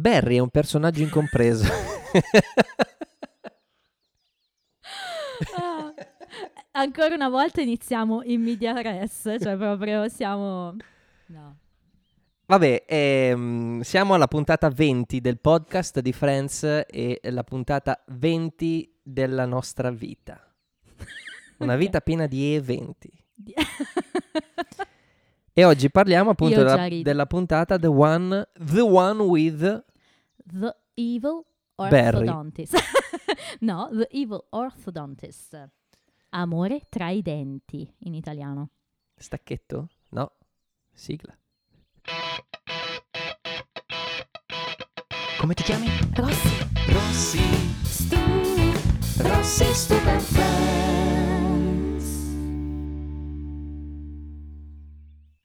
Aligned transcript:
Barry 0.00 0.36
è 0.36 0.40
un 0.40 0.48
personaggio 0.48 1.02
incompreso. 1.02 1.64
Ah, 5.56 5.92
ancora 6.72 7.14
una 7.14 7.28
volta 7.28 7.60
iniziamo 7.60 8.22
in 8.24 8.42
media 8.42 8.80
res, 8.80 9.36
cioè 9.40 9.56
proprio 9.56 10.08
siamo... 10.08 10.74
No. 11.26 11.56
Vabbè, 12.46 12.84
ehm, 12.86 13.80
siamo 13.82 14.14
alla 14.14 14.26
puntata 14.26 14.68
20 14.70 15.20
del 15.20 15.38
podcast 15.38 16.00
di 16.00 16.12
Friends 16.12 16.84
e 16.88 17.20
la 17.24 17.44
puntata 17.44 18.02
20 18.08 19.00
della 19.02 19.44
nostra 19.46 19.90
vita. 19.90 20.40
Una 21.58 21.74
Ok. 21.74 21.78
vita 21.78 22.00
piena 22.00 22.26
di 22.26 22.54
eventi. 22.54 23.12
E 25.52 25.64
oggi 25.64 25.90
parliamo 25.90 26.30
appunto 26.30 26.62
della, 26.62 26.88
della 27.02 27.26
puntata 27.26 27.78
The 27.78 27.86
One, 27.86 28.48
The 28.58 28.80
One 28.80 29.22
with 29.22 29.84
The 30.52 30.76
Evil. 30.94 31.46
Orthodontist. 31.76 32.76
no, 33.60 33.88
The 33.90 34.08
Evil 34.10 34.46
Orthodontist. 34.50 35.70
Amore 36.30 36.86
tra 36.88 37.08
i 37.08 37.22
denti 37.22 37.90
in 38.00 38.14
italiano. 38.14 38.70
Stacchetto? 39.16 39.88
No. 40.10 40.32
Sigla. 40.92 41.36
Come 45.38 45.54
ti 45.54 45.62
chiami? 45.62 45.86
Rossi. 46.14 46.68
Rossi. 46.88 47.38
Stu. 47.82 48.18
Rossi 49.22 49.64
Stupid 49.72 50.20
Friends. 50.20 50.99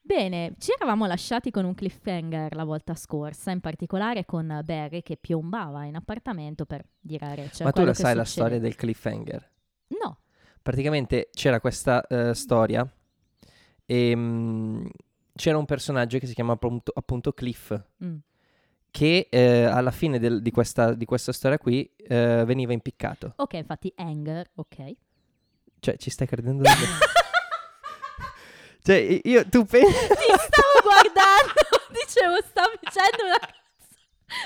Bene, 0.06 0.54
ci 0.58 0.70
eravamo 0.70 1.04
lasciati 1.06 1.50
con 1.50 1.64
un 1.64 1.74
cliffhanger 1.74 2.54
la 2.54 2.62
volta 2.62 2.94
scorsa, 2.94 3.50
in 3.50 3.58
particolare 3.58 4.24
con 4.24 4.60
Barry 4.64 5.02
che 5.02 5.16
piombava 5.16 5.84
in 5.84 5.96
appartamento 5.96 6.64
per 6.64 6.84
dire 7.00 7.26
a 7.26 7.34
Rachel 7.34 7.66
Ma 7.66 7.72
tu 7.72 7.82
la 7.82 7.90
che 7.90 7.94
sai 7.96 8.14
la 8.14 8.24
succede. 8.24 8.46
storia 8.46 8.60
del 8.60 8.76
cliffhanger? 8.76 9.50
No. 10.00 10.18
Praticamente 10.62 11.30
c'era 11.32 11.58
questa 11.60 12.06
eh, 12.06 12.34
storia 12.34 12.88
e 13.84 14.14
mm, 14.14 14.86
c'era 15.34 15.58
un 15.58 15.64
personaggio 15.64 16.18
che 16.20 16.26
si 16.28 16.34
chiama 16.34 16.52
appunto, 16.52 16.92
appunto 16.94 17.32
Cliff 17.32 17.76
Mm. 18.04 18.16
che 18.92 19.26
eh, 19.28 19.64
alla 19.64 19.90
fine 19.90 20.20
del- 20.20 20.40
di, 20.40 20.52
questa, 20.52 20.94
di 20.94 21.04
questa 21.04 21.32
storia 21.32 21.58
qui 21.58 21.84
eh, 21.96 22.44
veniva 22.46 22.72
impiccato. 22.72 23.32
Ok, 23.38 23.54
infatti 23.54 23.92
anger, 23.96 24.50
ok. 24.54 24.92
Cioè, 25.80 25.96
ci 25.96 26.10
stai 26.10 26.28
credendo? 26.28 26.62
cioè, 28.86 29.20
io, 29.24 29.48
tu 29.48 29.64
pensi... 29.64 29.92
Ti 29.92 30.14
stavo 30.14 30.78
guardando, 30.82 31.60
dicevo, 31.90 32.36
stavo 32.48 32.70
dicendo 32.80 33.24
una 33.24 33.38
cosa. 33.40 33.64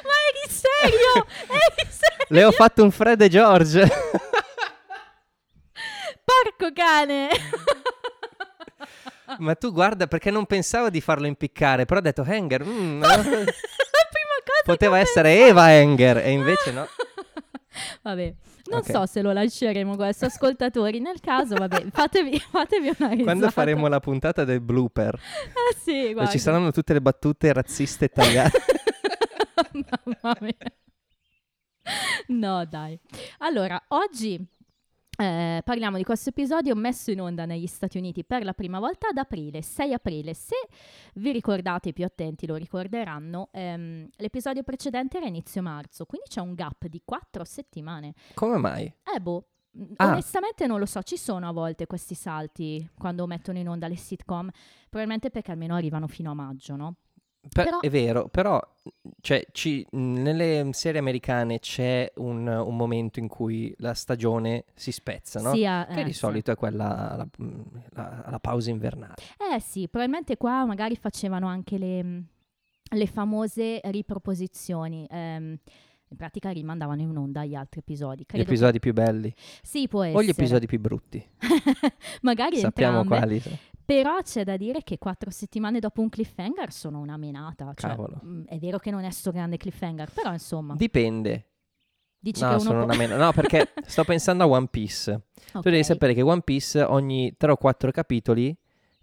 Ma 0.03 0.15
eri 0.31 0.51
serio? 0.51 1.27
Eri 1.53 1.91
serio? 1.91 2.27
Le 2.29 2.45
ho 2.45 2.51
fatto 2.53 2.83
un 2.83 2.91
Fred 2.91 3.21
e 3.21 3.29
George. 3.29 3.81
Porco 6.25 6.73
cane! 6.73 7.29
Ma 9.39 9.55
tu 9.55 9.73
guarda, 9.73 10.07
perché 10.07 10.31
non 10.31 10.47
pensavo 10.47 10.91
di 10.91 11.01
farlo 11.01 11.27
impiccare, 11.27 11.85
però 11.85 12.01
ho 12.01 12.03
detto 12.03 12.23
Hanger, 12.27 12.65
mm, 12.65 13.01
La 13.03 13.17
no. 13.17 13.23
prima 13.23 13.45
cosa 13.45 14.63
poteva 14.65 14.99
essere 14.99 15.29
pensato- 15.31 15.51
Eva 15.51 15.63
Hanger, 15.65 16.17
e 16.19 16.31
invece 16.31 16.73
no. 16.73 16.89
Vabbè, 18.03 18.35
non 18.71 18.79
Ok. 18.81 18.91
so 18.91 19.07
se 19.07 19.21
lo 19.23 19.33
lasceremo 19.33 19.97
questo, 19.97 20.27
ascoltatori. 20.27 21.01
Nel 21.01 21.21
caso, 21.21 21.57
vabbè, 21.57 21.87
fatevi, 21.93 22.39
fatevi 22.39 22.87
una 22.99 23.09
risata. 23.09 23.23
Quando 23.25 23.51
faremo 23.51 23.89
la 23.89 24.01
puntata 24.01 24.45
del 24.45 24.61
blooper, 24.61 25.15
Eh 25.15 25.77
sì, 25.77 26.13
guarda. 26.13 26.31
ci 26.31 26.39
saranno 26.39 26.71
tutte 26.71 26.93
le 26.93 27.01
battute 27.01 27.53
razziste 27.53 28.07
italiane. 28.07 28.51
Mamma 29.73 30.37
mia. 30.41 30.55
No, 32.29 32.65
dai. 32.67 32.99
Allora, 33.39 33.83
oggi 33.89 34.43
eh, 35.21 35.61
parliamo 35.63 35.99
di 35.99 36.05
questo 36.05 36.31
episodio 36.31 36.75
messo 36.75 37.11
in 37.11 37.21
onda 37.21 37.45
negli 37.45 37.67
Stati 37.67 37.99
Uniti 37.99 38.25
per 38.25 38.43
la 38.43 38.55
prima 38.55 38.79
volta 38.79 39.09
ad 39.09 39.19
aprile, 39.19 39.61
6 39.61 39.93
aprile. 39.93 40.33
Se 40.33 40.55
vi 41.15 41.31
ricordate, 41.31 41.91
i 41.91 41.93
più 41.93 42.05
attenti 42.05 42.47
lo 42.47 42.55
ricorderanno, 42.57 43.49
ehm, 43.53 44.09
l'episodio 44.17 44.63
precedente 44.63 45.19
era 45.19 45.27
inizio 45.27 45.61
marzo, 45.61 46.07
quindi 46.07 46.29
c'è 46.29 46.41
un 46.41 46.55
gap 46.55 46.87
di 46.87 47.03
4 47.05 47.45
settimane. 47.45 48.15
Come 48.35 48.57
mai? 48.57 48.85
Eh 49.15 49.21
boh, 49.21 49.47
mh, 49.73 49.85
Ah. 49.97 50.07
onestamente 50.13 50.67
non 50.67 50.79
lo 50.79 50.87
so, 50.87 51.03
ci 51.03 51.19
sono 51.19 51.47
a 51.49 51.53
volte 51.53 51.87
questi 51.87 52.15
salti 52.15 52.89
quando 52.97 53.27
mettono 53.27 53.59
in 53.59 53.69
onda 53.69 53.89
le 53.89 53.97
sitcom, 53.97 54.49
probabilmente 54.89 55.29
perché 55.31 55.51
almeno 55.51 55.75
arrivano 55.75 56.07
fino 56.07 56.31
a 56.31 56.35
maggio, 56.35 56.77
no? 56.77 56.95
Per- 57.49 57.65
Però- 57.65 57.81
È 57.81 57.89
vero, 57.89 58.29
però 58.29 58.61
cioè, 59.23 59.45
ci- 59.53 59.87
nelle 59.93 60.69
serie 60.73 61.01
americane 61.01 61.59
c'è 61.59 62.13
un, 62.17 62.47
un 62.47 62.77
momento 62.77 63.19
in 63.19 63.29
cui 63.29 63.75
la 63.79 63.95
stagione 63.95 64.65
si 64.75 64.93
spezza, 64.93 65.41
no? 65.41 65.53
Che 65.53 65.87
eh, 66.01 66.05
di 66.05 66.13
sì. 66.13 66.19
solito 66.19 66.51
è 66.51 66.55
quella 66.55 67.11
alla, 67.13 67.29
la- 67.95 68.23
alla 68.27 68.39
pausa 68.41 68.69
invernale. 68.71 69.15
Eh 69.55 69.59
sì, 69.61 69.89
probabilmente 69.89 70.37
qua 70.37 70.65
magari 70.67 70.97
facevano 70.97 71.47
anche 71.49 71.79
le, 71.79 72.23
le 72.91 73.07
famose 73.07 73.81
riproposizioni. 73.85 75.07
ehm, 75.11 75.57
in 76.13 76.17
pratica 76.17 76.51
rimandavano 76.51 77.01
in 77.03 77.17
onda 77.17 77.45
gli 77.45 77.55
altri 77.55 77.79
episodi. 77.81 78.23
Gli 78.23 78.27
Credo 78.27 78.43
episodi 78.45 78.81
più 78.81 78.93
belli 78.93 79.33
Sì, 79.63 79.87
può 79.87 80.03
essere. 80.03 80.19
o 80.19 80.23
gli 80.25 80.29
episodi 80.31 80.67
più 80.67 80.81
brutti. 80.81 81.25
magari 82.23 82.59
Sappiamo 82.59 83.01
entrambe. 83.03 83.41
quali. 83.41 83.59
Però 83.95 84.23
c'è 84.23 84.45
da 84.45 84.57
dire 84.57 84.85
che 84.85 84.99
quattro 84.99 85.31
settimane 85.31 85.81
dopo 85.81 86.01
un 86.01 86.09
cliffhanger 86.09 86.71
sono 86.71 87.01
una 87.01 87.17
menata. 87.17 87.73
Cioè, 87.75 87.97
mh, 87.97 88.45
è 88.47 88.59
vero 88.59 88.79
che 88.79 88.93
non 88.93 89.03
è 89.03 89.11
sto 89.11 89.33
grande 89.33 89.57
cliffhanger, 89.57 90.13
però 90.13 90.33
insomma, 90.33 90.75
Dipende. 90.77 91.49
dici 92.17 92.41
No, 92.41 92.61
sono 92.61 92.85
una 92.85 92.95
meno. 92.95 93.17
No, 93.17 93.33
perché 93.33 93.73
sto 93.85 94.05
pensando 94.05 94.45
a 94.45 94.47
One 94.47 94.69
Piece. 94.69 95.13
Ok. 95.55 95.63
Tu 95.63 95.71
devi 95.71 95.83
sapere 95.83 96.15
che 96.15 96.23
One 96.23 96.43
Piece 96.43 96.81
ogni 96.83 97.35
3 97.37 97.51
o 97.51 97.57
4 97.57 97.91
capitoli 97.91 98.57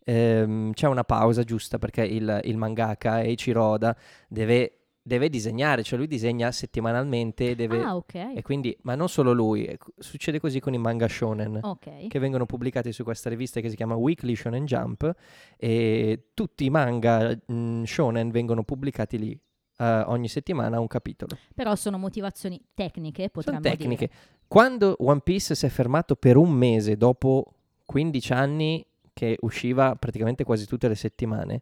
ehm, 0.06 0.72
c'è 0.72 0.88
una 0.88 1.04
pausa 1.04 1.44
giusta 1.44 1.78
perché 1.78 2.06
il, 2.06 2.40
il 2.46 2.56
mangaka 2.56 3.22
Eiichiro 3.22 3.62
Oda 3.64 3.96
deve, 4.30 4.77
deve 5.08 5.30
disegnare, 5.30 5.84
cioè 5.84 5.98
lui 5.98 6.08
disegna 6.08 6.52
settimanalmente 6.52 7.56
deve, 7.56 7.82
Ah, 7.82 7.96
ok. 7.96 8.14
e 8.36 8.42
quindi, 8.44 8.78
ma 8.82 8.94
non 8.96 9.08
solo 9.08 9.32
lui, 9.32 9.66
eh, 9.66 9.78
succede 9.98 10.40
così 10.40 10.60
con 10.60 10.74
i 10.74 10.78
manga 10.78 11.08
shonen 11.08 11.60
Ok. 11.64 12.08
che 12.08 12.20
vengono 12.20 12.46
pubblicati 12.46 12.92
su 12.92 13.04
questa 13.04 13.30
rivista 13.30 13.62
che 13.62 13.70
si 13.70 13.76
chiama 13.76 13.96
Weekly 13.96 14.36
Shonen 14.36 14.66
Jump 14.66 15.10
e 15.56 16.30
tutti 16.34 16.66
i 16.66 16.70
manga 16.70 17.36
mm, 17.52 17.84
shonen 17.84 18.30
vengono 18.32 18.64
pubblicati 18.64 19.18
lì. 19.18 19.40
eh, 19.80 20.04
ogni 20.08 20.28
settimana 20.28 20.80
un 20.80 20.88
capitolo. 20.88 21.38
Però 21.54 21.76
sono 21.76 22.00
motivazioni 22.00 22.60
tecniche, 22.74 23.30
Sono 23.32 23.60
potremmo 23.60 23.60
tecniche. 23.62 24.08
dire. 24.08 24.20
Quando 24.48 24.96
One 25.00 25.20
Piece 25.24 25.54
si 25.54 25.68
è 25.68 25.70
fermato 25.70 26.16
per 26.16 26.36
un 26.36 26.50
mese 26.52 26.98
dopo 26.98 27.54
15 27.86 28.34
anni 28.34 28.84
che 29.14 29.38
usciva 29.42 29.96
praticamente 29.96 30.44
quasi 30.44 30.66
tutte 30.66 30.88
le 30.88 30.96
settimane, 30.96 31.62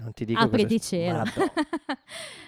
non 0.00 0.12
ti 0.12 0.24
dico 0.24 0.40
Apri 0.40 0.64
di 0.66 0.80
cielo. 0.80 1.22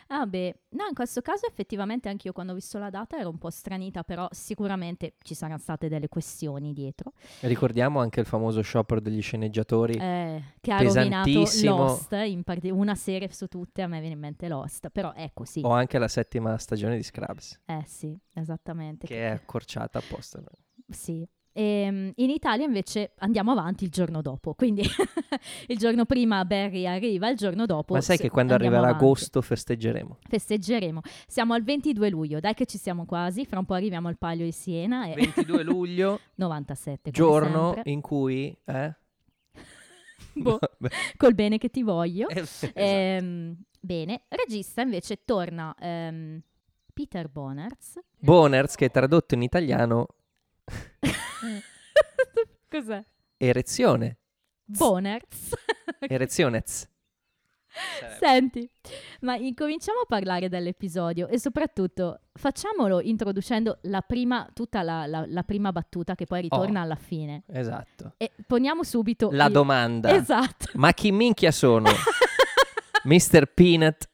Ah 0.09 0.27
beh, 0.27 0.55
no, 0.71 0.87
in 0.89 0.95
questo 0.95 1.23
caso 1.23 1.47
effettivamente 1.47 2.09
anche 2.11 2.27
io 2.27 2.35
quando 2.35 2.53
ho 2.53 2.55
visto 2.55 2.79
la 2.79 2.91
data 2.91 3.17
ero 3.17 3.31
un 3.31 3.39
po' 3.39 3.49
stranita, 3.51 4.03
però 4.03 4.29
sicuramente 4.31 5.15
ci 5.23 5.35
saranno 5.35 5.59
state 5.59 5.89
delle 5.89 6.09
questioni 6.09 6.73
dietro. 6.75 7.13
Ricordiamo 7.41 8.01
anche 8.01 8.21
il 8.21 8.27
famoso 8.27 8.61
sciopero 8.61 9.01
degli 9.01 9.23
sceneggiatori. 9.23 9.95
Eh, 9.95 10.43
che 10.61 10.73
ha 10.73 10.79
rovinato 10.83 11.25
Pesantissimo. 11.31 11.77
Lost, 11.77 12.13
in 12.13 12.43
parti- 12.43 12.71
una 12.71 12.95
serie 12.95 13.33
su 13.33 13.47
tutte, 13.47 13.81
a 13.81 13.87
me 13.87 14.01
viene 14.01 14.15
in 14.15 14.21
mente 14.21 14.49
Lost, 14.49 14.91
però 14.91 15.13
è 15.13 15.31
così. 15.33 15.61
O 15.65 15.71
anche 15.71 15.99
la 15.99 16.09
settima 16.09 16.59
stagione 16.59 16.97
di 16.97 17.03
Scrubs, 17.03 17.61
Eh 17.65 17.85
sì, 17.87 18.15
esattamente. 18.35 19.07
che 19.07 19.29
è 19.29 19.31
accorciata 19.31 19.99
apposta. 19.99 20.43
Sì. 20.89 21.27
Ehm, 21.55 22.13
in 22.17 22.31
Italia 22.31 22.65
invece 22.65 23.13
andiamo 23.19 23.53
avanti 23.53 23.85
il 23.85 23.91
giorno 23.91 24.23
dopo, 24.23 24.55
quindi 24.55 24.83
il 25.69 25.77
giorno 25.77 26.07
prima 26.07 26.45
Barry 26.45 26.87
arriva, 26.87 27.29
il 27.29 27.37
giorno 27.37 27.67
dopo 27.67 27.93
Ma 27.95 28.01
sai 28.01 28.17
che 28.17 28.31
quando 28.31 28.55
arriverà 28.55 28.89
avanti. 28.89 29.05
agosto 29.05 29.43
festeggeremo. 29.43 30.19
festeggeremo. 30.29 31.01
Siamo 31.27 31.53
al 31.53 31.63
22 31.63 32.09
luglio, 32.09 32.41
dai 32.41 32.55
che 32.55 32.65
ci 32.65 32.79
siamo 32.79 33.05
quasi, 33.05 33.45
fra 33.45 33.59
un 33.59 33.67
po' 33.67 33.75
arriviamo 33.75 34.09
al 34.09 34.17
Palio 34.17 34.45
di 34.45 34.53
Siena 34.53 35.07
e 35.07 35.15
22 35.15 35.63
luglio, 35.65 36.21
97 36.37 37.11
come 37.11 37.13
giorno 37.13 37.75
in 37.85 38.01
cui... 38.01 38.57
Eh? 38.65 38.95
Boh, 40.35 40.59
col 41.19 41.35
bene 41.35 41.59
che 41.59 41.69
ti 41.69 41.83
voglio. 41.83 42.29
Eh, 42.29 42.41
esatto. 42.41 42.73
Ehm, 42.75 43.55
bene, 43.79 44.23
regista 44.29 44.81
invece 44.81 45.25
torna 45.27 45.75
ehm, 45.79 46.41
Peter 46.95 47.29
Bonerz. 47.29 47.99
Boners, 48.19 48.75
che 48.77 48.89
tradotto 48.89 49.35
in 49.35 49.43
italiano 49.43 50.07
Cos'è? 52.69 53.05
erezione. 53.37 54.19
Bonerz. 54.65 55.55
Erezionez. 56.01 56.89
Senti, 58.21 58.69
ma 59.21 59.35
incominciamo 59.35 60.01
a 60.01 60.07
parlare 60.07 60.49
dell'episodio 60.51 61.27
e 61.29 61.39
soprattutto 61.39 62.21
facciamolo 62.35 63.01
introducendo 63.01 63.79
la 63.83 64.03
prima, 64.03 64.47
tutta 64.53 64.83
la, 64.83 65.07
la- 65.07 65.25
la 65.27 65.43
prima 65.43 65.73
battuta 65.73 66.15
che 66.15 66.27
poi 66.27 66.43
ritorna 66.43 66.81
Oh. 66.81 66.83
alla 66.83 66.97
fine. 66.97 67.45
Esatto. 67.47 68.13
E 68.19 68.31
poniamo 68.47 68.83
subito 68.85 69.31
La 69.33 69.47
il- 69.47 69.53
domanda. 69.53 70.15
Esatto. 70.15 70.67
Ma 70.75 70.93
chi 70.93 71.11
minchia 71.13 71.51
sono? 71.51 71.89
Mr. 73.05 73.47
Peanut 73.53 74.09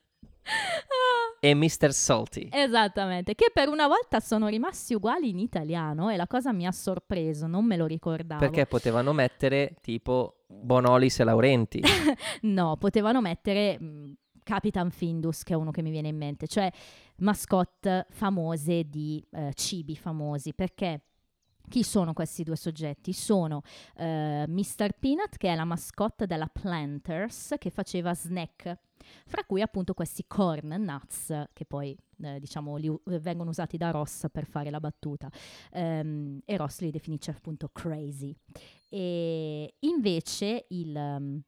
e 1.40 1.54
Mr. 1.54 1.92
Salty. 1.92 2.48
Esattamente, 2.50 3.34
che 3.34 3.50
per 3.52 3.68
una 3.68 3.86
volta 3.86 4.20
sono 4.20 4.48
rimasti 4.48 4.94
uguali 4.94 5.30
in 5.30 5.38
italiano 5.38 6.10
e 6.10 6.16
la 6.16 6.26
cosa 6.26 6.52
mi 6.52 6.66
ha 6.66 6.72
sorpreso, 6.72 7.46
non 7.46 7.64
me 7.64 7.76
lo 7.76 7.86
ricordavo. 7.86 8.40
Perché 8.40 8.66
potevano 8.66 9.12
mettere 9.12 9.76
tipo 9.80 10.44
Bonolis 10.46 11.20
e 11.20 11.24
Laurenti. 11.24 11.82
no, 12.42 12.76
potevano 12.76 13.20
mettere 13.20 13.78
mh, 13.78 14.16
Capitan 14.42 14.90
Findus, 14.90 15.42
che 15.42 15.52
è 15.52 15.56
uno 15.56 15.70
che 15.70 15.82
mi 15.82 15.90
viene 15.90 16.08
in 16.08 16.16
mente, 16.16 16.46
cioè 16.46 16.70
mascotte 17.18 18.06
famose 18.10 18.84
di 18.88 19.24
eh, 19.32 19.52
cibi 19.54 19.96
famosi, 19.96 20.54
perché 20.54 21.02
chi 21.68 21.82
sono 21.82 22.12
questi 22.12 22.42
due 22.42 22.56
soggetti? 22.56 23.12
Sono 23.12 23.62
eh, 23.96 24.44
Mr. 24.48 24.92
Peanut, 24.98 25.36
che 25.36 25.48
è 25.48 25.54
la 25.54 25.64
mascotte 25.64 26.26
della 26.26 26.48
Planters, 26.48 27.54
che 27.58 27.70
faceva 27.70 28.14
snack, 28.14 28.76
fra 29.26 29.44
cui 29.44 29.62
appunto 29.62 29.94
questi 29.94 30.24
corn 30.26 30.74
nuts, 30.78 31.48
che 31.52 31.64
poi 31.64 31.96
eh, 32.22 32.38
diciamo 32.40 32.76
li, 32.76 32.92
vengono 33.04 33.50
usati 33.50 33.76
da 33.76 33.90
Ross 33.90 34.26
per 34.30 34.44
fare 34.46 34.70
la 34.70 34.80
battuta, 34.80 35.30
um, 35.72 36.40
e 36.44 36.56
Ross 36.56 36.80
li 36.80 36.90
definisce 36.90 37.30
appunto 37.30 37.68
crazy. 37.72 38.34
E 38.88 39.74
invece 39.80 40.66
il, 40.68 40.94
um, 40.94 41.40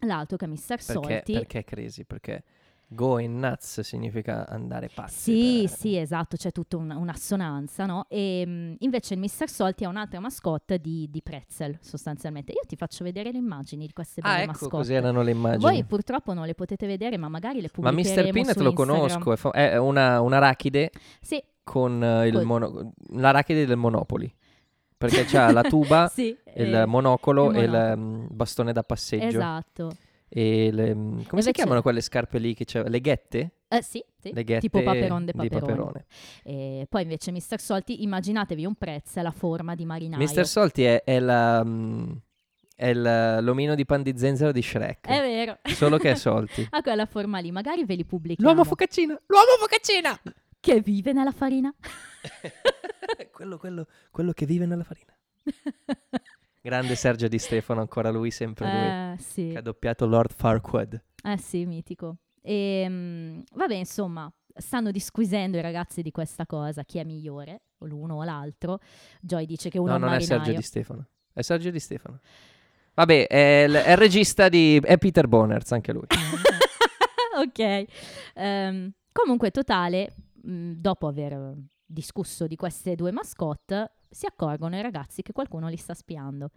l'altro 0.00 0.36
che 0.36 0.44
è 0.44 0.48
Mr. 0.48 0.66
Perché, 0.66 0.82
Salty... 0.82 1.32
perché 1.32 1.64
crazy? 1.64 2.04
Perché 2.04 2.44
Going 2.92 3.38
nuts 3.38 3.80
significa 3.82 4.48
andare 4.48 4.90
pazzi. 4.92 5.14
Sì, 5.32 5.60
per- 5.68 5.78
sì, 5.78 5.96
esatto, 5.96 6.36
c'è 6.36 6.50
tutta 6.50 6.76
un- 6.76 6.90
un'assonanza, 6.90 7.86
no? 7.86 8.06
E 8.08 8.44
mh, 8.44 8.74
invece 8.80 9.14
il 9.14 9.20
Mr. 9.20 9.48
Salty 9.48 9.84
è 9.84 9.86
un'altra 9.86 10.18
mascotte 10.18 10.78
di, 10.80 11.06
di 11.08 11.22
pretzel, 11.22 11.78
sostanzialmente. 11.80 12.50
Io 12.50 12.62
ti 12.66 12.74
faccio 12.74 13.04
vedere 13.04 13.30
le 13.30 13.38
immagini 13.38 13.86
di 13.86 13.92
queste 13.92 14.20
Ah, 14.24 14.30
belle 14.30 14.38
ecco 14.42 14.50
mascotte. 14.50 14.76
così 14.76 14.94
erano 14.94 15.22
le 15.22 15.30
immagini. 15.30 15.62
Voi 15.62 15.84
purtroppo 15.84 16.32
non 16.34 16.46
le 16.46 16.54
potete 16.54 16.88
vedere, 16.88 17.16
ma 17.16 17.28
magari 17.28 17.60
le 17.60 17.70
Ma 17.76 17.90
pubblicheremo 17.90 18.26
Mr. 18.26 18.32
Peanut 18.32 18.56
lo 18.58 18.72
conosco, 18.72 19.32
è, 19.32 19.36
fa- 19.36 19.50
è 19.52 19.76
una, 19.78 20.20
un'arachide 20.20 20.90
Sì, 21.20 21.40
con 21.62 22.02
eh, 22.02 22.26
il 22.26 22.40
mono- 22.42 22.92
l'arachide 23.12 23.66
del 23.66 23.76
Monopoli. 23.76 24.34
Perché 24.98 25.24
c'ha 25.24 25.52
la 25.52 25.62
tuba, 25.62 26.08
sì. 26.12 26.36
il 26.56 26.74
eh, 26.74 26.84
monocolo 26.86 27.50
il 27.52 27.56
e 27.56 27.60
il 27.62 27.70
monocolo. 27.70 27.96
mm, 27.96 28.26
bastone 28.30 28.72
da 28.72 28.82
passeggio. 28.82 29.26
Esatto. 29.38 29.90
E 30.32 30.70
le, 30.72 30.94
mm, 30.94 31.08
come 31.10 31.22
si 31.22 31.28
Invece- 31.32 31.50
chiamano 31.52 31.82
quelle 31.82 32.00
scarpe 32.00 32.38
lì 32.38 32.54
che 32.54 32.64
c'è? 32.64 32.88
Le 32.88 33.00
ghette? 33.00 33.54
Eh, 33.66 33.82
sì, 33.82 34.02
sì. 34.20 34.32
Tipo 34.60 34.82
Paperon 34.82 35.24
de 35.24 35.32
di 35.32 35.48
Paperone. 35.48 35.60
Paperone. 35.60 36.04
E 36.44 36.86
poi 36.88 37.02
invece 37.02 37.32
Mr. 37.32 37.58
Salty, 37.60 38.02
immaginatevi 38.02 38.64
un 38.64 38.74
pretzel 38.74 39.26
a 39.26 39.30
forma 39.32 39.74
di 39.74 39.84
marinaio. 39.84 40.22
Mr. 40.24 40.46
Salty 40.46 40.82
è, 40.84 41.02
è 41.02 41.18
la, 41.18 41.62
mm, 41.64 42.12
è 42.76 42.86
il- 42.88 43.38
l'omino 43.42 43.74
di 43.74 43.84
pan 43.84 44.02
di 44.02 44.16
zenzero 44.16 44.52
di 44.52 44.62
Shrek. 44.62 45.06
È 45.06 45.20
vero. 45.20 45.58
Solo 45.64 45.98
che 45.98 46.12
è 46.12 46.14
Salty. 46.16 46.66
a 46.70 46.80
quella 46.80 47.06
forma 47.06 47.38
lì, 47.40 47.50
magari 47.50 47.84
ve 47.84 47.94
li 47.96 48.04
pubblichiamo. 48.04 48.50
L'uomo 48.52 48.64
focaccina! 48.68 49.20
L'uomo 49.26 49.56
focaccina! 49.58 50.20
che 50.60 50.80
vive 50.80 51.12
nella 51.12 51.32
farina. 51.32 51.74
quello, 53.32 53.56
quello, 53.58 53.86
quello 54.10 54.32
che 54.32 54.44
vive 54.46 54.66
nella 54.66 54.84
farina. 54.84 55.16
Grande 56.62 56.94
Sergio 56.94 57.26
Di 57.28 57.38
Stefano, 57.38 57.80
ancora 57.80 58.10
lui, 58.10 58.30
sempre 58.30 58.66
lui. 58.66 58.74
eh, 58.74 59.16
sì. 59.18 59.48
Che 59.52 59.58
ha 59.58 59.62
doppiato 59.62 60.06
Lord 60.06 60.32
Farquaad. 60.34 61.02
Eh 61.24 61.38
sì, 61.38 61.64
mitico. 61.64 62.16
E, 62.42 62.86
mm, 62.88 63.40
vabbè, 63.54 63.74
insomma, 63.74 64.30
stanno 64.54 64.90
disquisendo 64.90 65.56
i 65.56 65.62
ragazzi 65.62 66.02
di 66.02 66.10
questa 66.10 66.44
cosa, 66.46 66.84
chi 66.84 66.98
è 66.98 67.04
migliore, 67.04 67.62
o 67.78 67.86
l'uno 67.86 68.16
o 68.16 68.24
l'altro. 68.24 68.78
Joy 69.20 69.46
dice 69.46 69.70
che 69.70 69.78
uno 69.78 69.88
No, 69.88 69.94
è 69.94 69.98
un 69.98 70.04
non 70.04 70.14
è. 70.14 70.20
Sergio 70.20 70.52
Di 70.52 70.62
Stefano. 70.62 71.06
È 71.32 71.40
Sergio 71.42 71.70
Di 71.70 71.80
Stefano. 71.80 72.20
Vabbè, 72.94 73.26
è 73.26 73.64
il, 73.66 73.72
è 73.74 73.90
il 73.92 73.96
regista 73.96 74.48
di... 74.50 74.78
è 74.82 74.98
Peter 74.98 75.26
Boners, 75.28 75.72
anche 75.72 75.92
lui. 75.92 76.04
ok. 77.38 77.84
Ehm, 78.34 78.92
comunque, 79.12 79.50
totale, 79.50 80.14
mh, 80.42 80.72
dopo 80.72 81.06
aver 81.06 81.54
discusso 81.86 82.46
di 82.46 82.56
queste 82.56 82.94
due 82.96 83.10
mascotte, 83.12 83.92
si 84.10 84.26
accorgono 84.26 84.76
i 84.76 84.82
ragazzi 84.82 85.22
che 85.22 85.32
qualcuno 85.32 85.68
li 85.68 85.76
sta 85.76 85.94
spiando 85.94 86.50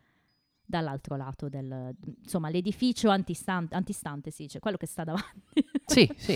dall'altro 0.66 1.16
lato 1.18 1.50
del 1.50 1.94
insomma 2.24 2.50
l'edificio 2.50 3.10
antistante, 3.10 3.76
antistante 3.76 4.32
si 4.32 4.44
dice 4.44 4.60
quello 4.60 4.78
che 4.78 4.88
sta 4.88 5.04
davanti 5.04 5.66
Sì, 5.86 6.10
sì. 6.18 6.36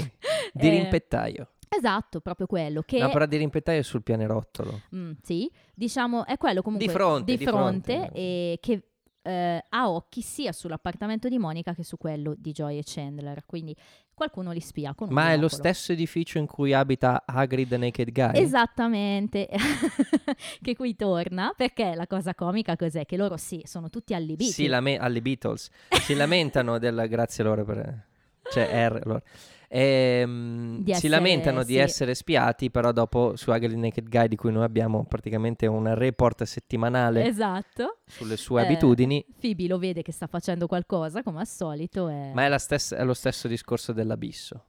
Di 0.54 0.68
Eh, 0.68 0.70
rimpettaio. 0.70 1.54
esatto 1.70 2.20
proprio 2.20 2.46
quello 2.46 2.82
che 2.82 3.00
No, 3.00 3.10
però 3.10 3.26
di 3.26 3.38
rimpettaio 3.38 3.80
è 3.80 3.84
sul 3.84 4.04
pianerottolo. 4.04 4.82
Mm, 4.96 5.12
sì, 5.22 5.50
diciamo 5.74 6.26
è 6.26 6.38
quello 6.38 6.62
comunque 6.62 6.88
Di 6.88 6.94
fronte, 6.94 7.32
di 7.32 7.38
di 7.38 7.46
fronte 7.46 7.94
fronte. 7.98 8.14
e 8.14 8.58
che 8.62 8.82
eh, 9.28 9.64
ha 9.68 9.90
occhi 9.90 10.22
sia 10.22 10.54
sull'appartamento 10.54 11.28
di 11.28 11.38
Monica 11.38 11.74
che 11.74 11.84
su 11.84 11.98
quello 11.98 12.34
di 12.38 12.52
Joy 12.52 12.78
e 12.78 12.84
Chandler, 12.86 13.44
quindi 13.46 13.76
qualcuno 14.14 14.52
li 14.52 14.62
spia 14.62 14.96
con 14.96 15.10
un 15.10 15.14
Ma 15.14 15.28
è 15.28 15.38
lo 15.38 15.48
binocolo. 15.48 15.60
stesso 15.62 15.92
edificio 15.92 16.38
in 16.38 16.48
cui 16.48 16.74
abita 16.74 17.24
Hagrid 17.26 17.68
the 17.68 17.78
Naked 17.78 18.12
Guy? 18.12 18.42
Esattamente, 18.42 19.50
che 20.62 20.76
qui 20.76 20.96
torna, 20.96 21.54
perché 21.56 21.94
la 21.94 22.08
cosa 22.08 22.34
comica 22.34 22.76
cos'è? 22.76 23.06
Che 23.06 23.18
loro 23.18 23.38
sì, 23.38 23.62
sono 23.66 23.90
tutti 23.90 24.14
allibiti. 24.14 24.50
Si 24.50 24.68
lame- 24.68 24.98
alle 24.98 25.22
Beatles. 25.22 25.70
Si 25.90 26.16
lamentano 26.16 26.80
del... 26.80 27.06
Grazie 27.10 27.44
loro 27.44 27.64
per... 27.66 28.06
Cioè, 28.50 28.90
R. 28.90 29.02
loro. 29.06 29.22
Ehm, 29.70 30.78
Di 30.78 30.86
si 30.86 30.92
essere- 30.92 31.10
lamentano 31.10 31.64
di 31.64 31.74
sì. 31.74 31.80
essere 31.80 32.16
spiati, 32.16 32.72
però 32.72 32.92
dopo 32.92 33.36
su 33.36 33.52
the 33.52 33.68
Naked 33.68 34.08
Guy, 34.10 34.28
di 34.28 34.36
cui 34.36 34.52
noi 34.52 34.64
abbiamo 34.64 35.04
praticamente 35.06 35.68
un 35.68 35.94
report 35.94 36.44
settimanale 36.44 37.26
Esatto. 37.26 38.00
sulle 38.06 38.38
sue 38.38 38.62
Eh, 38.62 38.66
abitudini, 38.66 39.26
Phoebe 39.40 39.68
lo 39.68 39.78
vede 39.78 40.02
che 40.02 40.12
sta 40.12 40.28
facendo 40.28 40.68
qualcosa, 40.68 41.22
come 41.24 41.40
al 41.40 41.48
solito. 41.48 42.08
E... 42.08 42.32
ma 42.34 42.46
è, 42.46 42.58
stessa- 42.58 42.96
è 42.96 43.04
lo 43.04 43.14
stesso 43.14 43.48
discorso 43.48 43.92
dell'abisso. 43.94 44.66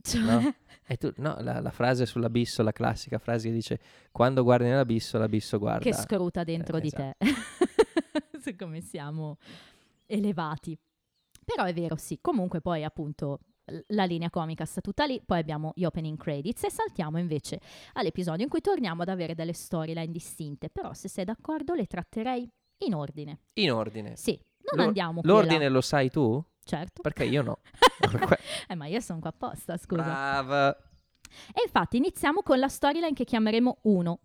Cioè- 0.00 0.20
no? 0.22 0.54
E 0.90 0.96
tu, 0.96 1.12
no, 1.16 1.36
la, 1.40 1.60
la 1.60 1.70
frase 1.70 2.06
sull'abisso, 2.06 2.62
la 2.62 2.72
classica 2.72 3.18
frase 3.18 3.48
che 3.48 3.54
dice 3.54 3.78
quando 4.10 4.42
guardi 4.42 4.64
nell'abisso, 4.64 5.18
l'abisso 5.18 5.58
guarda. 5.58 5.80
che 5.84 5.92
scruta 5.92 6.44
dentro 6.44 6.78
Eh, 6.78 6.80
di 6.80 6.90
te. 6.90 7.14
Su 8.40 8.56
come 8.56 8.80
siamo 8.80 9.36
elevati. 10.06 10.78
Però 11.44 11.64
è 11.64 11.74
vero, 11.74 11.96
sì. 11.96 12.18
Comunque 12.22 12.62
poi 12.62 12.84
appunto 12.84 13.40
la 13.88 14.04
linea 14.04 14.30
comica 14.30 14.64
sta 14.64 14.80
tutta 14.80 15.04
lì, 15.04 15.20
poi 15.24 15.38
abbiamo 15.38 15.72
gli 15.74 15.84
opening 15.84 16.16
credits 16.16 16.64
e 16.64 16.70
saltiamo 16.70 17.18
invece 17.18 17.60
all'episodio 17.94 18.44
in 18.44 18.50
cui 18.50 18.60
torniamo 18.60 19.02
ad 19.02 19.08
avere 19.08 19.34
delle 19.34 19.52
storyline 19.52 20.10
distinte, 20.10 20.70
però 20.70 20.92
se 20.94 21.08
sei 21.08 21.24
d'accordo 21.24 21.74
le 21.74 21.86
tratterei 21.86 22.50
in 22.78 22.94
ordine. 22.94 23.40
In 23.54 23.72
ordine. 23.72 24.16
Sì, 24.16 24.32
non 24.32 24.76
L'or- 24.76 24.86
andiamo 24.86 25.20
qui 25.20 25.28
e 25.28 25.32
là. 25.32 25.38
L'ordine 25.40 25.68
lo 25.68 25.80
sai 25.80 26.10
tu? 26.10 26.42
Certo. 26.64 27.02
Perché 27.02 27.24
io 27.24 27.42
no. 27.42 27.58
Eh, 28.68 28.74
ma 28.74 28.86
io 28.86 29.00
sono 29.00 29.18
qua 29.20 29.30
apposta, 29.30 29.76
scusa. 29.76 30.02
Brava. 30.02 30.76
E 31.54 31.62
infatti 31.64 31.96
iniziamo 31.96 32.42
con 32.42 32.58
la 32.58 32.68
storyline 32.68 33.12
che 33.14 33.24
chiameremo 33.24 33.78
1 33.82 34.20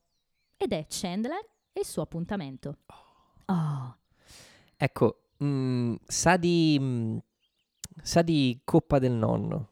ed 0.57 0.73
è 0.73 0.85
Chandler 0.89 1.39
e 1.71 1.79
il 1.79 1.85
suo 1.85 2.01
appuntamento. 2.01 2.77
Oh, 3.45 3.97
Ecco, 4.75 5.21
mm, 5.43 5.95
sa 6.05 6.35
di... 6.37 6.77
mm, 6.79 7.17
sa 8.01 8.21
di 8.21 8.59
coppa 8.63 8.99
del 8.99 9.11
nonno. 9.11 9.69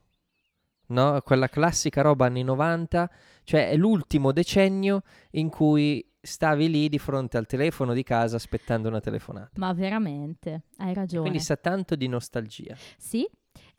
No? 0.88 1.22
Quella 1.22 1.48
classica 1.48 2.02
roba 2.02 2.26
anni 2.26 2.44
90, 2.44 3.10
cioè 3.44 3.70
è 3.70 3.78
l'ultimo 3.78 4.32
decennio 4.32 5.04
in 5.32 5.50
cui 5.50 6.06
stavi 6.22 6.70
lì 6.70 6.90
di 6.90 7.00
fronte 7.00 7.38
al 7.38 7.48
telefono 7.48 7.94
di 7.94 8.04
casa 8.04 8.36
aspettando 8.36 8.88
una 8.88 9.00
telefonata. 9.00 9.52
ma 9.56 9.74
veramente, 9.74 10.64
hai 10.78 10.94
ragione. 10.94 11.22
Quindi 11.22 11.40
sa 11.40 11.56
tanto 11.56 11.96
di 11.96 12.08
nostalgia. 12.08 12.76
Sì. 12.98 13.28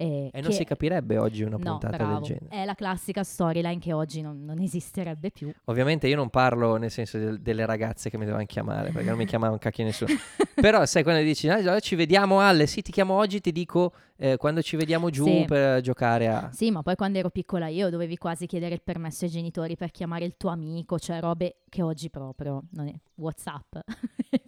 Eh, 0.02 0.30
E 0.32 0.40
non 0.40 0.52
si 0.52 0.64
capirebbe 0.64 1.16
oggi 1.18 1.42
una 1.42 1.56
no, 1.56 1.62
puntata 1.70 1.96
bravo. 1.96 2.14
del 2.26 2.36
genere. 2.38 2.48
È 2.62 2.64
la 2.64 2.74
classica 2.74 3.22
storyline 3.22 3.78
che 3.78 3.92
oggi 3.92 4.20
non, 4.20 4.44
non 4.44 4.58
esisterebbe 4.60 5.30
più. 5.30 5.52
Ovviamente 5.66 6.08
io 6.08 6.16
non 6.16 6.28
parlo 6.30 6.76
nel 6.76 6.90
senso 6.90 7.18
del- 7.18 7.40
delle 7.40 7.64
ragazze 7.66 8.10
che 8.10 8.16
mi 8.16 8.24
dovevano 8.24 8.46
chiamare, 8.46 8.90
perché 8.90 9.08
non 9.08 9.18
mi 9.18 9.26
chiamava 9.26 9.52
un 9.52 9.58
cacchio 9.58 9.84
nessuno. 9.84 10.12
Però 10.60 10.84
sai 10.86 11.02
quando 11.02 11.22
dici, 11.22 11.48
"Ah, 11.48 11.54
allora 11.56 11.80
ci 11.80 11.94
vediamo 11.94 12.40
alle, 12.40 12.66
sì 12.66 12.82
ti 12.82 12.92
chiamo 12.92 13.14
oggi, 13.14 13.40
ti 13.40 13.52
dico 13.52 13.92
eh, 14.16 14.36
quando 14.36 14.62
ci 14.62 14.76
vediamo 14.76 15.10
giù 15.10 15.24
Sì. 15.24 15.44
per 15.46 15.80
giocare 15.80 16.28
a... 16.28 16.50
Sì, 16.52 16.70
ma 16.70 16.82
poi 16.82 16.94
quando 16.94 17.18
ero 17.18 17.30
piccola 17.30 17.66
io 17.66 17.90
dovevi 17.90 18.16
quasi 18.18 18.46
chiedere 18.46 18.74
il 18.74 18.82
permesso 18.82 19.24
ai 19.24 19.30
genitori 19.32 19.74
per 19.76 19.90
chiamare 19.90 20.24
il 20.24 20.36
tuo 20.36 20.50
amico, 20.50 20.98
cioè 20.98 21.18
robe 21.20 21.56
che 21.68 21.82
oggi 21.82 22.08
proprio 22.10 22.62
non 22.72 22.86
è 22.86 22.94
WhatsApp. 23.16 23.78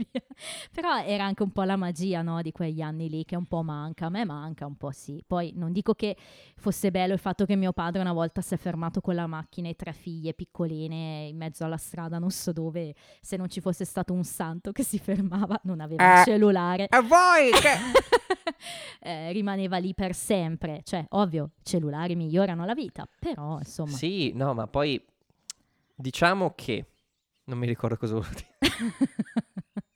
Però 0.73 0.99
era 1.05 1.25
anche 1.25 1.43
un 1.43 1.51
po' 1.51 1.63
la 1.63 1.77
magia, 1.77 2.23
no, 2.23 2.43
di 2.43 2.53
quegli 2.53 2.81
anni 2.81 3.09
lì 3.09 3.25
che 3.25 3.35
un 3.37 3.47
po' 3.47 3.63
manca, 3.63 4.07
a 4.07 4.09
me 4.11 4.25
manca 4.25 4.67
un 4.67 4.77
po' 4.77 4.91
sì. 4.91 5.23
Poi 5.27 5.44
non 5.55 5.73
dico 5.73 5.95
che 5.95 6.17
fosse 6.57 6.91
bello 6.91 7.13
il 7.13 7.19
fatto 7.19 7.45
che 7.45 7.57
mio 7.57 7.73
padre 7.73 8.01
una 8.01 8.13
volta 8.13 8.41
si 8.41 8.55
è 8.55 8.57
fermato 8.57 9.01
con 9.01 9.15
la 9.15 9.27
macchina 9.27 9.69
e 9.69 9.75
tre 9.75 9.93
figlie 9.93 10.35
piccoline 10.35 11.27
in 11.29 11.37
mezzo 11.37 11.65
alla 11.65 11.77
strada, 11.77 12.19
non 12.19 12.31
so 12.31 12.53
dove, 12.53 12.95
se 13.21 13.37
non 13.37 13.49
ci 13.49 13.61
fosse 13.61 13.85
stato 13.85 14.13
un 14.13 14.25
santo 14.25 14.73
che 14.73 14.83
si 14.83 14.99
fermava, 14.99 15.59
non 15.65 15.81
aveva 15.81 16.15
il 16.15 16.21
Eh. 16.21 16.25
cellulare. 16.25 16.87
A 16.89 17.03
voi 17.03 17.51
eh, 19.01 19.33
rimaneva 19.33 19.77
lì 19.79 19.95
per 19.95 20.15
sempre. 20.15 20.81
Cioè, 20.85 21.05
ovvio, 21.11 21.51
i 21.59 21.65
cellulari 21.65 22.15
migliorano 22.17 22.65
la 22.65 22.75
vita, 22.75 23.09
però 23.19 23.59
insomma. 23.59 23.91
Sì, 23.97 24.33
no, 24.35 24.55
ma 24.55 24.67
poi 24.67 25.03
diciamo 25.95 26.53
che... 26.55 26.87
Non 27.47 27.59
mi 27.59 27.67
ricordo 27.67 27.99
cosa 27.99 28.15
volevo 28.15 28.33
dire. 28.35 28.57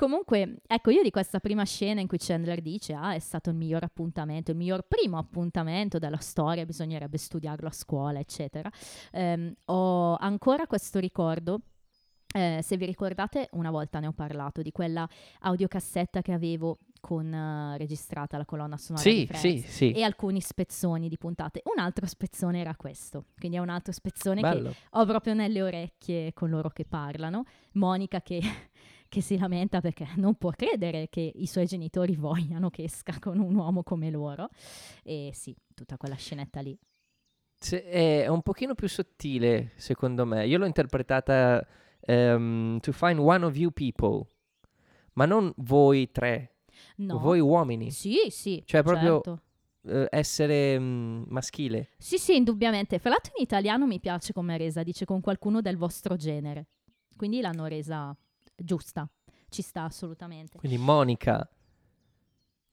Comunque, 0.00 0.62
ecco, 0.66 0.88
io 0.88 1.02
di 1.02 1.10
questa 1.10 1.40
prima 1.40 1.62
scena 1.64 2.00
in 2.00 2.06
cui 2.06 2.16
Chandler 2.16 2.62
dice, 2.62 2.94
ah, 2.94 3.12
è 3.12 3.18
stato 3.18 3.50
il 3.50 3.56
miglior 3.56 3.84
appuntamento, 3.84 4.50
il 4.50 4.56
miglior 4.56 4.86
primo 4.88 5.18
appuntamento 5.18 5.98
della 5.98 6.16
storia, 6.16 6.64
bisognerebbe 6.64 7.18
studiarlo 7.18 7.68
a 7.68 7.70
scuola, 7.70 8.18
eccetera, 8.18 8.70
ehm, 9.12 9.52
ho 9.66 10.16
ancora 10.16 10.66
questo 10.66 11.00
ricordo 11.00 11.60
eh, 12.32 12.60
se 12.62 12.78
vi 12.78 12.86
ricordate, 12.86 13.48
una 13.52 13.70
volta 13.70 14.00
ne 14.00 14.06
ho 14.06 14.12
parlato 14.12 14.62
di 14.62 14.72
quella 14.72 15.06
audiocassetta 15.40 16.22
che 16.22 16.32
avevo 16.32 16.78
con 17.00 17.30
uh, 17.30 17.76
registrata 17.76 18.38
la 18.38 18.44
colonna 18.44 18.76
sonora 18.78 19.02
sì, 19.02 19.28
sì, 19.34 19.58
sì. 19.66 19.90
e 19.92 20.02
alcuni 20.02 20.40
spezzoni 20.40 21.10
di 21.10 21.18
puntate. 21.18 21.60
Un 21.64 21.82
altro 21.82 22.06
spezzone 22.06 22.60
era 22.60 22.74
questo, 22.74 23.24
quindi 23.38 23.58
è 23.58 23.60
un 23.60 23.68
altro 23.68 23.92
spezzone 23.92 24.40
Bello. 24.40 24.70
che 24.70 24.76
ho 24.90 25.04
proprio 25.04 25.34
nelle 25.34 25.60
orecchie 25.60 26.32
con 26.32 26.48
loro 26.48 26.70
che 26.70 26.86
parlano. 26.86 27.44
Monica 27.72 28.20
che, 28.20 28.40
che 29.10 29.20
si 29.20 29.36
lamenta 29.36 29.80
perché 29.82 30.06
non 30.16 30.36
può 30.36 30.50
credere 30.52 31.08
che 31.10 31.32
i 31.34 31.46
suoi 31.46 31.66
genitori 31.66 32.14
vogliano 32.16 32.70
che 32.70 32.84
esca 32.84 33.18
con 33.18 33.38
un 33.38 33.54
uomo 33.54 33.82
come 33.82 34.08
loro. 34.10 34.48
E 35.02 35.32
sì, 35.34 35.54
tutta 35.74 35.98
quella 35.98 36.14
scenetta 36.14 36.60
lì. 36.60 36.78
Se- 37.58 37.84
è 37.84 38.26
un 38.28 38.40
pochino 38.40 38.74
più 38.74 38.88
sottile, 38.88 39.72
secondo 39.76 40.24
me. 40.24 40.46
Io 40.46 40.56
l'ho 40.56 40.64
interpretata 40.64 41.66
ehm, 42.00 42.78
to 42.80 42.92
find 42.92 43.18
one 43.18 43.44
of 43.44 43.54
you 43.56 43.70
people, 43.72 44.26
ma 45.14 45.26
non 45.26 45.52
voi 45.56 46.10
tre, 46.10 46.60
No. 46.96 47.18
voi 47.18 47.40
uomini. 47.40 47.90
Sì, 47.90 48.28
sì. 48.30 48.62
Cioè, 48.64 48.82
proprio- 48.82 49.20
certo. 49.22 49.42
Eh, 49.82 50.06
essere 50.10 50.78
mm, 50.78 51.22
maschile. 51.28 51.88
Sì, 51.98 52.16
sì, 52.18 52.36
indubbiamente. 52.36 52.98
Fra 52.98 53.10
l'altro 53.10 53.32
in 53.36 53.42
italiano 53.42 53.86
mi 53.86 53.98
piace 53.98 54.32
come 54.32 54.56
resa, 54.56 54.82
dice 54.82 55.04
con 55.04 55.20
qualcuno 55.20 55.60
del 55.60 55.76
vostro 55.76 56.16
genere. 56.16 56.68
Quindi 57.16 57.40
l'hanno 57.40 57.66
resa 57.66 58.16
giusta. 58.64 59.08
Ci 59.48 59.62
sta 59.62 59.84
assolutamente. 59.84 60.58
Quindi 60.58 60.78
Monica 60.78 61.48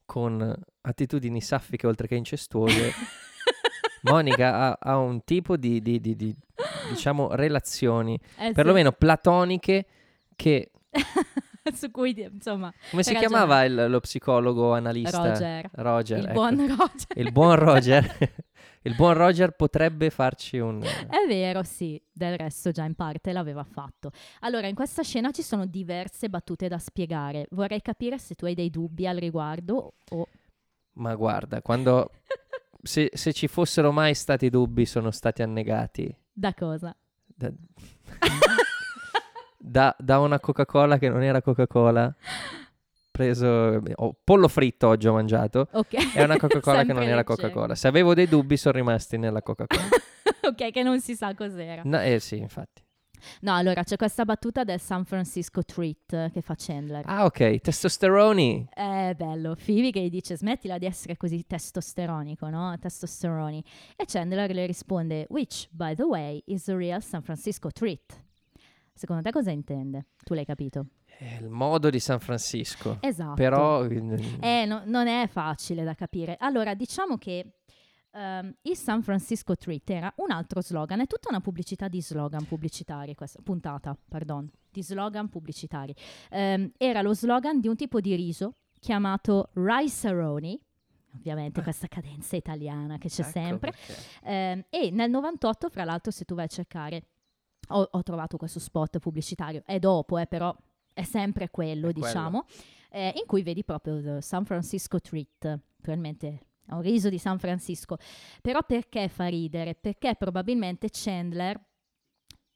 con 0.05 0.55
attitudini 0.81 1.41
saffiche 1.41 1.87
oltre 1.87 2.07
che 2.07 2.15
incestuose. 2.15 2.91
Monica 4.03 4.53
ha, 4.55 4.77
ha 4.79 4.97
un 4.97 5.23
tipo 5.23 5.57
di, 5.57 5.81
di- 5.81 5.99
di- 5.99 6.15
di, 6.15 6.35
diciamo, 6.89 7.33
relazioni, 7.33 8.17
Eh, 8.37 8.47
sì. 8.47 8.53
perlomeno 8.53 8.91
platoniche, 8.91 9.85
che... 10.35 10.71
Su 11.75 11.91
cui, 11.91 12.15
insomma, 12.19 12.73
Come 12.89 13.03
si 13.03 13.13
chiamava 13.15 13.63
il- 13.63 13.87
lo 13.89 13.99
psicologo 13.99 14.73
analista? 14.73 15.17
Roger. 15.29 15.69
Roger, 15.73 16.17
il 16.19 16.23
ecco. 16.25 16.33
buon 16.33 16.67
Roger. 16.67 17.17
Il 17.17 17.31
buon 17.31 17.55
Roger. 17.55 18.17
il 18.83 18.95
buon 18.95 19.13
Roger 19.13 19.51
potrebbe 19.51 20.09
farci 20.09 20.59
un... 20.59 20.81
È 20.81 21.27
vero, 21.27 21.63
sì, 21.63 22.01
del 22.11 22.37
resto 22.37 22.71
già 22.71 22.83
in 22.85 22.95
parte 22.95 23.31
l'aveva 23.33 23.63
fatto. 23.63 24.11
Allora, 24.41 24.67
in 24.67 24.75
questa 24.75 25.03
scena 25.03 25.31
ci 25.31 25.41
sono 25.43 25.65
diverse 25.65 26.29
battute 26.29 26.67
da 26.67 26.77
spiegare. 26.77 27.47
Vorrei 27.51 27.81
capire 27.81 28.17
se 28.17 28.35
tu 28.35 28.45
hai 28.45 28.53
dei 28.55 28.69
dubbi 28.69 29.05
al 29.07 29.17
riguardo 29.17 29.93
o... 30.11 30.27
Ma 30.93 31.13
guarda, 31.15 31.61
quando... 31.61 32.11
Se, 32.79 33.09
se 33.13 33.33
ci 33.33 33.47
fossero 33.47 33.91
mai 33.91 34.13
stati 34.13 34.49
dubbi 34.49 34.85
sono 34.85 35.11
stati 35.11 35.41
annegati 35.41 36.15
Da 36.31 36.53
cosa? 36.53 36.95
da, 37.25 37.51
da- 39.57 39.95
da 39.97 40.19
una 40.19 40.39
Coca-Cola 40.39 40.97
che 40.97 41.09
non 41.09 41.23
era 41.23 41.41
Coca-Cola. 41.41 42.13
Preso... 43.11 43.81
oh, 43.95 44.15
pollo 44.23 44.47
fritto 44.47 44.87
oggi 44.87 45.07
ho 45.07 45.13
mangiato. 45.13 45.67
Ok. 45.71 46.13
È 46.13 46.23
una 46.23 46.37
Coca-Cola 46.37 46.83
che 46.83 46.93
non 46.93 47.03
era. 47.03 47.23
Coca-Cola. 47.23 47.73
Se 47.73 47.87
avevo 47.87 48.13
dei 48.13 48.27
dubbi 48.27 48.57
sono 48.57 48.77
rimasti 48.77 49.17
nella 49.17 49.41
Coca-Cola. 49.41 49.81
ok, 50.49 50.71
che 50.71 50.83
non 50.83 51.01
si 51.01 51.15
sa 51.15 51.33
cos'era. 51.33 51.81
No, 51.83 51.99
eh 51.99 52.19
sì, 52.19 52.37
infatti. 52.37 52.85
No, 53.41 53.55
allora 53.55 53.83
c'è 53.83 53.95
questa 53.95 54.25
battuta 54.25 54.63
del 54.63 54.79
San 54.79 55.05
Francisco 55.05 55.63
Treat 55.63 56.13
eh, 56.13 56.29
che 56.31 56.41
fa 56.41 56.55
Chandler. 56.55 57.03
Ah, 57.05 57.25
ok. 57.25 57.59
Testosteroni. 57.59 58.67
È 58.71 59.13
bello, 59.15 59.55
Phoebe 59.55 59.91
che 59.91 60.01
gli 60.01 60.09
dice 60.09 60.37
smettila 60.37 60.77
di 60.77 60.85
essere 60.85 61.17
così 61.17 61.45
testosteronico, 61.45 62.49
no? 62.49 62.77
Testosteroni. 62.79 63.63
E 63.95 64.05
Chandler 64.05 64.53
le 64.53 64.65
risponde, 64.65 65.25
which, 65.29 65.67
by 65.71 65.95
the 65.95 66.03
way, 66.03 66.41
is 66.45 66.65
the 66.65 66.75
real 66.75 67.01
San 67.01 67.21
Francisco 67.21 67.69
treat. 67.71 68.25
Secondo 68.97 69.21
te 69.21 69.29
cosa 69.29 69.51
intende? 69.51 70.07
Tu 70.23 70.33
l'hai 70.33 70.43
capito? 70.43 70.87
È 71.05 71.37
il 71.39 71.49
modo 71.49 71.91
di 71.91 71.99
San 71.99 72.19
Francisco. 72.19 72.97
Esatto. 73.01 73.35
Però... 73.35 73.85
Eh, 73.85 74.65
no- 74.65 74.81
non 74.85 75.05
è 75.05 75.27
facile 75.27 75.83
da 75.83 75.93
capire. 75.93 76.35
Allora, 76.39 76.73
diciamo 76.73 77.19
che 77.19 77.59
ehm, 78.11 78.55
il 78.63 78.75
San 78.75 79.03
Francisco 79.03 79.55
Treat 79.55 79.87
era 79.91 80.11
un 80.17 80.31
altro 80.31 80.61
slogan, 80.61 81.01
è 81.01 81.05
tutta 81.05 81.29
una 81.29 81.41
pubblicità 81.41 81.87
di 81.87 82.01
slogan 82.01 82.45
pubblicitari, 82.45 83.13
questa 83.13 83.39
puntata, 83.43 83.95
pardon, 84.09 84.49
di 84.71 84.81
slogan 84.81 85.29
pubblicitari. 85.29 85.93
Ehm, 86.31 86.71
era 86.75 87.03
lo 87.03 87.13
slogan 87.13 87.59
di 87.59 87.67
un 87.67 87.75
tipo 87.75 87.99
di 87.99 88.15
riso 88.15 88.53
chiamato 88.79 89.49
Rice-A-Roni, 89.53 90.59
ovviamente 91.13 91.61
questa 91.61 91.85
cadenza 91.85 92.35
italiana 92.35 92.97
che 92.97 93.09
c'è 93.09 93.21
Ecco 93.21 93.29
sempre. 93.29 93.73
Ehm, 94.23 94.65
e 94.69 94.89
nel 94.89 95.11
98, 95.11 95.69
fra 95.69 95.83
l'altro, 95.83 96.11
se 96.11 96.25
tu 96.25 96.33
vai 96.33 96.45
a 96.45 96.47
cercare, 96.47 97.03
ho, 97.69 97.87
ho 97.91 98.03
trovato 98.03 98.37
questo 98.37 98.59
spot 98.59 98.99
pubblicitario, 98.99 99.61
è 99.65 99.79
dopo, 99.79 100.17
eh, 100.17 100.27
però 100.27 100.55
è 100.93 101.03
sempre 101.03 101.49
quello, 101.49 101.89
È 101.89 101.91
quello. 101.93 102.05
diciamo, 102.07 102.45
eh, 102.89 103.13
in 103.15 103.25
cui 103.25 103.43
vedi 103.43 103.63
proprio 103.63 103.95
il 103.95 104.17
San 104.21 104.45
Francisco 104.45 104.99
Treat, 104.99 105.59
probabilmente 105.81 106.41
è 106.65 106.73
un 106.73 106.81
riso 106.81 107.09
di 107.09 107.17
San 107.17 107.39
Francisco. 107.39 107.97
Però 108.41 108.61
perché 108.63 109.07
fa 109.07 109.27
ridere? 109.27 109.75
Perché 109.75 110.15
probabilmente 110.15 110.89
Chandler 110.91 111.57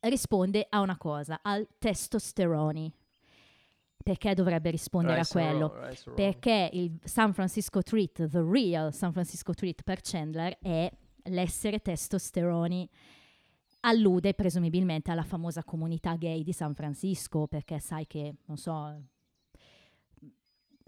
risponde 0.02 0.66
a 0.70 0.82
una 0.82 0.98
cosa, 0.98 1.40
al 1.42 1.68
testosteroni. 1.78 2.92
Perché 4.04 4.34
dovrebbe 4.34 4.72
rispondere 4.72 5.20
Rice 5.20 5.38
a 5.38 5.42
quello? 5.44 5.74
and 5.76 5.96
roll. 6.06 6.16
Perché 6.16 6.70
il 6.74 7.00
San 7.04 7.34
Francisco 7.34 7.84
Treat, 7.84 8.28
the 8.28 8.42
real 8.42 8.92
San 8.92 9.14
Francisco 9.14 9.54
Treat 9.54 9.84
per 9.84 10.02
Chandler 10.02 10.58
è 10.60 10.92
l'essere 11.26 11.80
testosteroni. 11.80 12.90
Allude 13.82 14.34
presumibilmente 14.34 15.12
alla 15.12 15.24
famosa 15.24 15.64
comunità 15.64 16.16
gay 16.16 16.44
di 16.44 16.54
San 16.54 16.76
Francisco, 16.76 17.48
perché 17.48 17.80
sai 17.80 18.06
che, 18.08 18.36
non 18.46 18.58
so, 18.58 19.02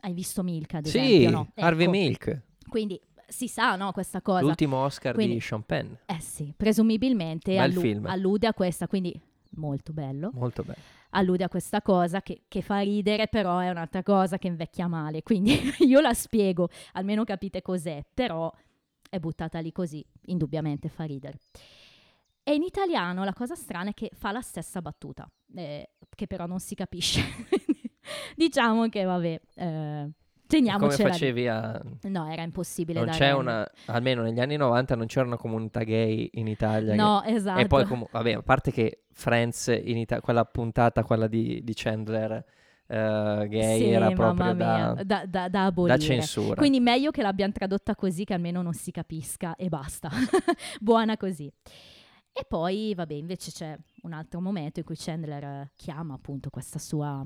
hai 0.01 0.13
visto 0.13 0.43
Milk 0.43 0.73
ad 0.75 0.85
Sì, 0.85 0.97
esempio, 0.99 1.29
no? 1.29 1.51
Harvey 1.55 1.83
Ecco, 1.85 1.91
Milk. 1.91 2.41
Quindi 2.67 2.99
si 3.27 3.47
sa, 3.47 3.75
no, 3.75 3.91
questa 3.91 4.21
cosa. 4.21 4.41
L'ultimo 4.41 4.77
Oscar 4.77 5.13
Quindi- 5.13 5.35
di 5.35 5.39
Sean 5.39 5.63
Penn. 5.63 5.91
Eh 6.05 6.19
sì, 6.19 6.53
presumibilmente 6.55 7.57
allu- 7.57 8.05
allude 8.05 8.47
a 8.47 8.53
questa, 8.53 8.87
quindi 8.87 9.19
molto 9.55 9.93
bello 9.93 10.31
Molto 10.33 10.63
bello. 10.63 10.79
allude 11.11 11.43
a 11.43 11.49
questa 11.49 11.81
cosa 11.81 12.21
che, 12.21 12.43
che 12.47 12.61
fa 12.61 12.79
ridere, 12.79 13.27
però 13.27 13.59
è 13.59 13.69
un'altra 13.69 14.03
cosa 14.03 14.37
che 14.37 14.47
invecchia 14.47 14.87
male. 14.87 15.23
Quindi 15.23 15.51
io 15.87 15.99
la 15.99 16.13
spiego, 16.13 16.69
almeno 16.93 17.23
capite 17.23 17.61
cos'è, 17.61 18.03
però 18.13 18.51
è 19.09 19.19
buttata 19.19 19.59
lì 19.59 19.71
così, 19.71 20.03
indubbiamente 20.25 20.89
fa 20.89 21.05
ridere. 21.05 21.39
E 22.43 22.53
in 22.53 22.63
italiano 22.63 23.23
la 23.23 23.33
cosa 23.33 23.55
strana 23.55 23.91
è 23.91 23.93
che 23.93 24.11
fa 24.13 24.31
la 24.31 24.41
stessa 24.41 24.81
battuta, 24.81 25.29
eh, 25.55 25.91
che 26.13 26.27
però 26.27 26.45
non 26.45 26.59
si 26.59 26.75
capisce. 26.75 27.21
diciamo 28.35 28.89
che 28.89 29.03
vabbè, 29.03 29.41
eh, 29.55 29.61
Come 29.63 30.11
teniamocela 30.47 31.07
lì. 31.07 31.11
facevi 31.13 31.47
a... 31.47 31.81
No, 32.03 32.29
era 32.29 32.41
impossibile 32.43 32.99
Non 32.99 33.07
da 33.09 33.13
c'è 33.13 33.31
una... 33.31 33.65
Almeno 33.85 34.21
negli 34.23 34.39
anni 34.39 34.57
90 34.57 34.95
non 34.95 35.05
c'era 35.07 35.25
una 35.25 35.37
comunità 35.37 35.83
gay 35.83 36.29
in 36.33 36.47
Italia. 36.47 36.91
che- 36.91 36.97
No, 36.97 37.23
esatto. 37.23 37.59
E 37.61 37.67
poi, 37.67 37.85
comu- 37.85 38.09
vabbè, 38.11 38.33
a 38.33 38.41
parte 38.41 38.71
che 38.71 39.03
Friends, 39.11 39.67
in 39.67 39.97
Ita- 39.97 40.19
quella 40.21 40.43
puntata, 40.45 41.03
quella 41.03 41.27
di, 41.27 41.61
di 41.63 41.73
Chandler 41.73 42.43
eh, 42.85 43.45
gay, 43.49 43.77
Sì, 43.79 43.89
era 43.89 44.11
proprio 44.11 44.53
da, 44.53 44.93
da, 44.93 45.03
da, 45.03 45.25
da 45.25 45.47
da 45.47 45.63
abolire. 45.65 45.97
censura. 45.99 46.55
Quindi 46.55 46.81
meglio 46.81 47.09
che 47.11 47.21
l'abbiamo 47.21 47.53
tradotta 47.53 47.95
così 47.95 48.25
che 48.25 48.33
almeno 48.33 48.61
non 48.61 48.73
si 48.73 48.91
capisca 48.91 49.55
e 49.55 49.69
basta. 49.69 50.09
Buona 50.81 51.15
così. 51.15 51.49
E 52.35 52.45
poi, 52.47 52.93
vabbè, 52.95 53.13
invece 53.13 53.51
c'è 53.51 53.77
un 54.01 54.13
altro 54.13 54.41
momento 54.41 54.79
in 54.79 54.85
cui 54.85 54.95
Chandler 54.97 55.43
eh, 55.43 55.71
chiama 55.75 56.15
appunto 56.15 56.49
questa 56.49 56.79
sua 56.79 57.25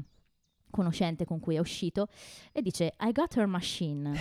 conoscente 0.70 1.24
con 1.24 1.40
cui 1.40 1.56
è 1.56 1.60
uscito 1.60 2.10
e 2.52 2.62
dice 2.62 2.94
I 3.00 3.12
got 3.14 3.36
her 3.38 3.48
machine. 3.48 4.14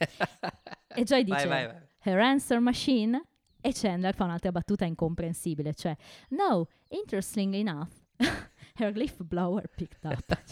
E 0.92 1.04
Joy 1.04 1.22
dice 1.24 1.46
Vai, 1.46 1.66
vai, 1.66 1.66
vai. 1.66 1.88
her 2.04 2.18
answer 2.18 2.58
machine 2.58 3.22
e 3.60 3.72
Chandler 3.72 4.14
fa 4.14 4.24
un'altra 4.24 4.50
battuta 4.50 4.84
incomprensibile, 4.86 5.74
cioè 5.74 5.94
no, 6.30 6.68
interesting 6.88 7.54
enough, 7.54 7.90
her 8.76 8.96
leaf 8.96 9.22
blower 9.22 9.68
picked 9.68 10.04
up. 10.04 10.38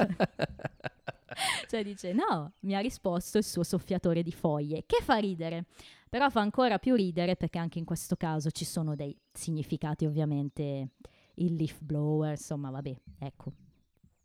Cioè, 1.28 1.66
cioè 1.68 1.84
dice 1.84 2.12
no, 2.12 2.52
mi 2.60 2.74
ha 2.74 2.80
risposto 2.80 3.38
il 3.38 3.44
suo 3.44 3.62
soffiatore 3.62 4.22
di 4.22 4.32
foglie, 4.32 4.84
che 4.86 5.00
fa 5.02 5.16
ridere, 5.16 5.66
però 6.08 6.28
fa 6.30 6.40
ancora 6.40 6.78
più 6.78 6.94
ridere 6.94 7.36
perché 7.36 7.58
anche 7.58 7.78
in 7.78 7.84
questo 7.84 8.16
caso 8.16 8.50
ci 8.50 8.64
sono 8.64 8.94
dei 8.94 9.16
significati 9.32 10.06
ovviamente, 10.06 10.90
il 11.34 11.54
leaf 11.54 11.80
blower, 11.80 12.32
insomma 12.32 12.70
vabbè, 12.70 12.96
ecco, 13.18 13.52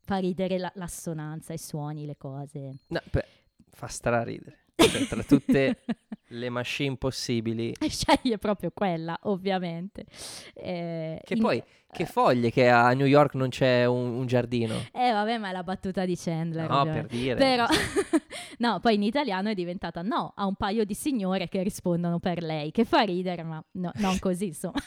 fa 0.01 0.17
ridere 0.17 0.57
la- 0.57 0.71
l'assonanza, 0.75 1.53
i 1.53 1.57
suoni, 1.57 2.05
le 2.05 2.17
cose. 2.17 2.79
No, 2.87 3.01
beh, 3.11 3.25
fa 3.69 3.87
straridere. 3.87 4.59
Cioè, 4.89 5.07
tra 5.07 5.23
tutte 5.27 5.79
le 6.27 6.49
machine 6.49 6.97
possibili. 6.97 7.73
Sceglie 7.87 8.37
proprio 8.37 8.71
quella, 8.73 9.17
ovviamente. 9.23 10.05
Eh, 10.53 11.19
Che 11.23 11.33
in- 11.33 11.39
poi, 11.41 11.61
che 11.91 12.05
foglie 12.05 12.49
che 12.51 12.69
a 12.69 12.91
New 12.93 13.05
York 13.05 13.35
non 13.35 13.49
c'è 13.49 13.85
un, 13.85 14.13
un 14.17 14.25
giardino. 14.25 14.73
Eh, 14.91 15.11
vabbè, 15.11 15.37
ma 15.37 15.49
è 15.49 15.51
la 15.51 15.63
battuta 15.63 16.05
di 16.05 16.15
Chandler. 16.17 16.67
No, 16.67 16.79
ovviamente. 16.79 17.07
per 17.07 17.17
dire. 17.17 17.35
Però, 17.35 17.65
no, 18.59 18.79
poi 18.79 18.95
in 18.95 19.03
italiano 19.03 19.49
è 19.49 19.53
diventata 19.53 20.01
no, 20.01 20.33
ha 20.35 20.45
un 20.45 20.55
paio 20.55 20.85
di 20.85 20.93
signore 20.95 21.47
che 21.49 21.61
rispondono 21.61 22.19
per 22.19 22.41
lei, 22.41 22.71
che 22.71 22.83
fa 22.85 23.01
ridere, 23.01 23.43
ma 23.43 23.63
no- 23.73 23.91
non 23.95 24.17
così, 24.19 24.47
insomma. 24.47 24.79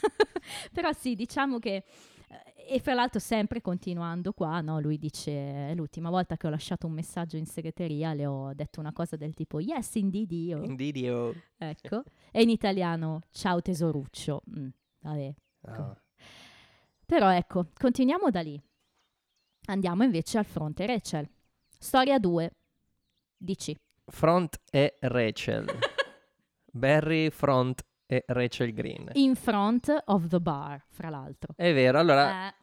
Però 0.73 0.91
sì, 0.93 1.15
diciamo 1.15 1.59
che, 1.59 1.75
eh, 1.77 1.85
e 2.69 2.81
fra 2.81 2.95
l'altro 2.95 3.21
sempre 3.21 3.61
continuando 3.61 4.33
qua, 4.33 4.61
no, 4.61 4.81
lui 4.81 4.99
dice, 4.99 5.73
l'ultima 5.75 6.11
volta 6.11 6.37
che 6.37 6.47
ho 6.47 6.51
lasciato 6.51 6.87
un 6.87 6.93
messaggio 6.95 7.37
in 7.37 7.47
segreteria 7.47 8.13
le 8.13 8.27
ho 8.27 8.53
detto 8.55 8.81
una 8.81 8.93
cosa 8.93 9.17
del 9.17 9.35
tipo, 9.35 9.61
yes, 9.61 9.95
indeed 9.95 10.33
io, 10.33 10.63
Invidio. 10.65 11.33
ecco, 11.57 12.03
e 12.33 12.43
in 12.43 12.51
italiano, 12.51 13.21
ciao 13.31 13.61
tesoruccio, 13.63 14.43
Mm, 14.59 14.69
vabbè. 15.01 15.35
No. 15.63 16.01
Però 17.07 17.29
ecco, 17.33 17.67
continuiamo 17.73 18.31
da 18.31 18.41
lì. 18.41 18.61
Andiamo 19.67 20.03
invece 20.03 20.39
al 20.39 20.45
fronte 20.45 20.87
Rachel. 20.87 21.29
Storia 21.79 22.19
2. 22.19 22.51
Dici. 23.37 23.77
Front 24.07 24.61
e 24.71 24.97
Rachel. 25.01 25.67
Barry 26.73 27.31
Front 27.31 27.85
e 28.07 28.25
Rachel 28.29 28.73
Green. 28.73 29.11
In 29.15 29.35
front 29.35 29.93
of 30.07 30.29
the 30.29 30.41
bar, 30.41 30.83
fra 30.91 31.09
l'altro. 31.09 31.53
È 31.57 31.73
vero, 31.73 31.99
allora 31.99 32.49
Eh, 32.49 32.55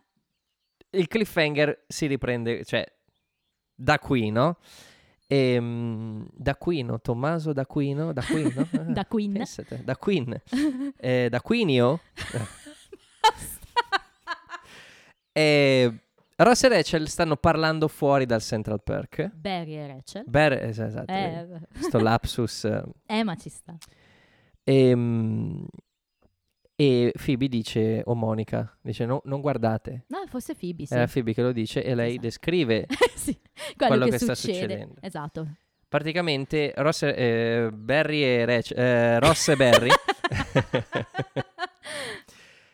il 0.99 1.07
cliffhanger 1.07 1.83
si 1.87 2.05
riprende, 2.07 2.63
cioè, 2.63 2.85
da 3.75 3.99
qui, 3.99 4.29
no? 4.29 4.57
Ehm, 5.27 6.27
D'Aquino, 6.31 6.99
Tommaso 7.01 7.53
D'Aquino, 7.53 8.13
D'Aquino? 8.13 8.67
Ah, 8.73 8.77
da 8.91 9.05
Queen. 9.05 9.33
pensate, 9.33 9.83
Da 9.83 9.97
Queen. 9.97 10.39
Eh, 10.97 11.27
D'Aquinio? 11.29 11.99
E 15.31 15.93
Ross 16.35 16.63
e 16.63 16.67
Rachel 16.67 17.07
stanno 17.07 17.35
parlando 17.37 17.87
fuori 17.87 18.25
dal 18.25 18.41
Central 18.41 18.81
Perk. 18.83 19.31
Barry 19.33 19.75
e 19.75 19.87
Rachel. 19.87 20.25
Es- 20.69 20.79
esatto, 20.79 21.11
Eh, 21.11 21.47
sto 21.79 21.99
lapsus. 21.99 22.65
eh. 22.65 22.83
eh, 23.07 23.23
ma 23.23 23.35
ci 23.35 23.49
sta. 23.49 23.75
Ehm, 24.63 25.65
E, 26.75 27.13
Phoebe 27.23 27.47
dice, 27.47 28.01
o 28.05 28.15
Monica, 28.15 28.75
dice 28.81 29.05
no, 29.05 29.21
non 29.25 29.41
guardate. 29.41 30.05
No, 30.07 30.23
forse 30.27 30.55
Phoebe, 30.55 30.85
sì. 30.87 30.93
Era 30.95 31.05
Phoebe 31.07 31.33
che 31.33 31.41
lo 31.43 31.51
dice 31.51 31.83
e 31.83 31.93
lei 31.93 32.11
Esatto. 32.13 32.21
descrive 32.25 32.87
sì, 33.15 33.39
quello, 33.77 33.87
quello 33.87 34.05
che, 34.05 34.11
che 34.11 34.17
sta 34.17 34.33
succede. 34.35 34.59
succedendo. 34.63 34.95
Esatto. 35.01 35.47
praticamente 35.87 36.73
Ross, 36.77 37.03
e- 37.03 37.13
eh, 37.15 37.71
Barry 37.71 38.23
e 38.23 38.45
Rach- 38.45 38.71
eh, 38.75 39.19
Ross 39.19 39.49
e 39.49 39.55
Barry 39.55 39.89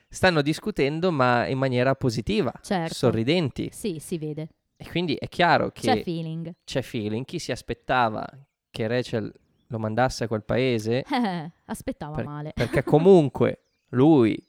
stanno 0.08 0.42
discutendo 0.42 1.12
ma 1.12 1.48
in 1.48 1.58
maniera 1.58 1.96
positiva, 1.96 2.52
Certo. 2.62 2.94
sorridenti. 2.94 3.70
Sì, 3.72 4.00
si 4.00 4.18
vede. 4.18 4.50
E 4.78 4.90
quindi 4.90 5.16
è 5.16 5.28
chiaro 5.28 5.72
che 5.72 5.82
C'è 5.82 6.04
feeling. 6.04 6.54
c'è 6.64 6.82
feeling. 6.82 7.26
Chi 7.26 7.40
si 7.40 7.52
aspettava 7.52 8.26
che 8.72 8.88
Rachel 8.88 9.34
lo 9.70 9.80
mandasse 9.80 10.26
a 10.26 10.28
quel 10.28 10.44
paese, 10.44 11.04
aspettava 11.66 12.16
Per- 12.16 12.26
male. 12.26 12.52
perché 12.54 12.84
comunque 12.86 13.62
lui 13.90 14.42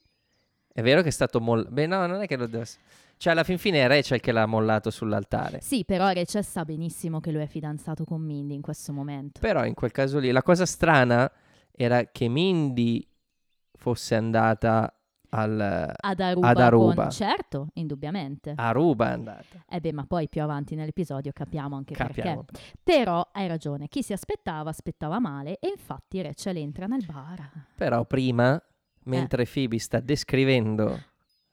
è 0.73 0.83
vero 0.83 1.03
che 1.03 1.09
è 1.09 1.13
stato 1.13 1.41
mollato. 1.41 1.71
Beh, 1.71 1.87
no, 1.87 2.07
non 2.07 2.23
è 2.23 2.27
che 2.27 2.37
lo 2.37 2.47
deve. 2.47 2.67
Cioè, 3.17 3.33
alla 3.33 3.45
fin 3.45 3.59
fine 3.59 3.83
è 3.83 3.87
Rachel 3.87 4.19
che 4.21 4.33
l'ha 4.33 4.47
mollato 4.47 4.91
sull'altare. 4.91 5.61
Sì, 5.61 5.85
però 5.85 6.11
Rachel 6.11 6.43
sa 6.43 6.65
benissimo 6.65 7.21
che 7.21 7.31
lui 7.31 7.43
è 7.43 7.47
fidanzato 7.47 8.05
con 8.05 8.23
Mindy 8.23 8.55
in 8.55 8.63
questo 8.63 8.93
momento. 8.95 9.41
Però 9.41 9.65
in 9.67 9.75
quel 9.75 9.91
caso 9.91 10.19
lì, 10.19 10.31
la 10.31 10.43
cosa 10.43 10.65
strana 10.65 11.31
era 11.71 12.05
che 12.07 12.29
Mindy 12.29 13.07
fosse 13.75 14.15
andata 14.15 14.95
al. 15.31 15.93
Ad 15.97 16.21
Aruba. 16.21 16.49
Ad 16.49 16.59
Aruba. 16.59 17.03
con- 17.03 17.11
Certo, 17.11 17.69
indubbiamente. 17.75 18.55
A 18.57 18.69
Aruba 18.69 19.09
è 19.09 19.13
andata. 19.13 19.65
Eh 19.69 19.81
beh, 19.81 19.93
ma 19.93 20.05
poi 20.07 20.29
più 20.29 20.43
avanti 20.43 20.75
nell'episodio 20.75 21.33
capiamo 21.33 21.77
anche 21.77 21.95
Capiamo. 21.95 22.45
perché. 22.45 22.73
Però 22.83 23.27
hai 23.33 23.47
ragione, 23.47 23.89
chi 23.89 24.03
si 24.03 24.13
aspettava 24.13 24.71
aspettava 24.71 25.19
male 25.19 25.59
e 25.59 25.69
infatti 25.69 26.21
Rachel 26.23 26.57
entra 26.59 26.87
nel 26.87 27.05
bar. 27.07 27.51
Però 27.75 28.05
prima, 28.05 28.61
mentre 29.05 29.47
Phoebe 29.47 29.79
sta 29.79 30.01
descrivendo 30.01 31.03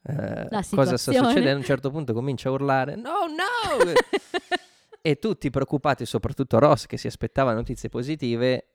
eh, 0.02 0.48
cosa 0.70 0.96
sta 0.96 1.12
succedendo, 1.12 1.50
a 1.50 1.54
un 1.56 1.64
certo 1.64 1.90
punto 1.90 2.12
comincia 2.12 2.48
a 2.48 2.52
urlare: 2.52 2.94
No, 2.96 3.26
no! 3.26 3.92
e 5.02 5.16
tutti 5.16 5.50
preoccupati, 5.50 6.04
soprattutto 6.06 6.58
Ross, 6.58 6.86
che 6.86 6.96
si 6.96 7.06
aspettava 7.06 7.52
notizie 7.52 7.88
positive, 7.88 8.66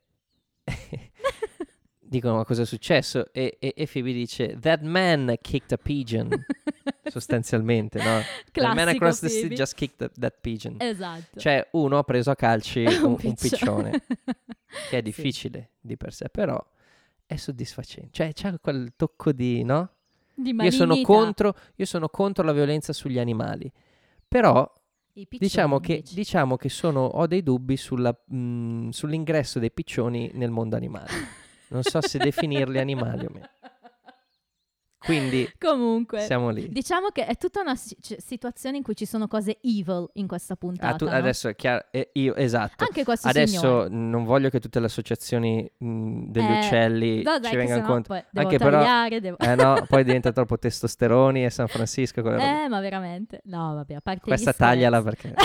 dicono: 2.14 2.36
Ma 2.38 2.46
cosa 2.46 2.62
è 2.62 2.66
successo? 2.66 3.32
E, 3.34 3.58
e, 3.60 3.74
e 3.76 3.88
Phoebe 3.92 4.14
dice: 4.14 4.58
That 4.60 4.82
man 4.82 5.36
kicked 5.42 5.72
a 5.72 5.78
pigeon. 5.78 6.30
sostanzialmente, 7.10 8.00
no? 8.00 8.22
That 8.52 8.74
man 8.74 8.76
Classico 8.76 8.90
across 8.96 9.20
the 9.20 9.28
street 9.28 9.42
Phoebe. 9.48 9.56
just 9.56 9.76
kicked 9.76 9.98
that, 9.98 10.12
that 10.20 10.36
pigeon. 10.42 10.78
Esatto. 10.80 11.40
Cioè, 11.40 11.68
uno 11.72 11.98
ha 11.98 12.04
preso 12.04 12.32
a 12.32 12.36
calci 12.36 12.84
un, 13.04 13.18
un 13.22 13.34
piccione, 13.36 13.92
che 14.90 14.90
è 14.90 14.96
Sì. 14.98 15.02
difficile 15.02 15.72
di 15.80 15.96
per 15.98 16.14
sé, 16.14 16.30
però 16.30 16.64
è 17.26 17.36
soddisfacente. 17.36 18.10
Cioè, 18.12 18.32
c'ha 18.34 18.58
quel 18.60 18.94
tocco 18.96 19.32
di, 19.32 19.64
no? 19.64 19.90
Di 20.36 20.56
Io 20.60 20.72
sono, 20.72 21.00
contro, 21.02 21.56
io 21.76 21.86
sono 21.86 22.10
contro 22.10 22.44
la 22.44 22.54
violenza 22.54 22.92
sugli 22.94 23.20
animali, 23.20 23.72
però 24.28 24.68
diciamo 25.38 25.80
che, 25.80 26.04
diciamo 26.12 26.56
che 26.58 26.70
sono, 26.70 27.06
ho 27.06 27.28
dei 27.28 27.44
dubbi 27.44 27.78
sulla, 27.78 28.12
mh, 28.26 28.90
sull'ingresso 28.90 29.60
dei 29.60 29.70
piccioni 29.72 30.32
nel 30.34 30.50
mondo 30.50 30.76
animale. 30.76 31.12
Non 31.70 31.84
so 31.84 32.02
se 32.02 32.18
definirli 32.20 32.80
animali 32.80 33.26
o 33.26 33.30
meno. 33.32 33.50
Quindi 35.06 35.52
Comunque, 35.60 36.22
siamo 36.22 36.50
lì. 36.50 36.70
diciamo 36.70 37.10
che 37.10 37.26
è 37.26 37.36
tutta 37.36 37.60
una 37.60 37.76
si- 37.76 37.98
cioè, 38.00 38.18
situazione 38.22 38.78
in 38.78 38.84
cui 38.84 38.96
ci 38.96 39.06
sono 39.06 39.28
cose 39.28 39.58
evil 39.62 40.08
in 40.14 40.28
questa 40.28 40.56
puntata. 40.56 40.94
Ah, 40.94 40.96
tu- 40.96 41.06
no? 41.06 41.12
adesso 41.12 41.50
è 41.50 41.56
chiaro, 41.58 41.88
eh, 41.92 42.12
io, 42.14 42.34
esatto. 42.36 42.86
Anche 42.86 43.04
questo 43.04 43.28
Adesso 43.28 43.60
signore. 43.60 43.90
non 43.90 44.24
voglio 44.24 44.48
che 44.50 44.62
tutte 44.62 44.80
le 44.80 44.86
associazioni 44.86 45.70
mh, 45.78 46.24
degli 46.32 46.46
Eh, 46.46 46.58
uccelli 46.60 47.22
dai, 47.22 47.44
ci 47.44 47.56
vengano 47.58 47.82
contro. 47.86 48.14
poi 48.14 48.24
devo 48.32 48.48
Anche 48.48 48.58
però- 48.64 48.78
tagliare, 48.80 49.20
devo- 49.20 49.38
Eh 49.40 49.56
no, 49.56 49.86
poi 49.90 50.04
diventa 50.06 50.32
troppo 50.32 50.58
testosteroni 50.58 51.44
e 51.44 51.50
San 51.50 51.68
Francisco. 51.68 52.22
Eh, 52.64 52.70
ma 52.70 52.80
veramente? 52.80 53.42
No, 53.46 53.74
vabbè, 53.74 53.96
a 53.96 54.02
parte 54.02 54.22
Questa 54.22 54.54
tagliala 54.54 55.02
perché... 55.04 55.34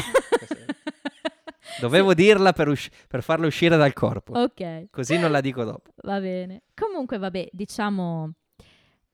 Dovevo 1.81 2.15
dirla 2.15 2.53
per, 2.53 2.69
usci- 2.69 2.91
per 3.07 3.23
farla 3.23 3.47
uscire 3.47 3.77
dal 3.77 3.93
corpo. 3.93 4.39
Ok, 4.39 4.87
Così 4.91 5.19
non 5.19 5.31
la 5.31 5.41
dico 5.41 5.65
dopo. 5.65 5.93
va 6.03 6.21
bene. 6.21 6.63
Comunque, 6.75 7.19
vabbè, 7.19 7.49
diciamo 7.53 8.33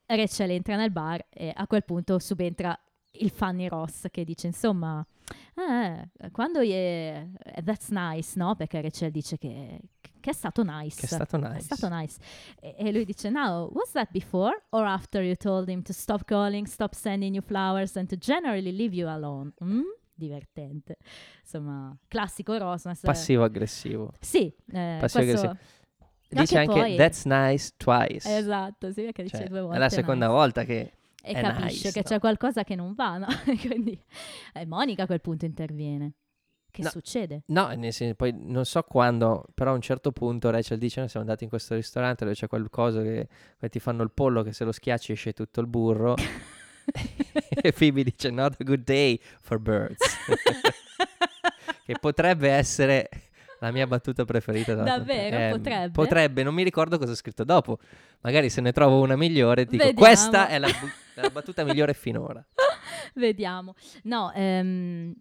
Rachel 0.07 0.51
entra 0.51 0.77
nel 0.77 0.91
bar 0.91 1.25
e 1.31 1.53
a 1.55 1.67
quel 1.67 1.85
punto 1.85 2.19
subentra 2.19 2.79
il 3.19 3.31
Fanny 3.31 3.69
Ross 3.69 4.07
che 4.11 4.25
dice, 4.25 4.49
insomma, 4.49 5.05
eh, 5.55 6.31
quando 6.33 6.61
è... 6.61 7.27
That's 7.65 7.89
nice, 7.91 8.33
no? 8.37 8.57
Perché 8.57 8.81
Rachel 8.81 9.11
dice 9.13 9.39
che, 9.39 9.79
che 10.21 10.31
è 10.31 10.33
stato 10.33 10.63
nice. 10.65 10.97
Che 10.99 11.07
è 11.07 11.09
stato 11.09 11.37
È 11.37 11.49
nice. 11.49 11.61
stato 11.61 11.89
nice. 11.95 12.19
E, 12.61 12.75
e 12.77 12.93
lui 12.93 13.05
dice, 13.05 13.31
now, 13.31 13.71
was 13.73 13.93
that 13.93 14.09
before 14.11 14.65
or 14.71 14.85
after 14.85 15.23
you 15.23 15.37
told 15.37 15.69
him 15.69 15.83
to 15.83 15.93
stop 15.93 16.25
calling, 16.25 16.67
stop 16.67 16.93
sending 16.95 17.35
you 17.35 17.43
flowers 17.43 17.97
and 17.97 18.09
to 18.09 18.17
generally 18.17 18.73
leave 18.75 18.95
you 18.97 19.09
alone? 19.09 19.53
Mm? 19.63 19.83
Divertente. 20.15 20.97
Insomma, 21.43 21.97
classico 22.09 22.57
Ross. 22.57 22.85
ma 22.87 22.95
se- 22.95 23.07
Passivo-aggressivo. 23.07 24.13
Sì, 24.21 24.53
eh, 24.73 24.97
Passivo 25.01 25.25
questo... 25.25 25.57
Dice 26.29 26.59
Anche 26.59 26.73
poi- 26.81 26.97
that's 26.97 27.25
nice 27.27 27.73
twice. 27.77 28.37
Esatto, 28.37 28.91
sì, 28.93 29.03
perché 29.03 29.23
dice 29.23 29.37
Cioè, 29.39 29.47
due 29.49 29.61
volte. 29.61 29.77
è 29.77 29.79
la 29.79 29.89
seconda 29.89 30.27
nice. 30.27 30.37
volta 30.39 30.65
che... 30.65 30.93
E 31.27 31.33
è 31.33 31.41
capisce 31.41 31.65
nice, 31.87 31.93
che 31.93 32.01
no? 32.01 32.05
c'è 32.05 32.19
qualcosa 32.19 32.65
che 32.65 32.75
non 32.75 32.95
va, 32.95 33.19
no? 33.19 33.27
E 33.47 33.57
Quindi 33.67 33.99
eh, 34.53 34.67
Monica 34.67 35.05
a 35.05 35.07
quel 35.07 35.21
punto 35.21 35.45
interviene. 35.45 36.13
Che 36.71 36.83
No. 36.83 36.89
succede? 36.91 37.45
No, 37.47 37.69
nel 37.75 37.93
senso, 37.93 38.15
poi 38.17 38.35
non 38.37 38.65
so 38.65 38.83
quando, 38.83 39.45
però 39.55 39.71
a 39.71 39.75
un 39.75 39.81
certo 39.81 40.11
punto 40.11 40.51
Rachel 40.51 40.77
dice: 40.77 40.99
Noi 40.99 41.09
siamo 41.09 41.25
andati 41.25 41.45
in 41.45 41.51
questo 41.51 41.77
ristorante 41.77 42.25
dove 42.25 42.37
c'è 42.37 42.49
qualcosa 42.49 43.01
che, 43.01 43.29
che 43.61 43.69
ti 43.69 43.79
fanno 43.79 44.03
il 44.03 44.11
pollo 44.11 44.43
che 44.43 44.53
se 44.53 44.65
lo 44.65 44.73
schiacci 44.73 45.13
esce 45.13 45.33
tutto 45.33 45.61
il 45.61 45.69
burro. 45.69 46.17
e 47.63 47.73
Phoebe 47.73 48.05
dice: 48.05 48.31
Not 48.31 48.57
a 48.61 48.65
good 48.65 48.85
day 48.85 49.19
for 49.41 49.59
birds. 49.59 49.99
che 51.87 51.95
potrebbe 52.01 52.51
essere 52.51 53.09
la 53.61 53.71
mia 53.71 53.87
battuta 53.87 54.25
preferita. 54.25 54.75
della 54.75 54.99
Davvero? 54.99 55.37
Eh, 55.37 55.51
Potrebbe? 55.51 55.91
Potrebbe, 55.91 56.43
non 56.43 56.55
mi 56.55 56.63
ricordo 56.63 56.99
cosa 56.99 57.13
ho 57.13 57.17
scritto 57.17 57.45
dopo. 57.45 57.79
Magari 58.21 58.51
se 58.51 58.61
ne 58.61 58.73
trovo 58.73 59.01
una 59.01 59.17
migliore, 59.17 59.65
dico: 59.65 59.85
Vediamo. 59.85 59.99
Questa 59.99 60.49
è 60.49 60.59
la, 60.59 60.69
bu- 60.69 61.21
la 61.21 61.31
battuta 61.31 61.65
migliore 61.65 61.95
finora. 61.95 62.45
Vediamo. 63.15 63.75
No, 64.05 64.33
ehm, 64.35 65.15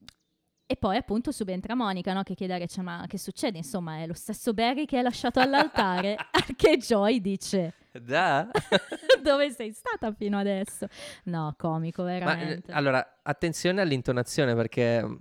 e 0.74 0.76
poi 0.76 0.98
appunto 0.98 1.32
subentra 1.32 1.76
Monica, 1.76 2.14
no? 2.14 2.24
Che 2.24 2.34
chiede 2.34 2.56
a 2.56 2.58
Rachel, 2.58 2.84
ma 2.84 3.06
che 3.08 3.20
succede? 3.20 3.60
Insomma, 3.60 4.00
è 4.00 4.08
lo 4.08 4.16
stesso 4.16 4.56
Barry 4.56 4.86
che 4.86 4.98
hai 4.98 5.04
lasciato 5.04 5.40
all'altare? 5.40 6.18
che 6.58 6.78
Joy 6.78 7.22
dice, 7.22 7.76
Da? 7.92 8.50
dove 9.22 9.52
sei 9.52 9.72
stata 9.72 10.12
fino 10.14 10.40
adesso? 10.40 10.88
No, 11.26 11.54
comico, 11.60 12.02
Ma, 12.02 12.16
eh, 12.16 12.20
veramente. 12.20 12.72
allora, 12.72 13.20
attenzione 13.22 13.82
all'intonazione 13.82 14.56
perché 14.56 15.06
mm, 15.06 15.16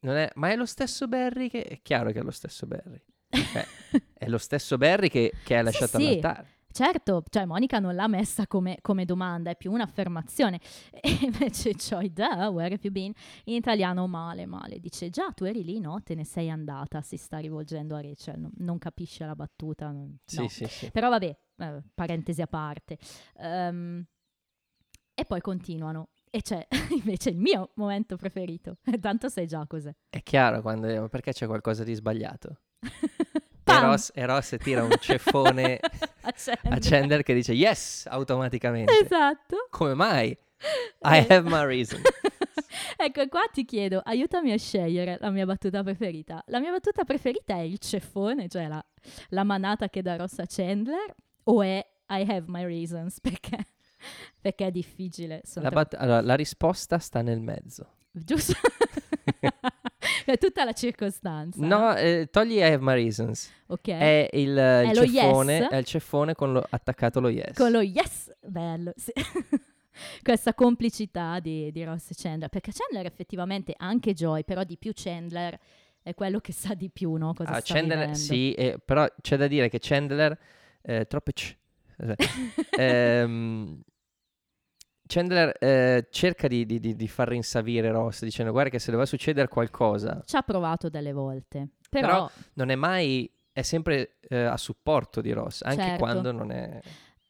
non 0.00 0.16
è, 0.16 0.30
ma 0.34 0.50
è 0.50 0.56
lo 0.56 0.66
stesso 0.66 1.08
Barry 1.08 1.48
che 1.48 1.62
è 1.62 1.80
chiaro 1.80 2.10
che 2.10 2.18
è 2.18 2.22
lo 2.22 2.30
stesso 2.30 2.66
Barry. 2.66 3.02
Eh, 3.30 3.66
è 4.12 4.28
lo 4.28 4.38
stesso 4.38 4.76
Barry 4.76 5.08
che, 5.08 5.32
che 5.42 5.56
ha 5.56 5.62
lasciato 5.62 5.98
sì. 5.98 6.04
all'altare. 6.04 6.55
Certo, 6.76 7.22
cioè 7.30 7.46
Monica 7.46 7.78
non 7.78 7.94
l'ha 7.94 8.06
messa 8.06 8.46
come, 8.46 8.76
come 8.82 9.06
domanda, 9.06 9.48
è 9.48 9.56
più 9.56 9.72
un'affermazione. 9.72 10.60
E 11.06 11.18
invece 11.22 11.72
Joy, 11.72 12.12
da, 12.12 12.50
where 12.50 12.74
have 12.74 12.80
you 12.82 12.92
been? 12.92 13.12
In 13.44 13.54
italiano 13.54 14.06
male, 14.06 14.44
male. 14.44 14.78
Dice, 14.78 15.08
già, 15.08 15.32
tu 15.32 15.44
eri 15.44 15.64
lì, 15.64 15.80
no? 15.80 16.02
Te 16.02 16.14
ne 16.14 16.26
sei 16.26 16.50
andata, 16.50 17.00
si 17.00 17.16
sta 17.16 17.38
rivolgendo 17.38 17.94
a 17.96 18.02
Rachel, 18.02 18.38
non, 18.38 18.50
non 18.58 18.76
capisce 18.76 19.24
la 19.24 19.34
battuta. 19.34 19.90
non- 19.90 20.18
Sì, 20.26 20.40
no. 20.40 20.48
sì, 20.48 20.66
sì. 20.66 20.90
Però 20.90 21.08
vabbè, 21.08 21.38
eh, 21.56 21.82
parentesi 21.94 22.42
a 22.42 22.46
parte. 22.46 22.98
Ehm, 23.38 24.04
e 25.14 25.24
poi 25.24 25.40
continuano. 25.40 26.10
E 26.30 26.42
c'è 26.42 26.66
invece 27.02 27.30
il 27.30 27.38
mio 27.38 27.70
momento 27.76 28.16
preferito. 28.16 28.76
Tanto 29.00 29.30
sai 29.30 29.46
già 29.46 29.66
cos'è. 29.66 29.94
È 30.10 30.22
chiaro 30.22 30.60
quando 30.60 31.08
perché 31.08 31.32
c'è 31.32 31.46
qualcosa 31.46 31.84
di 31.84 31.94
sbagliato. 31.94 32.60
E! 33.74 33.80
Ross, 33.80 34.10
e 34.14 34.26
Ross 34.26 34.56
tira 34.58 34.82
un 34.84 34.94
ceffone 35.00 35.80
Accende. 36.22 36.68
a 36.68 36.78
Chandler 36.78 37.22
che 37.22 37.34
dice 37.34 37.52
yes 37.52 38.06
automaticamente. 38.08 38.92
Esatto. 38.98 39.66
Come 39.70 39.94
mai? 39.94 40.36
I 41.02 41.26
have 41.28 41.42
my 41.48 41.64
reason. 41.64 42.00
ecco, 42.96 43.28
qua 43.28 43.42
ti 43.52 43.64
chiedo, 43.64 44.00
aiutami 44.04 44.52
a 44.52 44.58
scegliere 44.58 45.18
la 45.20 45.30
mia 45.30 45.44
battuta 45.44 45.82
preferita. 45.82 46.42
La 46.46 46.60
mia 46.60 46.70
battuta 46.70 47.04
preferita 47.04 47.54
è 47.54 47.60
il 47.60 47.78
ceffone, 47.78 48.48
cioè 48.48 48.68
la, 48.68 48.84
la 49.30 49.44
manata 49.44 49.88
che 49.88 50.02
dà 50.02 50.16
Ross 50.16 50.38
a 50.38 50.46
Chandler, 50.46 51.14
o 51.44 51.62
è 51.62 51.86
I 52.08 52.24
have 52.28 52.44
my 52.46 52.64
reasons, 52.64 53.18
perché, 53.20 53.58
perché 54.40 54.66
è 54.66 54.70
difficile. 54.70 55.42
La, 55.54 55.70
bat- 55.70 55.94
allora, 55.94 56.20
la 56.20 56.34
risposta 56.34 56.98
sta 56.98 57.20
nel 57.22 57.40
mezzo. 57.40 57.94
Giusto? 58.10 58.54
È 60.32 60.38
tutta 60.38 60.64
la 60.64 60.72
circostanza. 60.72 61.64
No, 61.64 61.94
eh, 61.96 62.28
togli 62.30 62.54
I 62.56 62.62
have 62.62 62.78
my 62.80 62.94
reasons. 62.94 63.50
Ok. 63.66 63.88
È 63.88 64.28
il, 64.32 64.48
il 64.48 64.90
lo 64.94 65.06
ceffone, 65.06 65.56
yes? 65.58 65.68
è 65.70 65.76
il 65.76 65.84
ceffone 65.84 66.34
con 66.34 66.52
lo, 66.52 66.66
attaccato 66.68 67.20
lo 67.20 67.28
yes. 67.28 67.56
Con 67.56 67.70
lo 67.70 67.80
yes, 67.80 68.32
bello, 68.40 68.92
sì. 68.96 69.12
Questa 70.22 70.52
complicità 70.54 71.40
di, 71.40 71.72
di 71.72 71.82
Ross 71.84 72.10
e 72.10 72.14
Chandler, 72.16 72.50
perché 72.50 72.70
Chandler 72.72 73.06
effettivamente, 73.10 73.72
anche 73.76 74.12
Joy, 74.12 74.44
però 74.44 74.62
di 74.62 74.76
più 74.76 74.92
Chandler 74.94 75.58
è 76.02 76.14
quello 76.14 76.38
che 76.38 76.52
sa 76.52 76.74
di 76.74 76.90
più, 76.90 77.14
no? 77.14 77.32
Cosa 77.32 77.50
Ah, 77.50 77.60
sta 77.60 77.74
Chandler, 77.74 77.96
vivendo. 77.98 78.18
sì, 78.18 78.52
eh, 78.52 78.78
però 78.84 79.06
c'è 79.22 79.36
da 79.36 79.46
dire 79.46 79.68
che 79.68 79.78
Chandler, 79.80 80.38
eh, 80.82 81.06
troppe 81.06 81.32
c- 81.32 81.56
ehm, 82.78 83.80
Chandler 85.06 85.56
eh, 85.60 86.08
cerca 86.10 86.48
di, 86.48 86.66
di- 86.66 86.80
di- 86.80 87.08
far 87.08 87.28
rinsavire 87.28 87.90
Ross 87.90 88.22
dicendo 88.24 88.50
guarda 88.52 88.70
che 88.70 88.78
se 88.78 88.90
doveva 88.90 89.06
succedere 89.06 89.48
qualcosa 89.48 90.22
Ci 90.24 90.36
ha 90.36 90.42
provato 90.42 90.88
delle 90.88 91.12
volte, 91.12 91.68
però, 91.88 92.06
Però- 92.08 92.30
non 92.54 92.70
è 92.70 92.74
mai, 92.74 93.30
è 93.52 93.62
sempre 93.62 94.18
eh, 94.28 94.36
a 94.44 94.56
supporto 94.56 95.20
di 95.20 95.32
Ross, 95.32 95.62
anche 95.62 95.82
Certo. 95.82 95.98
quando 95.98 96.32
non 96.32 96.50
è... 96.50 96.80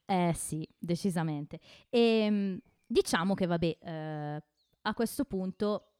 eh 0.07 0.33
sì, 0.35 0.67
decisamente. 0.79 1.61
E 1.91 2.61
diciamo 2.87 3.35
che 3.35 3.47
vabbè, 3.47 3.77
eh, 3.81 4.43
a 4.83 4.95
questo 4.95 5.25
punto 5.25 5.91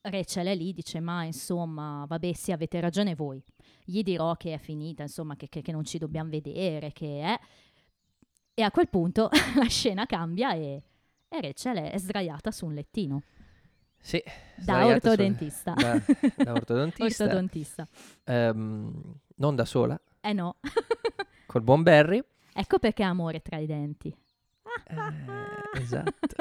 Rachel 0.00 0.46
è 0.46 0.54
lì, 0.54 0.72
dice 0.72 1.00
ma 1.00 1.24
insomma, 1.24 2.04
vabbè 2.08 2.32
sì, 2.32 2.52
avete 2.52 2.80
ragione 2.80 3.14
voi, 3.14 3.42
gli 3.84 4.02
dirò 4.02 4.34
che 4.36 4.54
è 4.54 4.58
finita, 4.58 5.02
insomma, 5.02 5.34
che, 5.36 5.48
che- 5.48 5.60
che 5.60 5.72
non 5.72 5.84
ci 5.84 5.98
dobbiamo 5.98 6.30
vedere, 6.30 6.92
che 6.92 7.20
è... 7.20 7.38
E 8.58 8.62
a 8.62 8.72
quel 8.72 8.88
punto 8.88 9.28
la 9.54 9.66
scena 9.68 10.04
cambia 10.04 10.52
e, 10.54 10.82
e 11.28 11.40
Rachel 11.40 11.76
è 11.76 11.96
sdraiata 11.96 12.50
su 12.50 12.66
un 12.66 12.74
lettino 12.74 13.22
Sì, 14.00 14.20
da 14.56 14.84
ortodontista. 14.84 15.74
Da, 15.74 16.02
da 16.36 16.52
ortodontista, 16.54 17.22
Ortodontista. 17.30 17.86
ehm, 18.24 19.14
non 19.36 19.54
da 19.54 19.64
sola, 19.64 20.00
Eh 20.20 20.32
no. 20.32 20.56
col 21.46 21.62
buon 21.62 21.84
Barry. 21.84 22.20
ecco 22.52 22.80
perché 22.80 23.04
amore 23.04 23.40
tra 23.42 23.58
i 23.58 23.66
denti. 23.66 24.12
Eh, 24.88 25.80
esatto. 25.80 26.34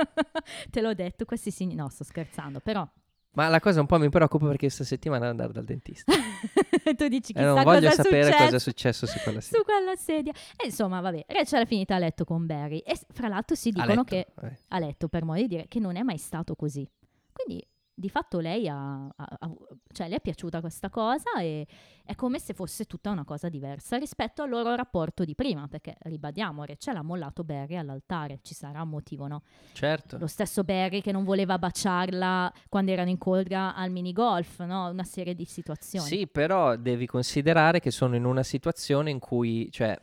Te 0.71 0.81
l'ho 0.81 0.95
detto, 0.95 1.23
questi 1.25 1.51
signi... 1.51 1.75
No, 1.75 1.87
sto 1.89 2.03
scherzando, 2.03 2.59
però... 2.61 2.87
Ma 3.31 3.47
la 3.49 3.59
cosa 3.59 3.79
un 3.81 3.85
po' 3.85 3.99
mi 3.99 4.09
preoccupa 4.09 4.45
perché 4.45 4.65
questa 4.65 4.83
settimana 4.83 5.25
devo 5.25 5.31
andare 5.31 5.53
dal 5.53 5.63
dentista. 5.63 6.11
tu 6.97 7.07
dici 7.07 7.33
chissà 7.33 7.53
non 7.53 7.63
voglio 7.63 7.91
sapere 7.91 8.23
successo 8.23 8.43
cosa 8.43 8.55
è 8.55 8.59
successo 8.59 9.05
su 9.05 9.19
quella 9.19 9.41
serie. 9.41 9.57
su 9.57 9.63
quella 9.63 9.95
sedia. 9.95 10.31
E 10.55 10.65
insomma, 10.65 11.01
vabbè, 11.01 11.25
Rachel 11.27 11.63
è 11.63 11.65
finita 11.67 11.95
a 11.95 11.99
letto 11.99 12.25
con 12.25 12.45
Barry. 12.45 12.79
E 12.79 12.99
fra 13.09 13.27
l'altro 13.27 13.55
si 13.55 13.69
A 13.69 13.71
dicono 13.73 13.89
letto, 13.89 14.03
che... 14.03 14.27
vabbè. 14.33 14.57
A 14.69 14.79
letto, 14.79 15.07
per 15.07 15.23
modo 15.23 15.39
di 15.41 15.47
dire, 15.47 15.65
che 15.67 15.79
non 15.79 15.95
è 15.95 16.01
mai 16.01 16.17
stato 16.17 16.55
così. 16.55 16.89
Quindi, 17.31 17.63
di 17.99 18.09
fatto, 18.09 18.39
lei 18.39 18.67
ha... 18.67 19.05
ha- 19.05 19.37
ha- 19.39 19.51
cioè, 19.91 20.07
le 20.07 20.17
è 20.17 20.21
piaciuta 20.21 20.61
questa 20.61 20.91
cosa 20.91 21.41
e 21.41 21.65
è 22.05 22.13
come 22.13 22.37
se 22.37 22.53
fosse 22.53 22.85
tutta 22.85 23.09
una 23.09 23.23
cosa 23.23 23.49
diversa 23.49 23.97
rispetto 23.97 24.43
al 24.43 24.49
loro 24.49 24.75
rapporto 24.75 25.25
di 25.25 25.33
prima. 25.33 25.67
Perché, 25.67 25.95
ribadiamo, 26.01 26.63
Rachel 26.63 26.97
ha 26.97 27.01
mollato 27.01 27.43
Barry 27.43 27.75
all'altare. 27.75 28.39
Ci 28.43 28.53
sarà 28.53 28.83
un 28.83 28.89
motivo, 28.89 29.25
no? 29.25 29.41
Certo. 29.73 30.19
Lo 30.19 30.27
stesso 30.27 30.63
Barry 30.63 31.01
che 31.01 31.11
non 31.11 31.23
voleva 31.23 31.57
baciarla 31.57 32.53
quando 32.69 32.91
erano 32.91 33.09
in 33.09 33.17
colga 33.17 33.73
al 33.73 33.89
minigolf, 33.89 34.61
no? 34.61 34.89
Una 34.89 35.03
serie 35.03 35.33
di 35.33 35.45
situazioni. 35.45 36.07
Sì, 36.07 36.27
però 36.27 36.75
devi 36.75 37.07
considerare 37.07 37.79
che 37.79 37.89
sono 37.89 38.15
in 38.15 38.25
una 38.25 38.43
situazione 38.43 39.09
in 39.09 39.17
cui, 39.17 39.71
cioè, 39.71 39.99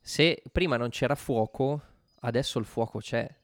se 0.00 0.42
prima 0.50 0.76
non 0.76 0.88
c'era 0.88 1.14
fuoco, 1.14 1.80
adesso 2.22 2.58
il 2.58 2.64
fuoco 2.64 2.98
c'è. 2.98 3.38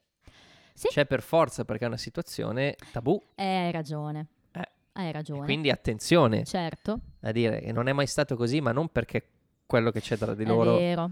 Sì. 0.77 0.89
C'è 0.89 1.07
per 1.07 1.23
forza 1.23 1.65
perché 1.65 1.85
è 1.85 1.87
una 1.87 1.97
situazione 1.97 2.75
tabù. 2.91 3.19
Eh, 3.33 3.43
hai 3.43 3.71
ragione. 3.71 4.27
Eh. 4.51 4.69
Hai 4.91 5.11
ragione. 5.11 5.43
Quindi 5.43 5.71
attenzione 5.71 6.43
Certo, 6.43 6.99
a 7.21 7.31
dire 7.31 7.61
che 7.61 7.71
non 7.71 7.87
è 7.87 7.93
mai 7.93 8.05
stato 8.05 8.35
così, 8.35 8.61
ma 8.61 8.71
non 8.71 8.89
perché 8.89 9.23
quello 9.65 9.89
che 9.89 10.01
c'è 10.01 10.17
tra 10.19 10.35
di 10.35 10.43
è 10.43 10.47
loro 10.47 10.75
vero, 10.75 11.11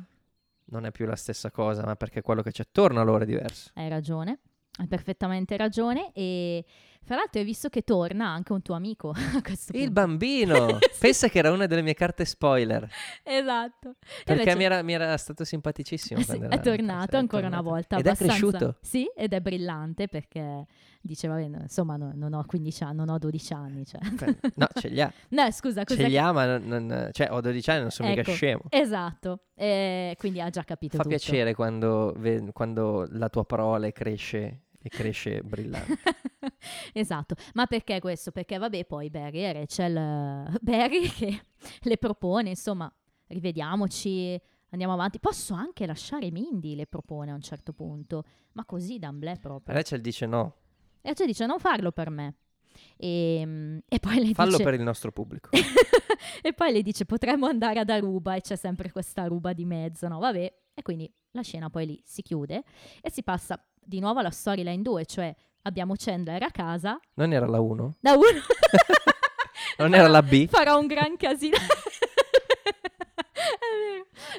non 0.65 0.85
è 0.85 0.91
più 0.91 1.07
la 1.07 1.15
stessa 1.15 1.49
cosa, 1.49 1.83
ma 1.83 1.95
perché 1.95 2.21
quello 2.21 2.43
che 2.43 2.51
c'è 2.51 2.61
attorno 2.61 3.01
a 3.01 3.03
loro 3.03 3.23
è 3.23 3.25
diverso. 3.25 3.71
hai 3.73 3.89
ragione. 3.89 4.37
Hai 4.77 4.85
perfettamente 4.87 5.57
ragione. 5.57 6.11
E 6.13 6.63
fra 7.05 7.15
l'altro 7.15 7.39
hai 7.39 7.45
visto 7.45 7.69
che 7.69 7.83
torna 7.83 8.27
anche 8.27 8.51
un 8.51 8.61
tuo 8.61 8.75
amico 8.75 9.09
a 9.35 9.41
questo 9.41 9.71
Il 9.73 9.85
punto. 9.85 9.91
bambino! 9.93 10.77
Sì. 10.95 11.01
Pensa 11.11 11.27
che 11.27 11.37
era 11.39 11.51
una 11.51 11.65
delle 11.67 11.81
mie 11.83 11.93
carte 11.93 12.25
spoiler. 12.25 12.87
Esatto. 13.21 13.95
Perché 14.23 14.41
invece- 14.41 14.57
mi, 14.57 14.63
era, 14.63 14.81
mi 14.81 14.93
era 14.93 15.15
stato 15.17 15.43
simpaticissimo. 15.43 16.19
Sì, 16.21 16.39
è 16.49 16.59
tornato 16.61 17.15
è 17.15 17.19
ancora 17.19 17.47
una 17.47 17.57
tornato. 17.57 17.63
volta. 17.63 17.97
Ed 17.97 18.05
è 18.05 18.09
abbastanza- 18.09 18.33
cresciuto. 18.33 18.77
Sì, 18.81 19.05
ed 19.15 19.33
è 19.33 19.41
brillante 19.41 20.07
perché 20.07 20.65
dice, 21.01 21.27
vabbè, 21.27 21.47
no, 21.47 21.59
insomma, 21.61 21.97
no- 21.97 22.11
non 22.15 22.33
ho 22.33 22.43
15 22.45 22.83
anni, 22.83 22.95
non 22.95 23.09
ho 23.09 23.17
12 23.19 23.53
anni. 23.53 23.85
Cioè. 23.85 23.99
No, 24.55 24.67
ce 24.73 24.87
li 24.87 25.01
ha. 25.01 25.11
no, 25.29 25.51
scusa, 25.51 25.83
cos'è 25.83 26.01
Ce 26.03 26.07
li 26.07 26.17
ha, 26.17 26.31
ma 26.31 26.57
non, 26.57 26.63
non- 26.85 27.09
cioè, 27.11 27.27
ho 27.31 27.41
12 27.41 27.69
anni, 27.69 27.81
non 27.81 27.91
sono 27.91 28.09
mica 28.09 28.21
Ecco, 28.21 28.31
scemo. 28.31 28.61
Esatto, 28.69 29.39
Eh, 29.53 30.15
quindi 30.17 30.41
ha 30.41 30.49
già 30.49 30.63
capito 30.63 30.97
Fa 30.97 31.03
tutto. 31.03 31.15
piacere 31.15 31.53
quando, 31.53 32.15
quando 32.53 33.05
la 33.11 33.29
tua 33.29 33.45
parola 33.45 33.89
cresce 33.91 34.61
e 34.85 34.89
cresce 34.89 35.41
brillante. 35.41 35.97
esatto, 36.93 37.35
ma 37.55 37.65
perché 37.65 37.99
questo? 37.99 38.31
Perché 38.31 38.59
vabbè 38.59 38.85
poi 38.85 39.09
Barry 39.09 39.39
e 39.39 39.53
Rachel, 39.53 39.97
eh, 39.97 40.57
Barry 40.61 41.09
che 41.09 41.41
le 41.81 41.97
propone, 41.97 42.49
insomma, 42.49 42.91
rivediamoci, 43.27 44.39
andiamo 44.69 44.93
avanti. 44.93 45.19
Posso 45.19 45.55
anche 45.55 45.87
lasciare 45.87 46.29
Mindy, 46.29 46.75
le 46.75 46.85
propone 46.85 47.31
a 47.31 47.33
un 47.33 47.41
certo 47.41 47.73
punto, 47.73 48.25
ma 48.51 48.63
così 48.63 48.99
d'amblè 48.99 49.39
proprio. 49.39 49.73
Rachel 49.73 50.01
dice 50.01 50.27
no, 50.27 50.55
Rachel 51.01 51.25
dice 51.25 51.47
non 51.47 51.57
farlo 51.57 51.91
per 51.91 52.11
me. 52.11 52.35
E, 52.95 53.41
mm, 53.43 53.77
e 53.87 53.99
poi 53.99 54.19
lei 54.19 54.35
fallo 54.35 54.51
dice... 54.51 54.63
per 54.63 54.75
il 54.75 54.81
nostro 54.81 55.11
pubblico. 55.11 55.49
e 56.43 56.53
poi 56.53 56.71
le 56.71 56.83
dice 56.83 57.05
potremmo 57.05 57.47
andare 57.47 57.79
ad 57.79 57.89
Aruba 57.89 58.35
e 58.35 58.41
c'è 58.41 58.55
sempre 58.55 58.91
questa 58.91 59.23
Aruba 59.23 59.51
di 59.53 59.65
mezzo, 59.65 60.07
no? 60.07 60.19
Vabbè, 60.19 60.53
e 60.75 60.81
quindi 60.83 61.11
la 61.31 61.41
scena 61.41 61.71
poi 61.71 61.87
lì 61.87 62.01
si 62.03 62.21
chiude 62.21 62.63
e 63.01 63.09
si 63.09 63.23
passa 63.23 63.59
di 63.85 63.99
nuovo 63.99 64.19
alla 64.19 64.31
storyline 64.31 64.81
2, 64.81 65.05
cioè 65.05 65.33
abbiamo 65.63 65.93
Chandler 65.97 66.43
a 66.43 66.51
casa, 66.51 66.99
Non 67.15 67.31
era 67.33 67.45
la 67.47 67.59
1? 67.59 67.97
da 67.99 68.13
uno... 68.13 68.25
Non 69.77 69.93
era 69.93 70.07
la 70.07 70.21
B? 70.23 70.47
Farà 70.47 70.75
un 70.75 70.87
gran 70.87 71.17
casino. 71.17 71.57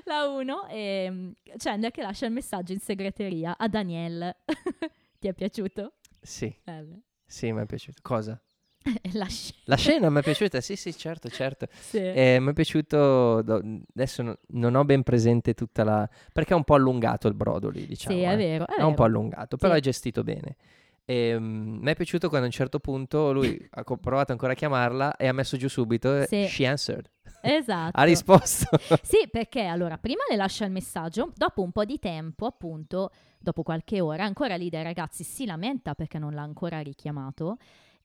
La 0.04 0.26
1 0.28 0.66
e 0.68 1.08
mm, 1.10 1.30
Chandler 1.58 1.90
che 1.90 2.02
lascia 2.02 2.26
il 2.26 2.32
messaggio 2.32 2.72
in 2.72 2.80
segreteria 2.80 3.56
a 3.58 3.68
Danielle. 3.68 4.38
Ti 5.18 5.28
è 5.28 5.32
piaciuto? 5.34 5.94
Sì, 6.20 6.46
Eh 6.64 6.82
beh. 6.82 7.00
sì, 7.24 7.52
mi 7.52 7.62
è 7.62 7.66
piaciuto. 7.66 8.00
Cosa? 8.02 8.40
La 9.12 9.26
scena. 9.26 9.58
La 9.64 9.76
scena 9.76 10.10
mi 10.10 10.20
è 10.20 10.22
piaciuta? 10.22 10.60
Sì, 10.60 10.76
sì, 10.76 10.96
certo, 10.96 11.28
certo. 11.28 11.66
Sì. 11.72 11.98
Eh, 11.98 12.38
mi 12.40 12.50
è 12.50 12.52
piaciuto, 12.52 13.38
adesso 13.38 14.22
no- 14.22 14.38
non 14.48 14.74
ho 14.74 14.84
ben 14.84 15.02
presente 15.02 15.54
tutta 15.54 15.84
la... 15.84 16.08
perché 16.32 16.52
è 16.52 16.56
un 16.56 16.64
po' 16.64 16.74
allungato 16.74 17.28
il 17.28 17.34
brodo 17.34 17.68
lì, 17.68 17.86
diciamo. 17.86 18.16
sì, 18.16 18.22
è 18.22 18.32
eh. 18.32 18.36
vero. 18.36 18.66
È, 18.66 18.74
È 18.76 18.82
un 18.82 18.94
po' 18.94 19.02
vero. 19.02 19.16
allungato, 19.16 19.56
però 19.56 19.72
Sì. 19.72 19.78
è 19.78 19.82
gestito 19.82 20.22
bene. 20.22 20.56
E, 21.04 21.38
mm, 21.38 21.78
mi 21.82 21.90
è 21.90 21.94
piaciuto 21.94 22.28
quando 22.28 22.46
a 22.46 22.48
un 22.50 22.54
certo 22.54 22.78
punto 22.80 23.32
lui 23.32 23.56
ha 23.70 23.82
provato 23.84 24.32
ancora 24.32 24.52
a 24.52 24.54
chiamarla 24.56 25.16
e 25.16 25.26
ha 25.26 25.32
messo 25.32 25.56
giù 25.56 25.68
subito 25.68 26.14
e 26.22 26.26
Sì. 26.26 26.46
she 26.48 26.66
answered. 26.66 27.08
Esatto. 27.42 27.98
Ha 27.98 28.02
risposto. 28.04 28.66
Sì, 29.02 29.28
perché 29.30 29.64
allora 29.64 29.98
prima 29.98 30.22
le 30.28 30.36
lascia 30.36 30.64
il 30.64 30.72
messaggio, 30.72 31.32
dopo 31.34 31.62
un 31.62 31.70
po' 31.70 31.84
di 31.84 31.98
tempo, 31.98 32.46
appunto, 32.46 33.10
dopo 33.38 33.62
qualche 33.62 34.00
ora, 34.00 34.24
ancora 34.24 34.56
lì 34.56 34.68
dai 34.68 34.82
ragazzi 34.82 35.22
si 35.22 35.44
lamenta 35.46 35.94
perché 35.94 36.18
non 36.18 36.34
l'ha 36.34 36.42
ancora 36.42 36.80
richiamato 36.80 37.56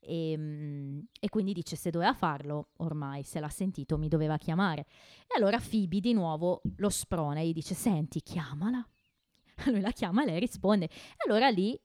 E, 0.03 0.35
mm, 0.37 0.99
e, 1.19 1.29
quindi 1.29 1.53
dice 1.53 1.75
se 1.75 1.91
doveva 1.91 2.13
farlo, 2.13 2.69
ormai 2.77 3.23
se 3.23 3.39
l'ha 3.39 3.49
sentito 3.49 3.97
mi 3.97 4.07
doveva 4.07 4.37
chiamare. 4.37 4.85
E 5.27 5.37
allora 5.37 5.59
Phoebe 5.59 5.99
di 5.99 6.13
nuovo 6.13 6.61
lo 6.77 6.89
sprona 6.89 7.39
e 7.39 7.47
gli 7.47 7.53
dice 7.53 7.75
senti 7.75 8.21
chiamala. 8.21 8.85
Lui 9.67 9.81
la 9.81 9.91
chiama, 9.91 10.25
lei 10.25 10.39
risponde. 10.39 10.85
E 10.85 10.89
allora 11.27 11.49
lì 11.49 11.79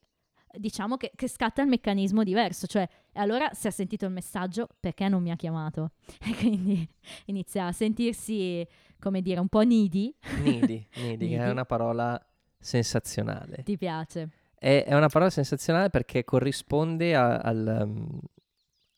diciamo 0.58 0.96
che, 0.96 1.12
che, 1.14 1.28
scatta 1.28 1.62
il 1.62 1.68
meccanismo 1.68 2.22
diverso, 2.22 2.66
cioè 2.66 2.88
allora 3.14 3.52
se 3.52 3.68
ha 3.68 3.70
sentito 3.70 4.06
il 4.06 4.12
messaggio 4.12 4.68
perché 4.80 5.08
non 5.08 5.22
mi 5.22 5.30
ha 5.30 5.36
chiamato? 5.36 5.92
E 6.24 6.34
quindi 6.34 6.88
inizia 7.26 7.66
a 7.66 7.72
sentirsi, 7.72 8.66
come 8.98 9.20
dire, 9.22 9.40
un 9.40 9.48
po' 9.48 9.62
needy. 9.62 10.14
Needy, 10.42 10.60
needy, 10.60 10.88
needy. 10.96 11.28
che 11.28 11.36
è 11.36 11.50
una 11.50 11.64
parola 11.66 12.20
sensazionale. 12.58 13.62
Ti 13.62 13.76
piace? 13.76 14.30
È, 14.58 14.84
è 14.86 14.94
una 14.94 15.08
parola 15.08 15.30
sensazionale 15.30 15.90
perché 15.90 16.24
corrisponde 16.24 17.14
a, 17.14 17.36
al, 17.38 17.82
um, 17.84 18.20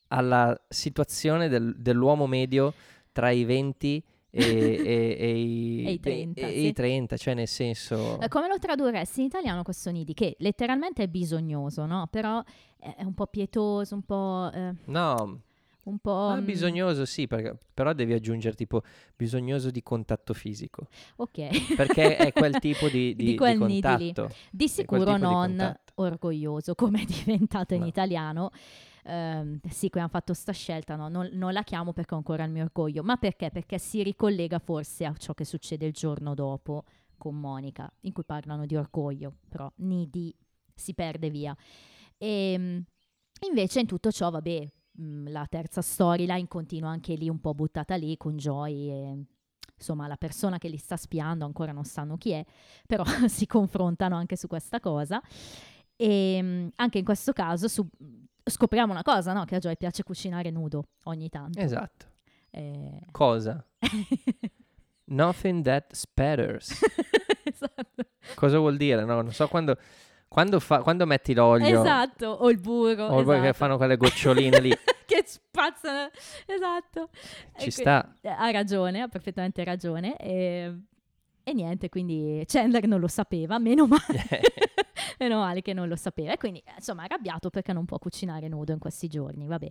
alla 0.08 0.58
situazione 0.68 1.48
del, 1.48 1.74
dell'uomo 1.76 2.26
medio 2.26 2.74
tra 3.12 3.30
i 3.30 3.44
20 3.44 4.04
e, 4.30 4.42
e, 4.42 5.16
e, 5.18 5.30
i, 5.38 5.84
e, 5.86 5.90
i 5.92 6.00
30, 6.00 6.40
e, 6.40 6.50
sì. 6.50 6.66
i 6.66 6.72
30, 6.72 7.16
cioè 7.16 7.34
nel 7.34 7.48
senso... 7.48 8.20
Eh, 8.20 8.28
come 8.28 8.48
lo 8.48 8.58
tradurresti 8.58 9.20
in 9.20 9.26
italiano 9.26 9.62
questo 9.62 9.90
nidi? 9.90 10.14
Che 10.14 10.36
letteralmente 10.38 11.02
è 11.02 11.08
bisognoso, 11.08 11.86
no? 11.86 12.06
Però 12.10 12.42
è 12.78 13.02
un 13.02 13.14
po' 13.14 13.26
pietoso, 13.26 13.94
un 13.94 14.02
po'... 14.02 14.50
Eh, 14.52 14.74
no, 14.86 15.42
un 15.88 15.98
po'... 15.98 16.28
Ah, 16.28 16.40
bisognoso 16.40 17.04
sì, 17.04 17.26
perché, 17.26 17.56
però 17.72 17.92
devi 17.92 18.12
aggiungere 18.12 18.54
tipo 18.54 18.82
bisognoso 19.16 19.70
di 19.70 19.82
contatto 19.82 20.34
fisico. 20.34 20.88
Ok. 21.16 21.74
Perché 21.74 22.16
è 22.16 22.32
quel 22.32 22.58
tipo 22.58 22.88
di, 22.88 23.14
di, 23.14 23.24
di, 23.24 23.36
quel 23.36 23.58
di 23.58 23.80
contatto. 23.80 24.30
Di 24.50 24.68
sicuro 24.68 25.16
non 25.16 25.76
orgoglioso, 25.94 26.74
come 26.74 27.02
è 27.02 27.04
diventato 27.04 27.74
no. 27.74 27.82
in 27.82 27.86
italiano. 27.86 28.50
Uh, 29.04 29.58
sì, 29.70 29.88
qui 29.88 30.00
hanno 30.00 30.10
fatto 30.10 30.34
sta 30.34 30.52
scelta, 30.52 30.94
no? 30.94 31.08
non, 31.08 31.30
non, 31.32 31.54
la 31.54 31.62
chiamo 31.62 31.94
perché 31.94 32.12
ho 32.12 32.18
ancora 32.18 32.44
il 32.44 32.50
mio 32.50 32.64
orgoglio, 32.64 33.02
ma 33.02 33.16
perché? 33.16 33.50
Perché 33.50 33.78
si 33.78 34.02
ricollega 34.02 34.58
forse 34.58 35.06
a 35.06 35.14
ciò 35.16 35.32
che 35.32 35.46
succede 35.46 35.86
il 35.86 35.92
giorno 35.92 36.34
dopo 36.34 36.84
con 37.16 37.34
Monica, 37.34 37.90
in 38.00 38.12
cui 38.12 38.24
parlano 38.24 38.66
di 38.66 38.76
orgoglio, 38.76 39.34
però 39.48 39.70
Nidi 39.76 40.34
si 40.74 40.92
perde 40.92 41.30
via. 41.30 41.56
E 42.18 42.52
ehm, 42.52 42.84
invece 43.48 43.80
in 43.80 43.86
tutto 43.86 44.10
ciò, 44.10 44.30
vabbè, 44.30 44.68
mh, 44.98 45.30
la 45.30 45.46
terza 45.48 45.80
storyline 45.80 46.48
continua 46.48 46.90
anche 46.90 47.14
lì 47.14 47.28
un 47.28 47.40
po' 47.40 47.54
buttata 47.54 47.94
lì 47.96 48.16
con 48.16 48.36
Joy 48.36 48.90
e 48.90 49.24
insomma 49.76 50.08
la 50.08 50.16
persona 50.16 50.58
che 50.58 50.68
li 50.68 50.76
sta 50.76 50.96
spiando 50.96 51.44
ancora 51.44 51.72
non 51.72 51.84
sanno 51.84 52.16
chi 52.16 52.32
è, 52.32 52.44
però 52.86 53.04
si 53.28 53.46
confrontano 53.46 54.16
anche 54.16 54.36
su 54.36 54.46
questa 54.46 54.80
cosa. 54.80 55.20
E 55.96 56.42
mh, 56.42 56.70
anche 56.76 56.98
in 56.98 57.04
questo 57.04 57.32
caso 57.32 57.68
su, 57.68 57.86
scopriamo 58.44 58.92
una 58.92 59.02
cosa, 59.02 59.32
no? 59.32 59.44
Che 59.44 59.56
a 59.56 59.58
Joy 59.58 59.76
piace 59.76 60.02
cucinare 60.02 60.50
nudo 60.50 60.88
ogni 61.04 61.28
tanto. 61.28 61.58
Esatto. 61.58 62.06
Eh... 62.50 63.06
Cosa? 63.10 63.64
Nothing 65.10 65.62
that 65.62 65.92
spatters. 65.94 66.70
esatto. 67.44 68.04
Cosa 68.34 68.58
vuol 68.58 68.76
dire? 68.76 69.04
No, 69.04 69.22
non 69.22 69.32
so 69.32 69.48
quando 69.48 69.76
quando, 70.28 70.60
fa, 70.60 70.82
quando 70.82 71.06
metti 71.06 71.34
l'olio... 71.34 71.80
Esatto, 71.80 72.26
o 72.26 72.50
il 72.50 72.58
burro. 72.58 73.06
O 73.06 73.20
esatto. 73.20 73.40
che 73.40 73.52
fanno 73.54 73.76
quelle 73.76 73.96
goccioline 73.96 74.60
lì. 74.60 74.70
che 75.06 75.24
spazzano. 75.24 76.10
Esatto. 76.46 77.08
Ci 77.56 77.68
e 77.68 77.70
sta. 77.70 78.14
Que- 78.20 78.30
ha 78.30 78.50
ragione, 78.50 79.00
ha 79.00 79.08
perfettamente 79.08 79.64
ragione. 79.64 80.16
E, 80.16 80.80
e 81.42 81.52
niente, 81.54 81.88
quindi 81.88 82.44
Chandler 82.46 82.86
non 82.86 83.00
lo 83.00 83.08
sapeva, 83.08 83.58
meno 83.58 83.86
male. 83.86 84.26
meno 85.18 85.38
male 85.38 85.62
che 85.62 85.72
non 85.72 85.88
lo 85.88 85.96
sapeva. 85.96 86.32
E 86.32 86.36
quindi, 86.36 86.62
insomma, 86.76 87.04
arrabbiato 87.04 87.50
perché 87.50 87.72
non 87.72 87.84
può 87.84 87.98
cucinare 87.98 88.48
nudo 88.48 88.72
in 88.72 88.78
questi 88.78 89.08
giorni. 89.08 89.46
Vabbè, 89.46 89.70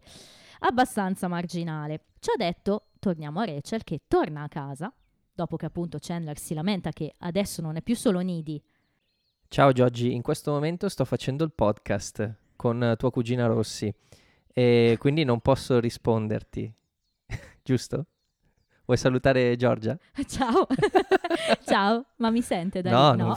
abbastanza 0.60 1.28
marginale. 1.28 2.06
Ciò 2.20 2.34
detto, 2.36 2.89
torniamo 3.00 3.39
a 3.39 3.46
Rachel 3.46 3.84
che 3.84 4.02
torna 4.08 4.43
a 4.43 4.48
casa, 4.48 4.93
dopo 5.34 5.56
che 5.56 5.65
appunto 5.65 5.98
Chandler 6.00 6.38
si 6.38 6.54
lamenta 6.54 6.91
che 6.91 7.15
adesso 7.20 7.62
non 7.62 7.76
è 7.76 7.82
più 7.82 7.96
solo 7.96 8.20
Nidi, 8.20 8.62
Ciao 9.49 9.71
Giorgi, 9.71 10.13
in 10.13 10.21
questo 10.21 10.51
momento 10.51 10.89
sto 10.89 11.05
facendo 11.05 11.45
il 11.45 11.53
podcast 11.53 12.33
con 12.57 12.95
tua 12.97 13.10
cugina 13.10 13.47
Rossi 13.47 13.91
e 14.53 14.97
quindi 14.99 15.23
non 15.23 15.39
posso 15.39 15.79
risponderti, 15.79 16.71
giusto? 17.63 18.05
Vuoi 18.86 18.97
salutare 18.97 19.55
Giorgia? 19.55 19.97
Ciao, 20.27 20.67
ciao, 21.65 22.05
ma 22.17 22.29
mi 22.29 22.41
sente 22.41 22.81
da 22.81 22.91
no? 22.91 23.13
No, 23.13 23.13
eh 23.13 23.15
no, 23.25 23.36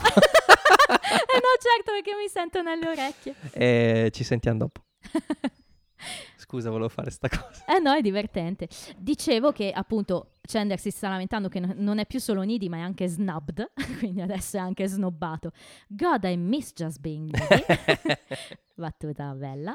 certo 1.59 1.91
perché 1.93 2.13
mi 2.21 2.27
sento 2.27 2.61
nelle 2.61 2.87
orecchie. 2.89 3.35
E 3.53 4.09
ci 4.13 4.23
sentiamo 4.25 4.57
dopo. 4.59 4.81
Scusa, 6.51 6.69
volevo 6.69 6.89
fare 6.89 7.11
sta 7.11 7.29
cosa. 7.29 7.63
Eh 7.65 7.79
no, 7.79 7.93
è 7.93 8.01
divertente. 8.01 8.67
Dicevo 8.97 9.53
che 9.53 9.71
appunto 9.71 10.33
Chandler 10.41 10.77
si 10.77 10.91
sta 10.91 11.07
lamentando 11.07 11.47
che 11.47 11.61
n- 11.61 11.75
non 11.77 11.97
è 11.97 12.05
più 12.05 12.19
solo 12.19 12.43
needy, 12.43 12.67
ma 12.67 12.75
è 12.75 12.81
anche 12.81 13.07
snubbed, 13.07 13.71
quindi 13.99 14.19
adesso 14.19 14.57
è 14.57 14.59
anche 14.59 14.85
snobbato. 14.85 15.53
God, 15.87 16.25
I 16.25 16.35
miss 16.35 16.73
just 16.73 16.99
being 16.99 17.29
needy. 17.31 17.63
Battuta 18.75 19.33
bella. 19.33 19.73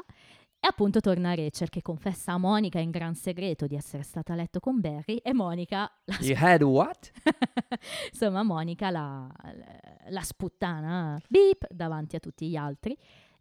E 0.59 0.67
appunto 0.67 0.99
torna 0.99 1.33
Rachel 1.33 1.69
che 1.69 1.81
confessa 1.81 2.33
a 2.33 2.37
Monica 2.37 2.77
in 2.77 2.91
gran 2.91 3.15
segreto 3.15 3.65
di 3.65 3.75
essere 3.75 4.03
stata 4.03 4.33
a 4.33 4.35
letto 4.35 4.59
con 4.59 4.79
Barry 4.79 5.15
e 5.15 5.33
Monica... 5.33 5.91
La 6.05 6.17
you 6.21 6.35
had 6.39 6.61
what? 6.61 7.11
Insomma, 8.11 8.43
Monica 8.43 8.91
la, 8.91 9.27
la, 9.41 10.09
la 10.09 10.21
sputtana 10.21 11.19
beep 11.27 11.65
davanti 11.71 12.15
a 12.15 12.19
tutti 12.19 12.47
gli 12.47 12.55
altri. 12.55 12.95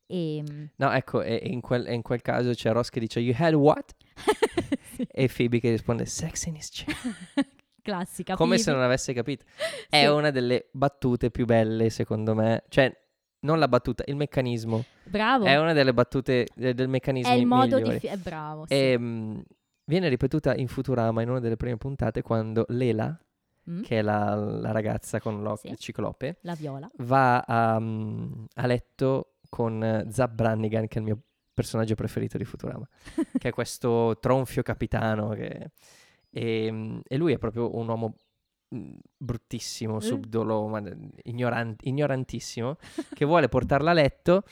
E... 0.07 0.37
Ehm, 0.37 0.71
no, 0.77 0.91
ecco, 0.93 1.23
e 1.23 1.43
in 1.45 1.61
quel, 1.61 1.89
in 1.89 2.03
quel 2.03 2.23
caso 2.23 2.53
c'è 2.53 2.73
Ross 2.73 2.89
che 2.89 3.01
dice 3.01 3.21
You 3.21 3.35
had 3.37 3.55
what? 3.55 3.95
sì. 4.95 5.07
E 5.11 5.29
Phoebe 5.29 5.61
che 5.61 5.71
risponde 5.71 6.07
Sex 6.07 6.47
in 6.47 6.57
his 6.57 6.71
chair. 6.71 6.97
Classica. 7.83 8.35
Come 8.35 8.57
Phoebe. 8.57 8.63
se 8.63 8.73
non 8.73 8.83
avesse 8.83 9.13
capito. 9.13 9.45
È 9.89 10.01
sì. 10.01 10.07
una 10.07 10.31
delle 10.31 10.69
battute 10.73 11.31
più 11.31 11.45
belle, 11.45 11.91
secondo 11.91 12.35
me. 12.35 12.65
Cioè, 12.69 12.93
non 13.41 13.59
la 13.59 13.69
battuta, 13.69 14.03
il 14.07 14.17
meccanismo. 14.17 14.85
Bravo. 15.05 15.45
È 15.45 15.59
una 15.59 15.73
delle 15.73 15.95
battute 15.95 16.49
eh, 16.57 16.75
del 16.75 16.89
meccanismo. 16.89 17.33
È 17.33 17.37
il 17.37 17.47
modo 17.47 17.77
migliori. 17.77 17.95
di... 17.95 18.01
Fi- 18.01 18.07
è 18.09 18.17
bravo, 18.17 18.67
sì. 18.67 18.75
E, 18.75 18.99
mh, 18.99 19.43
viene 19.85 20.09
ripetuta 20.09 20.55
in 20.57 20.67
Futurama 20.67 21.23
in 21.23 21.31
una 21.31 21.41
delle 21.41 21.57
prime 21.57 21.77
puntate 21.77 22.23
quando 22.23 22.65
Lela, 22.71 23.17
mm. 23.71 23.83
che 23.83 23.99
è 23.99 24.03
la, 24.03 24.35
la, 24.35 24.73
ragazza 24.73 25.21
con 25.21 25.43
l'occhio 25.43 25.71
sì. 25.71 25.79
ciclope, 25.79 26.39
la 26.41 26.55
viola, 26.55 26.91
va 26.99 27.39
a, 27.39 27.77
um, 27.77 28.47
a 28.55 28.67
letto 28.67 29.36
con 29.49 30.05
uh, 30.07 30.11
Zab 30.11 30.35
Brannigan, 30.35 30.87
che 30.87 30.97
è 30.97 30.99
il 30.99 31.05
mio 31.05 31.21
personaggio 31.53 31.95
preferito 31.95 32.37
di 32.37 32.45
Futurama, 32.45 32.87
che 33.39 33.49
è 33.49 33.53
questo 33.53 34.19
tronfio 34.21 34.63
capitano. 34.63 35.31
Che... 35.31 35.71
E, 36.31 36.67
ehm, 36.67 37.01
e, 37.07 37.17
lui 37.17 37.33
è 37.33 37.39
proprio 37.39 37.77
un 37.77 37.89
uomo 37.89 38.19
mm, 38.75 38.97
bruttissimo, 39.17 40.01
subdolo, 40.01 40.67
ma 40.67 40.83
ignorant- 41.23 41.85
ignorantissimo, 41.85 42.77
che 43.15 43.25
vuole 43.25 43.49
portarla 43.49 43.91
a 43.91 43.95
letto 43.95 44.43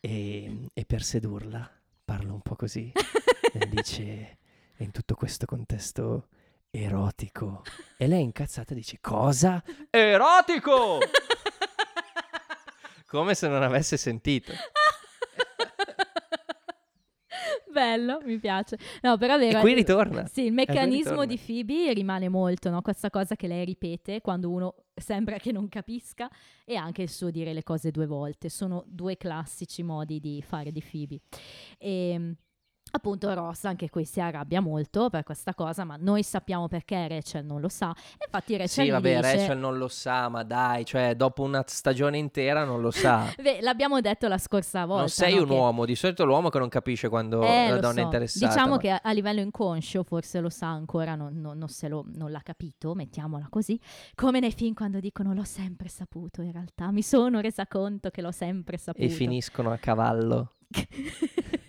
e, 0.00 0.66
e 0.72 0.84
per 0.84 1.02
sedurla 1.02 1.70
parla 2.04 2.32
un 2.32 2.40
po' 2.40 2.56
così. 2.56 2.90
e 3.52 3.68
dice, 3.68 4.38
in 4.78 4.90
tutto 4.90 5.14
questo 5.14 5.46
contesto 5.46 6.28
erotico. 6.70 7.62
E 7.96 8.06
lei 8.06 8.22
incazzata 8.22 8.74
dice, 8.74 8.98
cosa? 9.00 9.62
Erotico! 9.90 10.98
Come 13.08 13.34
se 13.34 13.48
non 13.48 13.62
avesse 13.62 13.96
sentito. 13.96 14.52
Bello, 17.72 18.20
mi 18.22 18.38
piace. 18.38 18.78
No, 19.00 19.16
però 19.16 19.38
vero, 19.38 19.58
e 19.58 19.60
qui 19.62 19.72
ritorna. 19.72 20.26
Sì, 20.26 20.44
il 20.44 20.52
meccanismo 20.52 21.24
di 21.24 21.38
Phoebe 21.38 21.94
rimane 21.94 22.28
molto, 22.28 22.68
no? 22.68 22.82
Questa 22.82 23.08
cosa 23.08 23.34
che 23.34 23.46
lei 23.46 23.64
ripete 23.64 24.20
quando 24.20 24.50
uno 24.50 24.74
sembra 24.94 25.38
che 25.38 25.52
non 25.52 25.70
capisca 25.70 26.28
e 26.66 26.76
anche 26.76 27.00
il 27.00 27.08
suo 27.08 27.30
dire 27.30 27.54
le 27.54 27.62
cose 27.62 27.90
due 27.90 28.04
volte. 28.04 28.50
Sono 28.50 28.84
due 28.86 29.16
classici 29.16 29.82
modi 29.82 30.20
di 30.20 30.42
fare 30.42 30.70
di 30.70 30.82
Phoebe. 30.82 31.20
E 31.78 32.10
ehm, 32.10 32.36
Appunto 32.90 33.32
Ross 33.34 33.64
anche 33.64 33.90
qui 33.90 34.04
si 34.04 34.20
arrabbia 34.20 34.60
molto 34.60 35.10
per 35.10 35.22
questa 35.24 35.54
cosa, 35.54 35.84
ma 35.84 35.96
noi 35.98 36.22
sappiamo 36.22 36.68
perché 36.68 37.08
Rachel 37.08 37.44
non 37.44 37.60
lo 37.60 37.68
sa. 37.68 37.94
Infatti 38.24 38.56
Rachel 38.56 38.84
Sì, 38.84 38.90
vabbè, 38.90 39.16
dice... 39.16 39.36
Rachel 39.36 39.58
non 39.58 39.78
lo 39.78 39.88
sa, 39.88 40.28
ma 40.28 40.42
dai, 40.42 40.84
cioè 40.84 41.14
dopo 41.14 41.42
una 41.42 41.62
stagione 41.66 42.18
intera 42.18 42.64
non 42.64 42.80
lo 42.80 42.90
sa. 42.90 43.32
Beh, 43.40 43.60
l'abbiamo 43.60 44.00
detto 44.00 44.28
la 44.28 44.38
scorsa 44.38 44.84
volta. 44.84 45.00
Non 45.00 45.08
sei 45.08 45.34
no? 45.34 45.42
un 45.42 45.48
che... 45.48 45.54
uomo, 45.54 45.84
di 45.84 45.94
solito 45.94 46.24
l'uomo 46.24 46.48
che 46.48 46.58
non 46.58 46.68
capisce 46.68 47.08
quando 47.08 47.42
eh, 47.42 47.68
la 47.68 47.78
donna 47.78 47.94
so. 47.94 48.00
è 48.00 48.02
interessata. 48.02 48.46
Diciamo 48.46 48.74
ma... 48.74 48.78
che 48.78 48.90
a, 48.90 49.12
livello 49.12 49.40
inconscio 49.40 50.02
forse 50.02 50.40
lo 50.40 50.50
sa 50.50 50.68
ancora, 50.68 51.14
non, 51.14 51.40
non, 51.40 51.58
non, 51.58 51.68
lo, 51.88 52.04
non 52.14 52.30
l'ha 52.30 52.42
capito, 52.42 52.94
mettiamola 52.94 53.46
così. 53.50 53.78
Come 54.14 54.40
nei 54.40 54.52
film 54.52 54.74
quando 54.74 55.00
dicono 55.00 55.34
l'ho 55.34 55.44
sempre 55.44 55.88
saputo, 55.88 56.42
in 56.42 56.52
realtà 56.52 56.90
mi 56.90 57.02
sono 57.02 57.40
resa 57.40 57.66
conto 57.66 58.10
che 58.10 58.22
l'ho 58.22 58.32
sempre 58.32 58.78
saputo. 58.78 59.04
E 59.04 59.08
finiscono 59.08 59.70
a 59.70 59.76
cavallo. 59.76 60.52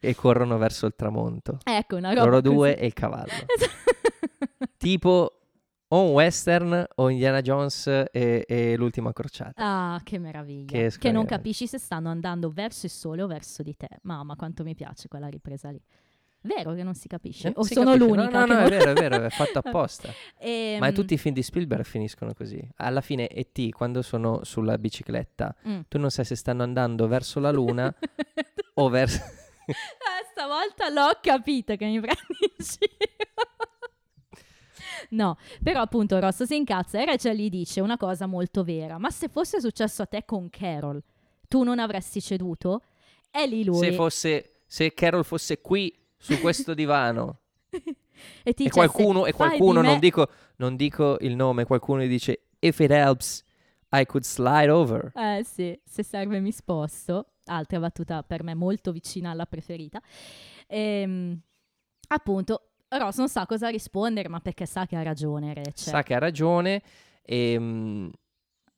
e 0.00 0.14
corrono 0.14 0.58
verso 0.58 0.86
il 0.86 0.94
tramonto. 0.96 1.58
Ecco, 1.62 1.96
una 1.96 2.08
roba 2.08 2.24
Loro 2.24 2.40
così. 2.40 2.54
due 2.54 2.76
e 2.78 2.86
il 2.86 2.92
cavallo. 2.94 3.30
tipo 4.76 5.34
o 5.92 6.02
un 6.04 6.10
western 6.12 6.86
o 6.96 7.08
Indiana 7.08 7.40
Jones 7.40 7.86
e, 8.12 8.44
e 8.46 8.76
l'ultima 8.76 9.12
crociata. 9.12 9.52
Ah, 9.56 10.00
che 10.04 10.18
meraviglia. 10.18 10.66
Che 10.66 10.98
Che, 10.98 11.10
non 11.10 11.26
capisci 11.26 11.66
se 11.66 11.78
stanno 11.78 12.08
andando 12.08 12.50
verso 12.50 12.86
il 12.86 12.92
sole 12.92 13.22
o 13.22 13.26
verso 13.26 13.62
di 13.62 13.76
te. 13.76 13.88
Mamma, 14.02 14.36
quanto 14.36 14.62
mi 14.62 14.74
piace 14.74 15.08
quella 15.08 15.28
ripresa 15.28 15.70
lì. 15.70 15.82
Vero 16.42 16.72
che 16.72 16.82
non 16.82 16.94
si 16.94 17.06
capisce? 17.06 17.48
Non 17.48 17.54
o 17.58 17.64
si 17.64 17.74
sono 17.74 17.92
capisce. 17.92 18.08
l'unica? 18.08 18.30
No, 18.30 18.46
no, 18.46 18.54
no, 18.54 18.60
non- 18.60 18.66
è 18.66 18.70
vero, 18.70 18.90
è 18.90 18.94
vero, 18.94 19.24
è 19.24 19.28
fatto 19.30 19.58
apposta. 19.62 20.10
Ehm, 20.38 20.78
Ma 20.78 20.90
tutti 20.92 21.12
i 21.14 21.18
film 21.18 21.34
di 21.34 21.42
Spielberg 21.42 21.84
finiscono 21.84 22.32
così. 22.34 22.66
Alla 22.76 23.02
fine 23.02 23.28
E.T., 23.28 23.70
quando 23.70 24.00
sono 24.00 24.42
sulla 24.44 24.78
bicicletta, 24.78 25.54
mm. 25.68 25.80
tu 25.88 25.98
non 25.98 26.10
sai 26.10 26.24
se 26.24 26.36
stanno 26.36 26.62
andando 26.62 27.06
verso 27.08 27.40
la 27.40 27.50
luna 27.50 27.92
o 28.74 28.88
verso... 28.88 29.20
Eh, 29.70 30.26
stavolta 30.30 30.88
l'ho 30.88 31.18
capito 31.20 31.76
che 31.76 31.86
mi 31.86 32.00
prendi 32.00 32.38
in 32.40 32.64
giro. 32.64 33.48
No, 35.10 35.36
però 35.62 35.80
appunto 35.80 36.18
Rosso 36.18 36.44
si 36.44 36.56
incazza 36.56 37.00
e 37.00 37.04
Rachel 37.04 37.36
gli 37.36 37.48
dice 37.48 37.80
una 37.80 37.96
cosa 37.96 38.26
molto 38.26 38.62
vera. 38.62 38.98
Ma 38.98 39.10
se 39.10 39.28
fosse 39.28 39.60
successo 39.60 40.02
a 40.02 40.06
te 40.06 40.24
con 40.24 40.50
Carol, 40.50 41.02
tu 41.48 41.62
non 41.62 41.78
avresti 41.78 42.20
ceduto? 42.20 42.82
E 43.30 43.46
lì 43.46 43.64
lui... 43.64 43.78
se 43.78 43.92
fosse... 43.92 44.54
Se 44.66 44.94
Carol 44.94 45.24
fosse 45.24 45.60
qui, 45.60 45.92
su 46.16 46.38
questo 46.38 46.74
divano, 46.74 47.40
e 47.70 48.54
e 48.56 48.70
qualcuno, 48.70 49.22
"Se 49.24 49.28
e 49.28 49.30
di 49.32 49.36
qualcuno 49.36 49.80
me-" 49.80 49.88
non, 49.88 49.98
dico, 49.98 50.28
non 50.58 50.76
dico 50.76 51.16
il 51.22 51.34
nome, 51.34 51.64
qualcuno 51.64 52.02
gli 52.02 52.08
dice 52.08 52.42
If 52.60 52.78
it 52.78 52.92
helps, 52.92 53.42
I 53.90 54.06
could 54.06 54.22
slide 54.22 54.70
over. 54.70 55.10
Eh 55.16 55.42
sì, 55.44 55.76
se 55.84 56.04
serve 56.04 56.38
mi 56.38 56.52
sposto. 56.52 57.29
Altra 57.44 57.78
battuta 57.78 58.22
per 58.22 58.42
me 58.42 58.54
molto 58.54 58.92
vicina 58.92 59.30
alla 59.30 59.46
preferita. 59.46 60.00
Ehm, 60.66 61.40
appunto, 62.08 62.70
Ross 62.88 63.16
non 63.18 63.28
sa 63.28 63.46
cosa 63.46 63.68
rispondere, 63.68 64.28
ma 64.28 64.40
perché 64.40 64.66
sa 64.66 64.86
che 64.86 64.96
ha 64.96 65.02
ragione 65.02 65.54
Rachel. 65.54 65.74
Sa 65.74 66.02
che 66.02 66.14
ha 66.14 66.18
ragione 66.18 66.82
e... 67.22 67.56
mm, 67.58 68.08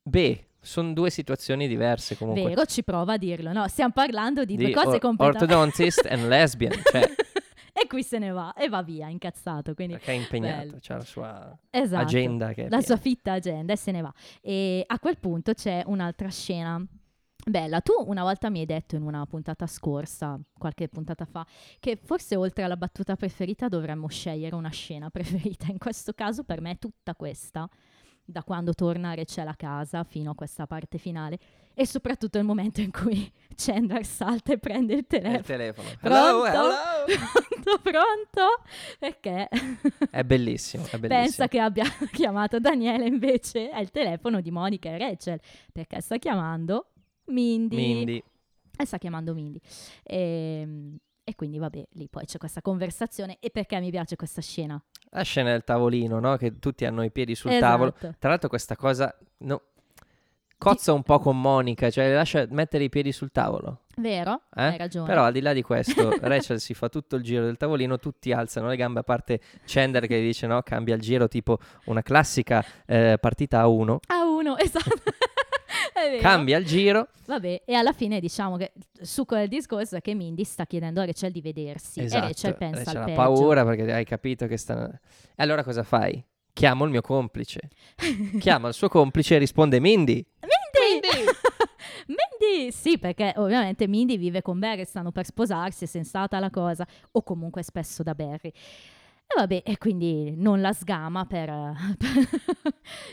beh, 0.03 0.47
sono 0.63 0.93
due 0.93 1.09
situazioni 1.09 1.67
diverse 1.67 2.15
comunque. 2.17 2.49
Vero, 2.49 2.65
ci 2.65 2.83
prova 2.83 3.13
a 3.13 3.17
dirlo. 3.17 3.51
No, 3.51 3.67
stiamo 3.67 3.91
parlando 3.91 4.45
di, 4.45 4.55
Di 4.55 4.65
due 4.65 4.73
cose 4.73 4.95
or- 4.95 4.99
completamente... 4.99 5.53
orthodontist 5.53 6.05
and 6.09 6.27
lesbian, 6.27 6.81
cioè 6.89 7.03
e 7.73 7.87
qui 7.87 8.03
se 8.03 8.17
ne 8.19 8.29
va, 8.29 8.53
e 8.53 8.69
va 8.69 8.81
via, 8.81 9.09
incazzato. 9.09 9.73
Quindi, 9.73 9.95
perché 9.95 10.11
è 10.11 10.15
impegnato, 10.15 10.77
c'ha 10.79 10.97
la 10.97 11.03
sua 11.03 11.57
esatto. 11.69 12.03
agenda 12.03 12.47
la 12.47 12.53
piena. 12.53 12.81
sua 12.81 12.97
fitta 12.97 13.33
agenda 13.33 13.73
e 13.73 13.77
se 13.77 13.91
ne 13.91 14.01
va. 14.01 14.13
E 14.41 14.83
a 14.87 14.99
quel 14.99 15.17
punto 15.17 15.53
c'è 15.53 15.83
un'altra 15.85 16.29
scena. 16.29 16.83
Bella, 17.45 17.81
tu 17.81 17.91
una 18.05 18.23
volta 18.23 18.49
mi 18.49 18.59
hai 18.59 18.65
detto 18.65 18.95
in 18.95 19.01
una 19.01 19.25
puntata 19.25 19.67
scorsa, 19.67 20.39
qualche 20.57 20.87
puntata 20.87 21.25
fa, 21.25 21.45
che 21.79 21.97
forse 22.01 22.37
oltre 22.37 22.63
alla 22.63 22.77
battuta 22.77 23.17
preferita 23.17 23.67
dovremmo 23.67 24.07
scegliere 24.07 24.55
una 24.55 24.69
scena 24.69 25.09
preferita. 25.09 25.65
In 25.69 25.77
questo 25.77 26.13
caso 26.13 26.43
per 26.45 26.61
me 26.61 26.71
è 26.71 26.77
tutta 26.77 27.15
questa, 27.15 27.67
da 28.25 28.43
quando 28.43 28.73
torna 28.73 29.13
Rachel 29.13 29.47
a 29.49 29.55
casa 29.55 30.05
fino 30.05 30.31
a 30.31 30.35
questa 30.35 30.65
parte 30.65 30.97
finale 30.97 31.37
e 31.73 31.85
soprattutto 31.85 32.37
il 32.37 32.45
momento 32.45 32.79
in 32.79 32.91
cui 32.91 33.29
Chandler 33.55 34.05
salta 34.05 34.53
e 34.53 34.57
prende 34.57 34.93
il 34.93 35.05
telefono. 35.05 35.37
il 35.39 35.43
telefono. 35.43 35.89
Pronto? 35.99 36.45
Hello, 36.45 36.45
hello. 36.45 36.73
Pronto, 37.63 37.81
pronto? 37.81 38.63
Perché 38.99 39.47
È 40.09 40.23
bellissimo, 40.23 40.83
è 40.83 40.97
bellissimo. 40.97 41.07
pensa 41.21 41.47
che 41.47 41.59
abbia 41.59 41.85
chiamato 42.11 42.59
Daniele 42.59 43.05
invece 43.05 43.69
è 43.69 43.79
il 43.79 43.89
telefono 43.89 44.41
di 44.41 44.51
Monica 44.51 44.89
e 44.89 44.97
Rachel 44.97 45.39
perché 45.71 46.01
sta 46.01 46.17
chiamando 46.17 46.87
Mindy, 47.25 47.75
Mindy. 47.75 48.23
e 48.77 48.85
sta 48.85 48.97
chiamando 48.97 49.33
Mindy 49.33 49.59
e, 50.03 50.67
e 51.23 51.35
quindi 51.35 51.57
vabbè 51.57 51.83
lì 51.93 52.07
poi 52.09 52.25
c'è 52.25 52.37
questa 52.37 52.61
conversazione 52.61 53.37
e 53.39 53.49
perché 53.49 53.79
mi 53.79 53.89
piace 53.91 54.15
questa 54.15 54.41
scena 54.41 54.81
La 55.11 55.21
scena 55.23 55.51
del 55.51 55.63
tavolino, 55.63 56.19
no? 56.19 56.35
Che 56.37 56.59
tutti 56.59 56.85
hanno 56.85 57.03
i 57.03 57.11
piedi 57.11 57.35
sul 57.35 57.51
Esatto. 57.51 57.65
tavolo. 57.71 57.93
Tra 58.19 58.29
l'altro 58.29 58.49
questa 58.49 58.75
cosa 58.75 59.15
no, 59.39 59.61
cozza 60.57 60.91
un 60.93 61.03
po' 61.03 61.19
con 61.19 61.39
Monica, 61.39 61.89
cioè 61.89 62.07
le 62.07 62.15
lascia 62.15 62.45
mettere 62.49 62.85
i 62.85 62.89
piedi 62.89 63.11
sul 63.11 63.31
tavolo. 63.31 63.81
vero? 63.97 64.43
eh? 64.55 64.63
hai 64.63 64.77
ragione 64.77 65.07
Però 65.07 65.23
al 65.23 65.31
di 65.33 65.41
là 65.41 65.53
di 65.53 65.61
questo, 65.61 66.09
Rachel 66.21 66.59
si 66.59 66.73
fa 66.73 66.89
tutto 66.89 67.15
il 67.17 67.23
giro 67.23 67.43
del 67.45 67.57
tavolino, 67.57 67.99
tutti 67.99 68.31
alzano 68.31 68.67
le 68.67 68.75
gambe, 68.75 68.99
a 69.01 69.03
parte 69.03 69.39
Chandler 69.65 70.07
che 70.07 70.19
dice 70.21 70.47
no, 70.47 70.61
cambia 70.61 70.95
il 70.95 71.01
giro, 71.01 71.27
tipo 71.27 71.57
una 71.85 72.01
classica 72.01 72.65
eh, 72.85 73.17
partita 73.19 73.59
a 73.59 73.67
uno, 73.67 73.99
a 74.07 74.23
uno 74.25 74.57
esatto. 74.59 74.89
cambia 76.19 76.57
il 76.57 76.65
giro, 76.65 77.07
Vabbè, 77.25 77.63
e 77.65 77.73
alla 77.73 77.93
fine 77.93 78.19
diciamo 78.19 78.57
che 78.57 78.73
il 78.99 79.07
succo 79.07 79.35
del 79.35 79.47
discorso 79.47 79.95
è 79.95 80.01
che 80.01 80.13
Mindy 80.13 80.43
sta 80.43 80.65
chiedendo 80.65 81.01
a 81.01 81.05
Rachel 81.05 81.31
di 81.31 81.41
vedersi 81.41 82.01
esatto, 82.01 82.25
e 82.25 82.27
Rachel 82.27 82.55
pensa 82.55 82.83
Rachel 82.83 82.95
al 82.95 83.01
ha 83.01 83.05
peggio. 83.05 83.21
paura 83.21 83.65
perché 83.65 83.93
hai 83.93 84.05
capito 84.05 84.45
che 84.47 84.57
sta... 84.57 84.89
E 84.89 85.43
allora 85.43 85.63
cosa 85.63 85.83
fai? 85.83 86.23
Chiamo 86.51 86.83
il 86.85 86.91
mio 86.91 87.01
complice. 87.01 87.61
Chiama 88.39 88.67
il 88.67 88.73
suo 88.73 88.89
complice 88.89 89.35
e 89.35 89.37
risponde 89.39 89.79
Mindy. 89.79 90.25
Mindy! 90.41 91.17
Mindy! 92.07 92.71
Sì, 92.71 92.99
perché 92.99 93.33
ovviamente 93.37 93.87
Mindy 93.87 94.17
vive 94.17 94.41
con 94.41 94.59
Barry, 94.59 94.85
stanno 94.85 95.11
per 95.11 95.25
sposarsi, 95.25 95.85
è 95.85 95.87
sensata 95.87 96.39
la 96.39 96.49
cosa, 96.49 96.85
o 97.11 97.23
comunque 97.23 97.61
è 97.61 97.63
spesso 97.63 98.03
da 98.03 98.13
Barry. 98.13 98.49
E 98.49 99.33
vabbè, 99.35 99.63
e 99.65 99.77
quindi 99.77 100.35
non 100.35 100.59
la 100.61 100.73
sgama 100.73 101.25
per, 101.25 101.49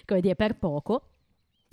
come 0.05 0.21
dire, 0.21 0.35
per 0.35 0.59
poco. 0.59 1.05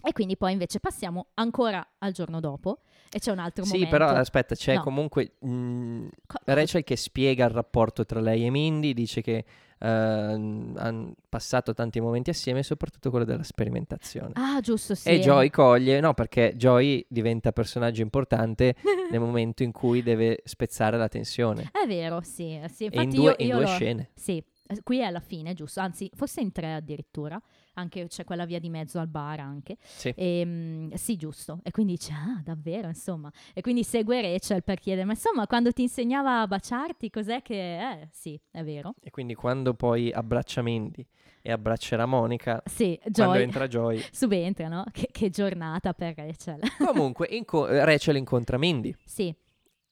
E 0.04 0.12
quindi 0.14 0.38
poi 0.38 0.52
invece 0.52 0.80
passiamo 0.80 1.28
ancora 1.36 1.86
al 2.00 2.12
giorno 2.12 2.40
dopo 2.40 2.82
e 3.12 3.20
c'è 3.20 3.32
un 3.32 3.40
altro 3.40 3.64
Sì, 3.66 3.74
momento. 3.74 3.90
però 3.98 4.10
aspetta, 4.10 4.54
c'è 4.56 4.76
No. 4.76 4.84
comunque 4.84 5.34
mh, 5.40 6.08
Co- 6.28 6.40
Rachel 6.46 6.84
che 6.84 6.96
spiega 6.96 7.46
il 7.46 7.52
rapporto 7.52 8.06
tra 8.06 8.20
lei 8.20 8.46
e 8.46 8.50
Mindy, 8.50 8.94
dice 8.94 9.22
che 9.22 9.44
hanno 9.80 11.14
passato 11.30 11.74
tanti 11.74 12.00
momenti 12.00 12.30
assieme, 12.30 12.64
soprattutto 12.64 13.10
quello 13.10 13.26
della 13.26 13.44
sperimentazione. 13.44 14.32
Ah, 14.34 14.60
giusto, 14.60 14.96
sì. 14.96 15.10
E 15.10 15.20
Joy 15.20 15.50
coglie, 15.50 16.00
no, 16.00 16.14
perché 16.14 16.54
Joy 16.56 17.06
diventa 17.08 17.52
personaggio 17.52 18.02
importante 18.02 18.76
nel 19.12 19.20
momento 19.20 19.64
in 19.64 19.72
cui 19.72 20.02
deve 20.04 20.42
spezzare 20.46 20.98
la 20.98 21.08
tensione. 21.08 21.70
È 21.72 21.86
vero, 21.88 22.22
sì. 22.22 22.60
sì. 22.74 22.86
Infatti 22.86 23.04
in 23.04 23.10
due, 23.12 23.30
io, 23.32 23.36
in 23.38 23.48
io 23.48 23.56
due 23.58 23.66
scene. 23.68 24.10
Sì, 24.16 24.44
qui 24.84 25.00
è 25.00 25.04
alla 25.04 25.20
fine, 25.20 25.54
giusto? 25.54 25.80
Anzi, 25.80 26.10
forse 26.16 26.42
in 26.42 26.52
tre 26.52 26.74
addirittura. 26.74 27.40
Anche 27.80 28.08
c'è 28.08 28.24
quella 28.24 28.46
via 28.46 28.60
di 28.60 28.70
mezzo 28.70 28.98
al 28.98 29.08
bar 29.08 29.40
anche. 29.40 29.78
Sì. 29.84 30.10
E, 30.16 30.90
sì, 30.96 31.16
giusto. 31.16 31.60
E 31.62 31.70
quindi 31.70 31.94
dice, 31.94 32.12
ah, 32.12 32.42
davvero, 32.44 32.88
insomma. 32.88 33.32
E 33.54 33.62
quindi 33.62 33.84
segue 33.84 34.20
Rachel 34.20 34.64
per 34.64 34.80
chiedere, 34.80 35.06
ma 35.06 35.12
insomma, 35.14 35.46
quando 35.46 35.72
ti 35.72 35.84
insegnava 35.84 36.42
a 36.42 36.48
baciarti, 36.48 37.10
cos'è 37.12 37.44
che... 37.44 37.78
Eh, 37.80 38.08
sì, 38.12 38.40
è 38.50 38.64
vero. 38.64 38.96
E 39.00 39.12
quindi 39.12 39.36
quando 39.36 39.76
poi 39.76 40.12
abbraccia 40.12 40.64
Mindy 40.64 41.06
e 41.44 41.52
abbraccerà 41.52 42.08
Monica, 42.08 42.64
Sì, 42.66 42.98
quando 43.00 43.34
Joy 43.36 43.42
entra 43.44 43.68
Joy. 43.68 44.04
subentra, 44.12 44.68
no? 44.68 44.84
Che, 44.92 45.10
che 45.12 45.30
giornata 45.30 45.94
per 45.94 46.16
Rachel. 46.16 46.60
Comunque 46.84 47.28
inco- 47.30 47.68
Rachel 47.68 48.16
incontra 48.16 48.58
Mindy 48.58 48.96
sì. 49.06 49.32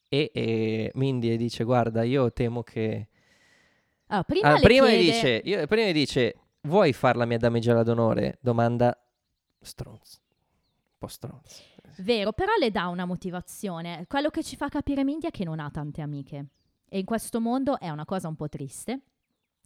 e, 0.08 0.30
e 0.34 0.90
Mindy 0.94 1.36
dice 1.36 1.62
guarda 1.62 2.02
io 2.02 2.32
temo 2.32 2.64
che... 2.64 3.08
Allora, 4.08 4.24
prima, 4.24 4.52
Ah, 4.54 4.58
prima, 4.58 4.86
chiede- 4.88 5.02
dice, 5.02 5.40
io- 5.44 5.66
prima 5.68 5.92
dice 5.92 6.34
vuoi 6.66 6.92
fare 6.92 7.18
la 7.18 7.24
mia 7.24 7.38
damigella 7.38 7.82
d'onore? 7.82 8.38
Domanda 8.40 8.96
stronzo. 9.60 10.18
Un 10.22 10.98
po' 10.98 11.06
stronzo. 11.06 11.62
Vero, 11.98 12.32
però 12.32 12.52
le 12.58 12.70
dà 12.70 12.88
una 12.88 13.04
motivazione. 13.04 14.04
Quello 14.08 14.28
che 14.30 14.42
ci 14.42 14.56
fa 14.56 14.68
capire 14.68 15.04
Mindy 15.04 15.28
è 15.28 15.30
che 15.30 15.44
non 15.44 15.60
ha 15.60 15.70
tante 15.70 16.02
amiche. 16.02 16.46
E 16.88 16.98
in 16.98 17.04
questo 17.04 17.40
mondo 17.40 17.78
è 17.78 17.88
una 17.88 18.04
cosa 18.04 18.28
un 18.28 18.36
po' 18.36 18.48
triste, 18.48 19.00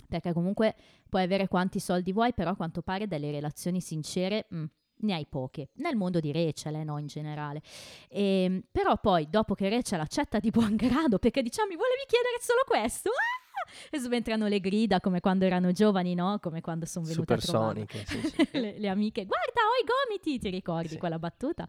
perché 0.08 0.32
comunque 0.32 0.74
puoi 1.08 1.22
avere 1.22 1.48
quanti 1.48 1.80
soldi 1.80 2.12
vuoi, 2.12 2.32
però 2.32 2.50
a 2.50 2.56
quanto 2.56 2.82
pare 2.82 3.06
delle 3.06 3.30
relazioni 3.30 3.80
sincere 3.80 4.46
mm, 4.54 4.64
ne 5.00 5.14
hai 5.14 5.26
poche. 5.26 5.70
Nel 5.74 5.96
mondo 5.96 6.20
di 6.20 6.32
Rachel, 6.32 6.76
eh, 6.76 6.84
no, 6.84 6.98
in 6.98 7.06
generale. 7.06 7.62
Ehm, 8.08 8.62
però 8.70 8.98
poi, 8.98 9.28
dopo 9.28 9.54
che 9.54 9.68
Rachel 9.68 10.00
accetta 10.00 10.38
di 10.38 10.50
buon 10.50 10.76
grado, 10.76 11.18
perché 11.18 11.42
diciamo, 11.42 11.68
mi 11.68 11.76
volevi 11.76 12.04
chiedere 12.06 12.38
solo 12.40 12.62
questo? 12.66 13.10
Ah! 13.10 13.39
E 13.90 13.98
subentrano 13.98 14.46
le 14.46 14.60
grida 14.60 15.00
come 15.00 15.20
quando 15.20 15.44
erano 15.44 15.72
giovani, 15.72 16.14
no? 16.14 16.38
Come 16.40 16.60
quando 16.60 16.86
sono 16.86 17.04
venute 17.06 17.40
Supersoniche. 17.40 18.04
sì, 18.06 18.20
sì. 18.22 18.48
le, 18.58 18.78
le 18.78 18.88
amiche, 18.88 19.24
guarda, 19.26 19.60
ho 19.62 19.82
i 19.82 19.86
gomiti, 19.86 20.38
ti 20.38 20.50
ricordi 20.50 20.88
Sì. 20.88 20.98
quella 20.98 21.18
battuta? 21.18 21.66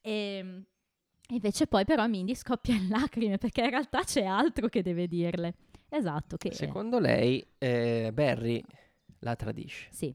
E 0.00 0.62
invece 1.30 1.66
poi 1.66 1.84
però 1.84 2.06
Mindy 2.06 2.34
scoppia 2.34 2.74
in 2.74 2.88
lacrime 2.88 3.38
perché 3.38 3.62
in 3.62 3.70
realtà 3.70 4.02
c'è 4.04 4.24
altro 4.24 4.68
che 4.68 4.82
deve 4.82 5.06
dirle. 5.06 5.54
Esatto, 5.90 6.36
che 6.36 6.52
Secondo 6.52 6.98
lei 6.98 7.44
eh, 7.58 8.10
Barry 8.12 8.62
la 9.20 9.34
tradisce 9.36 9.88
sì, 9.90 10.14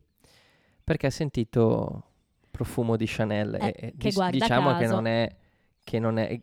perché 0.84 1.08
ha 1.08 1.10
sentito 1.12 2.04
profumo 2.52 2.96
di 2.96 3.06
Chanel 3.08 3.56
Eh, 3.56 3.74
e- 3.76 3.94
che 3.98 4.12
guarda 4.12 4.38
diciamo 4.38 4.74
che 4.76 4.82
caso- 4.84 4.94
non, 4.94 5.08
è, 5.08 5.36
che 5.84 6.00
non 6.00 6.18
è 6.20 6.40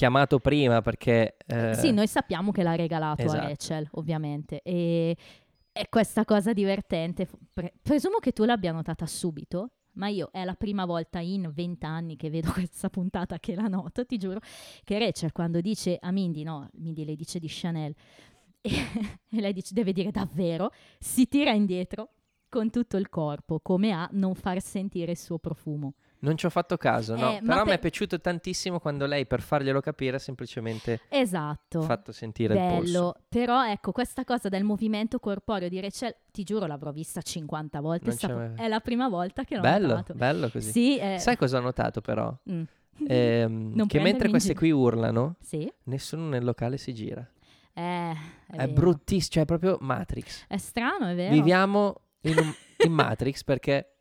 chiamato 0.00 0.38
prima 0.38 0.80
perché... 0.80 1.36
eh, 1.46 1.74
sì, 1.74 1.92
noi 1.92 2.06
sappiamo 2.06 2.52
che 2.52 2.62
l'ha 2.62 2.74
regalato 2.74 3.20
esatto. 3.20 3.44
a 3.44 3.48
Rachel, 3.48 3.86
ovviamente. 3.92 4.62
E, 4.62 5.14
e 5.70 5.86
questa 5.90 6.24
cosa 6.24 6.54
divertente, 6.54 7.28
pre- 7.52 7.74
presumo 7.82 8.16
che 8.16 8.32
tu 8.32 8.44
l'abbia 8.44 8.72
notata 8.72 9.04
subito, 9.04 9.72
ma 9.94 10.08
io 10.08 10.30
è 10.32 10.42
la 10.44 10.54
prima 10.54 10.86
volta 10.86 11.18
in 11.18 11.50
vent'anni 11.52 12.16
che 12.16 12.30
vedo 12.30 12.50
questa 12.52 12.88
puntata 12.88 13.38
che 13.38 13.54
la 13.54 13.66
noto, 13.68 14.06
ti 14.06 14.16
giuro, 14.16 14.40
che 14.84 14.98
Rachel 14.98 15.32
quando 15.32 15.60
dice 15.60 15.98
a 16.00 16.10
Mindy, 16.10 16.44
no, 16.44 16.66
Mindy 16.76 17.04
le 17.04 17.14
dice 17.14 17.38
di 17.38 17.48
Chanel, 17.50 17.94
e, 18.62 18.70
e 19.28 19.40
lei 19.40 19.52
dice, 19.52 19.74
deve 19.74 19.92
dire 19.92 20.10
davvero, 20.10 20.70
si 20.98 21.28
tira 21.28 21.50
indietro 21.50 22.12
con 22.48 22.70
tutto 22.70 22.96
il 22.96 23.10
corpo, 23.10 23.60
come 23.60 23.90
a 23.92 24.08
non 24.12 24.34
far 24.34 24.62
sentire 24.62 25.10
il 25.10 25.18
suo 25.18 25.38
profumo. 25.38 25.92
Non 26.22 26.36
ci 26.36 26.44
ho 26.46 26.50
fatto 26.50 26.76
caso, 26.76 27.16
no. 27.16 27.30
Eh, 27.32 27.40
Però 27.42 27.64
mi 27.64 27.70
è 27.72 27.78
piaciuto 27.78 28.20
tantissimo 28.20 28.78
quando 28.78 29.06
lei, 29.06 29.26
per 29.26 29.40
farglielo 29.40 29.80
capire, 29.80 30.16
ha 30.16 30.18
semplicemente 30.18 31.00
Esatto. 31.08 31.80
fatto 31.82 32.12
sentire 32.12 32.54
il 32.54 32.60
polso. 32.60 32.92
Bello, 32.92 33.16
però 33.28 33.64
ecco 33.66 33.90
questa 33.92 34.24
cosa 34.24 34.48
del 34.50 34.62
movimento 34.62 35.18
corporeo 35.18 35.68
di 35.70 35.80
Rachel, 35.80 36.14
ti 36.30 36.42
giuro 36.44 36.66
l'avrò 36.66 36.90
vista 36.92 37.22
50 37.22 37.80
volte, 37.80 38.10
sta- 38.10 38.52
è 38.54 38.68
la 38.68 38.80
prima 38.80 39.08
volta 39.08 39.44
che 39.44 39.54
l'ho 39.56 39.62
Bello, 39.62 39.86
notato. 39.88 40.12
bello 40.14 40.50
così. 40.50 40.70
Sì, 40.70 40.98
eh, 40.98 41.18
Sai 41.18 41.36
cosa 41.36 41.56
ho 41.58 41.62
notato 41.62 42.00
però? 42.02 42.34
mm. 42.50 42.62
Ehm, 43.06 43.86
che 43.88 44.00
mentre 44.00 44.28
queste 44.28 44.54
qui 44.54 44.70
urlano, 44.70 45.36
Sì, 45.40 45.72
nessuno 45.84 46.28
nel 46.28 46.44
locale 46.44 46.76
si 46.76 46.92
gira. 46.92 47.26
eh, 47.72 48.12
è, 48.46 48.56
È, 48.56 48.68
bruttissimo, 48.68 49.30
cioè 49.32 49.42
è 49.44 49.46
proprio 49.46 49.78
Matrix. 49.80 50.44
È 50.46 50.58
strano, 50.58 51.06
è 51.08 51.14
vero. 51.14 51.32
Viviamo 51.32 52.00
in, 52.22 52.38
un- 52.38 52.52
in 52.84 52.92
Matrix 52.92 53.42
perché 53.42 53.94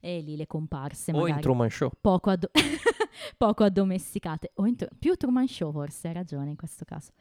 E 0.00 0.20
lì 0.20 0.36
le 0.36 0.46
comparse 0.46 1.12
o 1.12 1.26
in 1.26 1.40
Truman 1.40 1.70
Show. 1.70 1.90
poco, 2.00 2.30
addo- 2.30 2.50
poco 3.36 3.64
addomesticate. 3.64 4.52
O 4.54 4.66
in 4.66 4.76
tru- 4.76 4.90
più 4.98 5.16
Truman 5.16 5.46
Show 5.46 5.72
forse, 5.72 6.08
hai 6.08 6.14
ragione 6.14 6.50
in 6.50 6.56
questo 6.56 6.84
caso. 6.84 7.12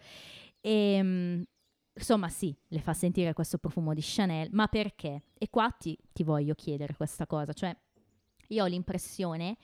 Ehm, 0.62 1.44
insomma 1.94 2.30
sì, 2.30 2.56
le 2.68 2.80
fa 2.80 2.94
sentire 2.94 3.34
questo 3.34 3.58
profumo 3.58 3.94
di 3.94 4.02
Chanel, 4.04 4.50
ma 4.52 4.68
perché? 4.68 5.24
E 5.38 5.50
qua 5.50 5.70
ti, 5.72 5.98
ti 6.14 6.24
voglio 6.24 6.54
chiedere 6.56 6.96
questa 6.96 7.26
cosa, 7.26 7.54
cioè 7.54 7.76
io 8.48 8.64
ho 8.64 8.68
l'impressione 8.68 9.58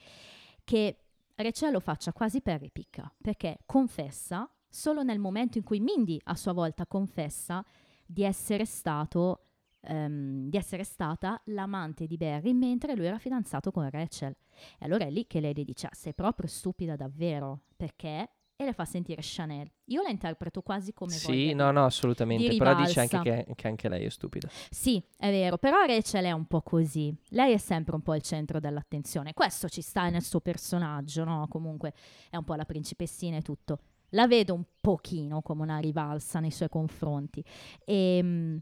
che 0.63 0.99
Rachel 1.36 1.71
lo 1.71 1.80
faccia 1.80 2.13
quasi 2.13 2.41
per 2.41 2.59
ripicca, 2.61 3.11
perché 3.21 3.59
confessa 3.65 4.49
solo 4.69 5.03
nel 5.03 5.19
momento 5.19 5.57
in 5.57 5.63
cui 5.63 5.80
Mindy 5.80 6.19
a 6.26 6.36
sua 6.36 6.53
volta 6.53 6.86
confessa 6.86 7.63
di 8.05 8.23
essere 8.23 8.65
stato 8.65 9.41
ehm, 9.86 10.49
di 10.49 10.57
essere 10.57 10.83
stata 10.83 11.41
l'amante 11.45 12.07
di 12.07 12.17
Barry 12.17 12.53
mentre 12.53 12.95
lui 12.95 13.05
era 13.05 13.17
fidanzato 13.17 13.71
con 13.71 13.89
Rachel. 13.89 14.36
E 14.79 14.86
allora 14.86 15.05
è 15.05 15.09
lì 15.09 15.27
che 15.27 15.39
lei 15.39 15.53
le 15.53 15.63
dice: 15.63 15.88
"Ah, 15.88 15.93
Sei 15.93 16.13
proprio 16.13 16.47
stupida 16.47 16.95
davvero 16.95 17.61
perché? 17.75 18.29
E 18.57 18.63
le 18.63 18.71
fa 18.71 18.86
sentire 18.86 19.19
Chanel. 19.21 19.69
Io 19.88 20.01
la 20.01 20.07
interpreto 20.07 20.61
quasi 20.61 20.93
come 20.93 21.11
Sì, 21.11 21.51
no, 21.53 21.71
no, 21.71 21.83
assolutamente. 21.83 22.51
di 22.51 22.57
Però 22.57 22.73
dice 22.73 23.01
anche 23.01 23.19
che, 23.19 23.53
che 23.53 23.67
anche 23.67 23.89
lei 23.89 24.05
è 24.05 24.09
stupida. 24.09 24.47
Sì, 24.69 25.03
è 25.17 25.29
vero, 25.29 25.57
però 25.57 25.83
Rachel 25.83 26.23
è 26.23 26.31
un 26.31 26.45
po' 26.45 26.61
così. 26.61 27.13
Lei 27.31 27.51
è 27.51 27.57
sempre 27.57 27.95
un 27.95 28.01
po' 28.01 28.15
il 28.15 28.21
centro 28.21 28.61
dell'attenzione. 28.61 29.33
Questo 29.33 29.67
ci 29.67 29.81
sta 29.81 30.07
nel 30.07 30.23
suo 30.23 30.39
personaggio, 30.39 31.25
no? 31.25 31.45
Comunque 31.49 31.93
è 32.29 32.38
un 32.38 32.45
po' 32.45 32.55
la 32.55 32.63
principessina 32.63 33.36
e 33.36 33.41
tutto. 33.41 33.79
La 34.11 34.25
vedo 34.25 34.53
un 34.53 34.63
pochino 34.79 35.41
come 35.41 35.63
una 35.63 35.79
rivalsa 35.79 36.39
nei 36.39 36.51
suoi 36.51 36.69
confronti. 36.69 37.43
E 37.83 38.61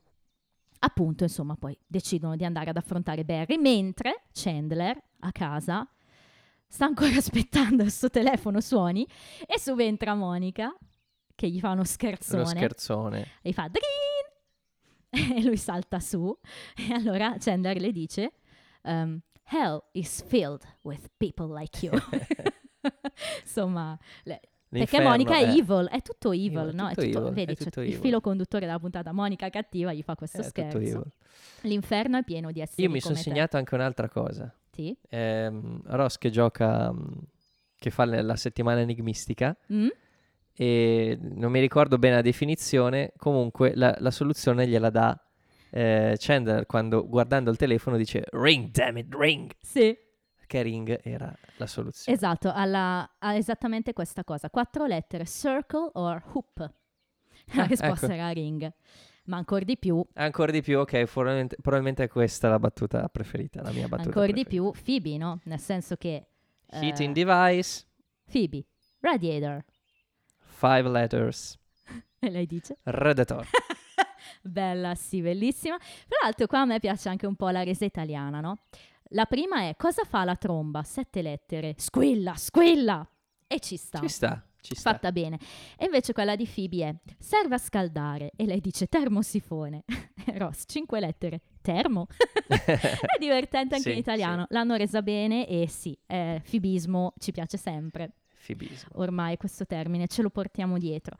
appunto, 0.84 1.24
insomma, 1.24 1.56
poi 1.56 1.78
decidono 1.88 2.36
di 2.36 2.46
andare 2.46 2.70
ad 2.70 2.78
affrontare 2.78 3.24
Barry, 3.24 3.58
mentre 3.58 4.24
Chandler 4.32 5.02
a 5.20 5.32
casa 5.32 5.88
sta 6.68 6.86
ancora 6.86 7.16
aspettando 7.18 7.84
il 7.84 7.92
suo 7.92 8.10
telefono 8.10 8.60
suoni 8.60 9.08
e 9.46 9.60
subentra 9.60 10.14
Monica 10.14 10.76
che 11.36 11.50
gli 11.50 11.60
fa 11.60 11.72
uno 11.72 11.84
scherzone 11.84 12.46
scherzone. 12.46 13.28
e 13.42 13.50
gli 13.50 13.54
fa 13.54 13.70
Drin! 13.70 15.38
e 15.38 15.44
lui 15.44 15.58
salta 15.58 16.00
su 16.00 16.36
e 16.76 16.94
allora 16.94 17.36
Chandler 17.40 17.80
le 17.80 17.92
dice 17.92 18.34
um, 18.84 19.20
Hell 19.46 19.84
is 19.94 20.24
filled 20.24 20.64
with 20.82 21.10
people 21.18 21.48
like 21.48 21.86
you. 21.86 21.94
Insomma, 23.42 23.98
le- 24.24 24.42
perché 24.80 25.02
Monica 25.02 25.38
è 25.38 25.46
è- 25.46 25.50
evil, 25.58 25.88
è 25.92 26.02
tutto 26.02 26.32
evil, 26.32 26.58
Evil, 26.60 26.76
no? 26.76 26.88
È 26.90 26.94
tutto 26.96 27.06
tutto- 27.08 27.20
evil, 27.28 27.34
vedi, 27.34 27.54
è 27.54 27.80
il 27.82 27.94
filo 27.96 28.22
conduttore 28.22 28.66
della 28.66 28.80
puntata 28.80 29.12
Monica 29.12 29.50
cattiva 29.50 29.94
gli 29.94 30.02
fa 30.04 30.16
questo 30.16 30.42
È 30.42 30.44
tutto 30.44 30.60
scherzo. 30.62 30.78
evil. 30.80 31.04
L'inferno 31.62 32.18
è 32.18 32.24
pieno 32.24 32.52
di 32.52 32.60
esseri 32.62 32.84
Io 32.84 32.90
mi 32.90 33.00
sono 33.00 33.16
segnato 33.16 33.58
anche 33.58 33.74
un'altra 33.76 34.10
cosa. 34.10 34.54
Sì? 34.72 34.96
Ehm, 35.10 35.82
Ross 35.86 36.18
che 36.18 36.30
gioca, 36.30 36.92
mm, 36.92 36.98
che 37.78 37.90
fa 37.90 38.06
la 38.06 38.36
settimana 38.36 38.80
enigmistica 38.82 39.56
Mm? 39.72 39.88
e 40.56 41.18
non 41.22 41.52
mi 41.52 41.60
ricordo 41.60 41.98
bene 41.98 42.16
la 42.16 42.22
definizione, 42.22 43.14
comunque 43.18 43.74
la, 43.76 43.96
la 44.00 44.12
soluzione 44.12 44.68
gliela 44.68 44.90
dà 44.90 45.18
eh, 45.72 46.16
Chandler 46.20 46.66
quando 46.68 47.08
guardando 47.08 47.50
il 47.50 47.58
telefono 47.58 47.98
dice 47.98 48.24
ring, 48.32 48.70
damn 48.72 48.98
it, 48.98 49.14
ring, 49.16 49.52
Sì. 49.60 49.98
Che 50.48 50.62
ring 50.62 51.00
era 51.04 51.34
la 51.58 51.68
soluzione. 51.68 52.18
Esatto, 52.18 52.52
alla- 52.54 53.10
ha 53.20 53.36
esattamente 53.36 53.94
questa 53.94 54.24
cosa. 54.24 54.50
Quattro 54.50 54.86
lettere, 54.86 55.26
circle 55.26 55.90
or 55.94 56.22
hoop. 56.34 56.58
La 57.54 57.64
Ah, 57.64 57.66
risposta 57.66 58.06
ecco. 58.06 58.14
era 58.16 58.30
ring. 58.32 58.72
Ma 59.26 59.38
ancora 59.38 59.64
di 59.64 59.78
più, 59.78 60.06
Ancora 60.16 60.52
di 60.52 60.62
più, 60.62 60.80
ok, 60.80 61.06
probabilmente, 61.06 61.56
probabilmente 61.62 62.04
è 62.04 62.08
questa 62.10 62.50
la 62.50 62.60
battuta 62.60 63.08
preferita, 63.08 63.62
la 63.62 63.72
mia 63.72 63.88
battuta 63.88 64.10
ancora 64.10 64.26
di 64.26 64.44
preferita. 64.44 64.72
più, 64.72 64.84
Phoebe, 64.84 65.18
no? 65.18 65.40
Nel 65.46 65.60
senso 65.60 65.96
che... 65.96 66.26
eh, 66.70 66.80
Heating 66.86 67.14
device, 67.14 67.86
Phoebe, 68.30 68.66
radiator. 69.00 69.64
five 70.40 70.90
letters, 70.90 71.58
E 72.20 72.30
lei 72.32 72.46
dice... 72.46 72.78
Predator. 72.84 73.48
Bella, 74.42 74.94
sì, 74.96 75.22
bellissima. 75.22 75.78
Tra 75.78 76.18
l'altro 76.24 76.48
qua 76.48 76.60
a 76.62 76.66
me 76.66 76.80
piace 76.80 77.08
anche 77.08 77.26
un 77.26 77.36
po' 77.36 77.48
la 77.50 77.64
resa 77.64 77.86
italiana, 77.86 78.42
no? 78.42 78.60
La 79.10 79.26
prima 79.26 79.68
è, 79.68 79.76
cosa 79.78 80.04
fa 80.04 80.24
la 80.24 80.36
tromba? 80.36 80.84
Sette 80.84 81.22
lettere. 81.22 81.76
Squilla, 81.78 82.36
squilla! 82.36 83.08
E 83.48 83.60
ci 83.60 83.78
sta. 83.78 84.00
Ci 84.00 84.08
sta, 84.08 84.44
ci 84.62 84.74
sta. 84.76 84.92
Fatta 84.92 85.12
bene. 85.12 85.38
E 85.78 85.86
invece 85.86 86.14
quella 86.14 86.36
di 86.36 86.48
Phoebe 86.52 86.84
è 86.88 86.96
serve 87.20 87.56
a 87.56 87.60
scaldare 87.60 88.32
e 88.36 88.46
lei 88.46 88.60
dice 88.60 88.88
termosifone. 88.88 89.84
Ross, 90.36 90.64
cinque 90.66 91.00
lettere. 91.00 91.42
Termo. 91.62 92.08
è 92.48 93.18
divertente 93.20 93.76
anche 93.76 93.90
Sì, 93.90 93.92
in 93.92 94.00
italiano. 94.00 94.46
L'hanno 94.50 94.76
resa 94.76 95.02
bene 95.04 95.48
e 95.48 95.68
sì, 95.68 95.96
eh, 96.08 96.42
fibismo 96.44 97.14
ci 97.20 97.32
piace 97.32 97.58
sempre. 97.58 98.14
Fibismo. 98.34 98.90
Ormai 98.96 99.38
questo 99.38 99.66
termine 99.66 100.08
ce 100.08 100.22
lo 100.22 100.30
portiamo 100.30 100.78
dietro. 100.80 101.16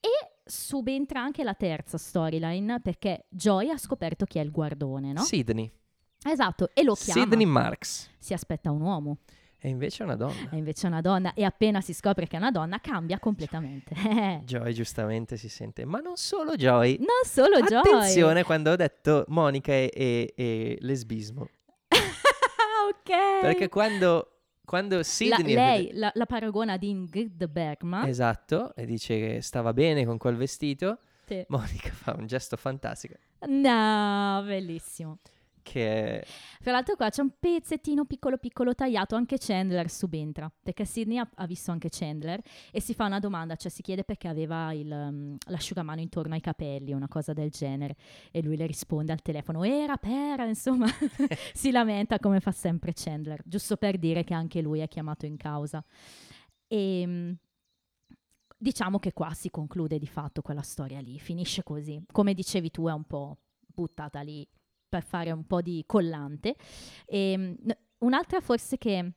E 0.00 0.40
subentra 0.44 1.20
anche 1.20 1.44
la 1.44 1.54
terza 1.54 1.96
storyline 1.98 2.80
perché 2.80 3.26
Joy 3.30 3.70
ha 3.70 3.78
scoperto 3.78 4.24
chi 4.24 4.38
è 4.38 4.42
il 4.42 4.50
guardone, 4.50 5.12
no? 5.12 5.22
Sydney. 5.22 5.70
Esatto, 6.24 6.70
e 6.74 6.82
lo 6.82 6.94
chiama. 6.94 7.20
Sydney 7.22 7.46
Marks. 7.46 8.10
Si 8.18 8.32
aspetta 8.32 8.70
un 8.70 8.80
uomo, 8.80 9.18
E 9.60 9.68
invece 9.68 10.02
è 10.02 10.06
una 10.06 10.16
donna. 10.16 10.50
è 10.50 10.56
invece 10.56 10.86
una 10.86 11.00
donna 11.00 11.32
e 11.34 11.44
appena 11.44 11.80
si 11.80 11.92
scopre 11.94 12.26
che 12.26 12.36
è 12.36 12.38
una 12.38 12.50
donna 12.50 12.80
cambia 12.80 13.18
completamente. 13.18 13.94
Joy 14.44 14.72
giustamente 14.72 15.36
si 15.36 15.48
sente, 15.48 15.84
ma 15.84 15.98
non 16.00 16.16
solo 16.16 16.54
Joy. 16.56 16.96
Non 16.98 17.24
solo 17.24 17.60
Joy. 17.60 17.78
Attenzione 17.78 18.42
quando 18.44 18.72
ho 18.72 18.76
detto 18.76 19.24
Monica 19.28 19.72
e, 19.72 19.90
e- 19.94 20.32
e 20.36 20.78
lesbismo. 20.80 21.48
Ok. 22.88 23.40
Perché 23.42 23.68
quando, 23.68 24.38
quando 24.64 24.96
La- 24.96 25.02
Sydney... 25.02 25.54
lei 25.54 25.90
la, 25.94 26.10
la 26.14 26.26
paragona 26.26 26.74
ad 26.74 26.82
Ingrid 26.82 27.46
Bergman. 27.46 28.06
Esatto, 28.06 28.74
e 28.74 28.86
dice 28.86 29.18
che 29.18 29.42
stava 29.42 29.72
bene 29.72 30.04
con 30.06 30.16
quel 30.18 30.36
vestito. 30.36 30.98
Sì. 31.26 31.44
Monica 31.48 31.90
fa 31.90 32.14
un 32.18 32.26
gesto 32.26 32.56
fantastico. 32.56 33.14
No, 33.46 34.42
bellissimo. 34.44 35.18
Che 35.68 36.20
è... 36.20 36.26
Tra 36.62 36.72
l'altro 36.72 36.96
qua 36.96 37.10
c'è 37.10 37.20
un 37.20 37.30
pezzettino 37.38 38.06
piccolo 38.06 38.38
piccolo 38.38 38.74
tagliato, 38.74 39.16
anche 39.16 39.36
Chandler 39.38 39.90
subentra, 39.90 40.50
perché 40.62 40.86
Sidney 40.86 41.18
ha, 41.18 41.28
ha 41.34 41.46
visto 41.46 41.70
anche 41.70 41.90
Chandler 41.90 42.40
e 42.72 42.80
si 42.80 42.94
fa 42.94 43.04
una 43.04 43.18
domanda, 43.18 43.54
cioè 43.54 43.70
si 43.70 43.82
chiede 43.82 44.02
perché 44.02 44.28
aveva 44.28 44.72
il, 44.72 44.90
um, 44.90 45.36
l'asciugamano 45.48 46.00
intorno 46.00 46.32
ai 46.32 46.40
capelli, 46.40 46.94
una 46.94 47.06
cosa 47.06 47.34
del 47.34 47.50
genere, 47.50 47.96
e 48.30 48.40
lui 48.40 48.56
le 48.56 48.64
risponde 48.64 49.12
al 49.12 49.20
telefono, 49.20 49.62
era 49.62 49.98
per, 49.98 50.40
insomma, 50.46 50.86
si 51.52 51.70
lamenta 51.70 52.18
come 52.18 52.40
fa 52.40 52.50
sempre 52.50 52.94
Chandler, 52.94 53.42
giusto 53.44 53.76
per 53.76 53.98
dire 53.98 54.24
che 54.24 54.32
anche 54.32 54.62
lui 54.62 54.80
è 54.80 54.88
chiamato 54.88 55.26
in 55.26 55.36
causa. 55.36 55.84
E 56.66 57.04
mm, 57.06 57.32
diciamo 58.56 58.98
che 58.98 59.12
qua 59.12 59.34
si 59.34 59.50
conclude 59.50 59.98
di 59.98 60.06
fatto 60.06 60.40
quella 60.40 60.62
storia 60.62 61.00
lì, 61.00 61.18
finisce 61.18 61.62
così. 61.62 62.02
Come 62.10 62.32
dicevi 62.32 62.70
tu, 62.70 62.88
è 62.88 62.92
un 62.92 63.04
po' 63.04 63.36
buttata 63.66 64.22
lì 64.22 64.48
per 64.88 65.02
fare 65.02 65.30
un 65.30 65.44
po' 65.46 65.60
di 65.60 65.84
collante. 65.86 66.56
E, 67.06 67.36
n- 67.36 67.76
un'altra 67.98 68.40
forse 68.40 68.78
che 68.78 69.12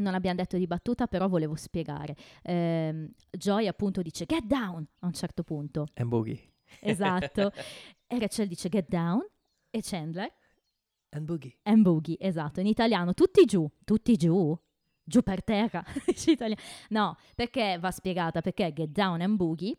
non 0.00 0.14
abbiamo 0.14 0.36
detto 0.36 0.56
di 0.58 0.66
battuta, 0.66 1.06
però 1.06 1.28
volevo 1.28 1.54
spiegare. 1.54 2.14
Ehm, 2.42 3.10
Joy 3.30 3.66
appunto 3.66 4.02
dice 4.02 4.26
get 4.26 4.44
down 4.44 4.86
a 5.00 5.06
un 5.06 5.12
certo 5.14 5.42
punto. 5.42 5.86
un 5.96 6.08
boogie. 6.08 6.52
Esatto. 6.80 7.52
e 8.06 8.18
Rachel 8.18 8.48
dice 8.48 8.68
get 8.68 8.88
down 8.88 9.24
e 9.70 9.80
Chandler 9.82 10.30
And 11.10 11.24
boogie. 11.24 11.56
and 11.62 11.82
boogie, 11.82 12.16
esatto, 12.18 12.60
in 12.60 12.66
italiano 12.66 13.14
tutti 13.14 13.44
giù, 13.44 13.66
tutti 13.84 14.16
giù. 14.16 14.58
Giù 15.08 15.22
per 15.22 15.44
terra. 15.44 15.84
No, 16.88 17.16
perché 17.36 17.78
va 17.78 17.92
spiegata, 17.92 18.40
perché 18.40 18.72
Get 18.72 18.88
Down 18.90 19.20
and 19.20 19.36
Boogie 19.36 19.76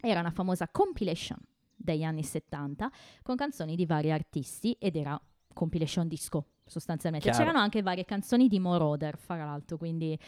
era 0.00 0.20
una 0.20 0.30
famosa 0.30 0.66
compilation 0.68 1.38
degli 1.76 2.02
anni 2.02 2.22
70 2.22 2.90
con 3.22 3.36
canzoni 3.36 3.76
di 3.76 3.86
vari 3.86 4.10
artisti 4.12 4.76
ed 4.78 4.96
era 4.96 5.20
compilation 5.52 6.08
disco 6.08 6.46
sostanzialmente. 6.66 7.28
Chiaro. 7.28 7.44
C'erano 7.44 7.62
anche 7.62 7.82
varie 7.82 8.04
canzoni 8.04 8.48
di 8.48 8.58
Moroder, 8.58 9.16
fra 9.18 9.36
l'altro, 9.36 9.76
quindi 9.76 10.18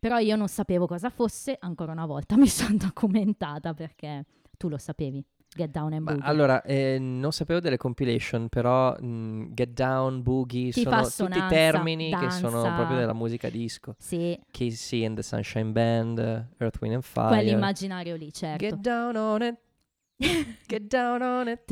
però 0.00 0.18
io 0.18 0.36
non 0.36 0.48
sapevo 0.48 0.86
cosa 0.86 1.10
fosse, 1.10 1.56
ancora 1.60 1.92
una 1.92 2.06
volta 2.06 2.36
mi 2.38 2.48
sono 2.48 2.76
documentata 2.76 3.74
perché 3.74 4.24
tu 4.56 4.68
lo 4.68 4.78
sapevi. 4.78 5.24
Get 5.54 5.70
Down 5.70 5.92
and 5.92 6.02
Ma 6.04 6.12
Boogie. 6.12 6.26
allora, 6.26 6.62
eh, 6.62 6.96
non 6.98 7.30
sapevo 7.30 7.60
delle 7.60 7.76
compilation, 7.76 8.48
però 8.48 8.96
mh, 8.98 9.52
Get 9.52 9.68
Down, 9.74 10.22
Boogie, 10.22 10.70
Ti 10.70 10.80
sono 10.80 11.02
tutti 11.06 11.46
termini 11.50 12.08
che 12.10 12.30
sono 12.30 12.62
danza. 12.62 12.74
proprio 12.76 12.96
della 12.96 13.12
musica 13.12 13.50
disco. 13.50 13.94
sì, 13.98 14.34
Casey 14.50 15.04
and 15.04 15.14
the 15.16 15.22
Sunshine 15.22 15.72
Band, 15.72 16.18
Earth, 16.56 16.78
Wind 16.80 16.94
and 16.94 17.02
Fire. 17.02 17.28
quell'immaginario 17.28 18.16
lì, 18.16 18.32
certo. 18.32 18.64
Get 18.64 18.76
down 18.76 19.14
on 19.16 19.42
it, 19.42 19.58
get 20.66 20.82
down 20.88 21.22
on 21.22 21.48
it, 21.48 21.64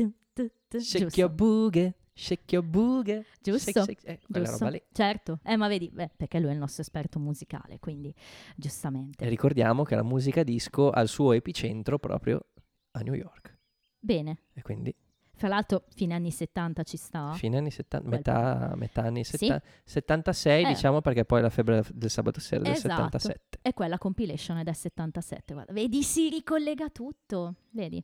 shake 0.77 1.05
giusto, 1.05 1.19
your 1.19 1.31
boogie, 1.31 1.93
shake 2.13 2.53
your 2.55 2.65
boogie. 2.65 3.23
giusto, 3.41 3.71
Shake, 3.71 3.83
shake, 3.83 4.07
eh, 4.07 4.19
giusto. 4.27 4.51
roba 4.57 4.69
lì. 4.69 4.81
certo. 4.91 5.39
Eh, 5.43 5.55
ma 5.57 5.67
vedi, 5.67 5.89
beh, 5.91 6.11
perché 6.17 6.39
lui 6.39 6.49
è 6.49 6.53
il 6.53 6.59
nostro 6.59 6.81
esperto 6.81 7.19
musicale, 7.19 7.79
quindi 7.79 8.13
giustamente. 8.55 9.23
E 9.25 9.29
ricordiamo 9.29 9.83
che 9.83 9.95
la 9.95 10.03
musica 10.03 10.43
disco 10.43 10.89
ha 10.89 11.01
il 11.01 11.07
suo 11.07 11.33
epicentro 11.33 11.97
proprio 11.99 12.45
a 12.91 12.99
New 13.01 13.13
York. 13.13 13.57
Bene. 13.99 14.39
E 14.53 14.61
quindi 14.61 14.93
Fra 15.41 15.49
l'altro, 15.49 15.85
fine 15.95 16.13
anni 16.13 16.29
70 16.29 16.83
ci 16.83 16.97
sta. 16.97 17.33
fine 17.33 17.57
anni 17.57 17.71
70, 17.71 18.07
Quel 18.07 18.15
metà, 18.19 18.73
metà 18.75 19.01
anni 19.01 19.23
Sì. 19.23 19.37
70, 19.37 19.61
76 19.85 20.63
Eh. 20.63 20.67
diciamo 20.67 21.01
perché 21.01 21.25
poi 21.25 21.41
la 21.41 21.49
febbre 21.49 21.83
del 21.93 22.11
sabato 22.11 22.39
sera 22.39 22.61
del 22.61 22.73
Esatto. 22.73 22.95
77. 23.17 23.57
E 23.63 23.73
quella 23.73 23.97
compilation 23.97 24.57
è 24.57 24.63
del 24.63 24.75
77, 24.75 25.53
guarda. 25.53 25.73
Vedi, 25.73 26.03
si 26.03 26.29
ricollega 26.29 26.89
tutto, 26.89 27.55
vedi. 27.71 28.03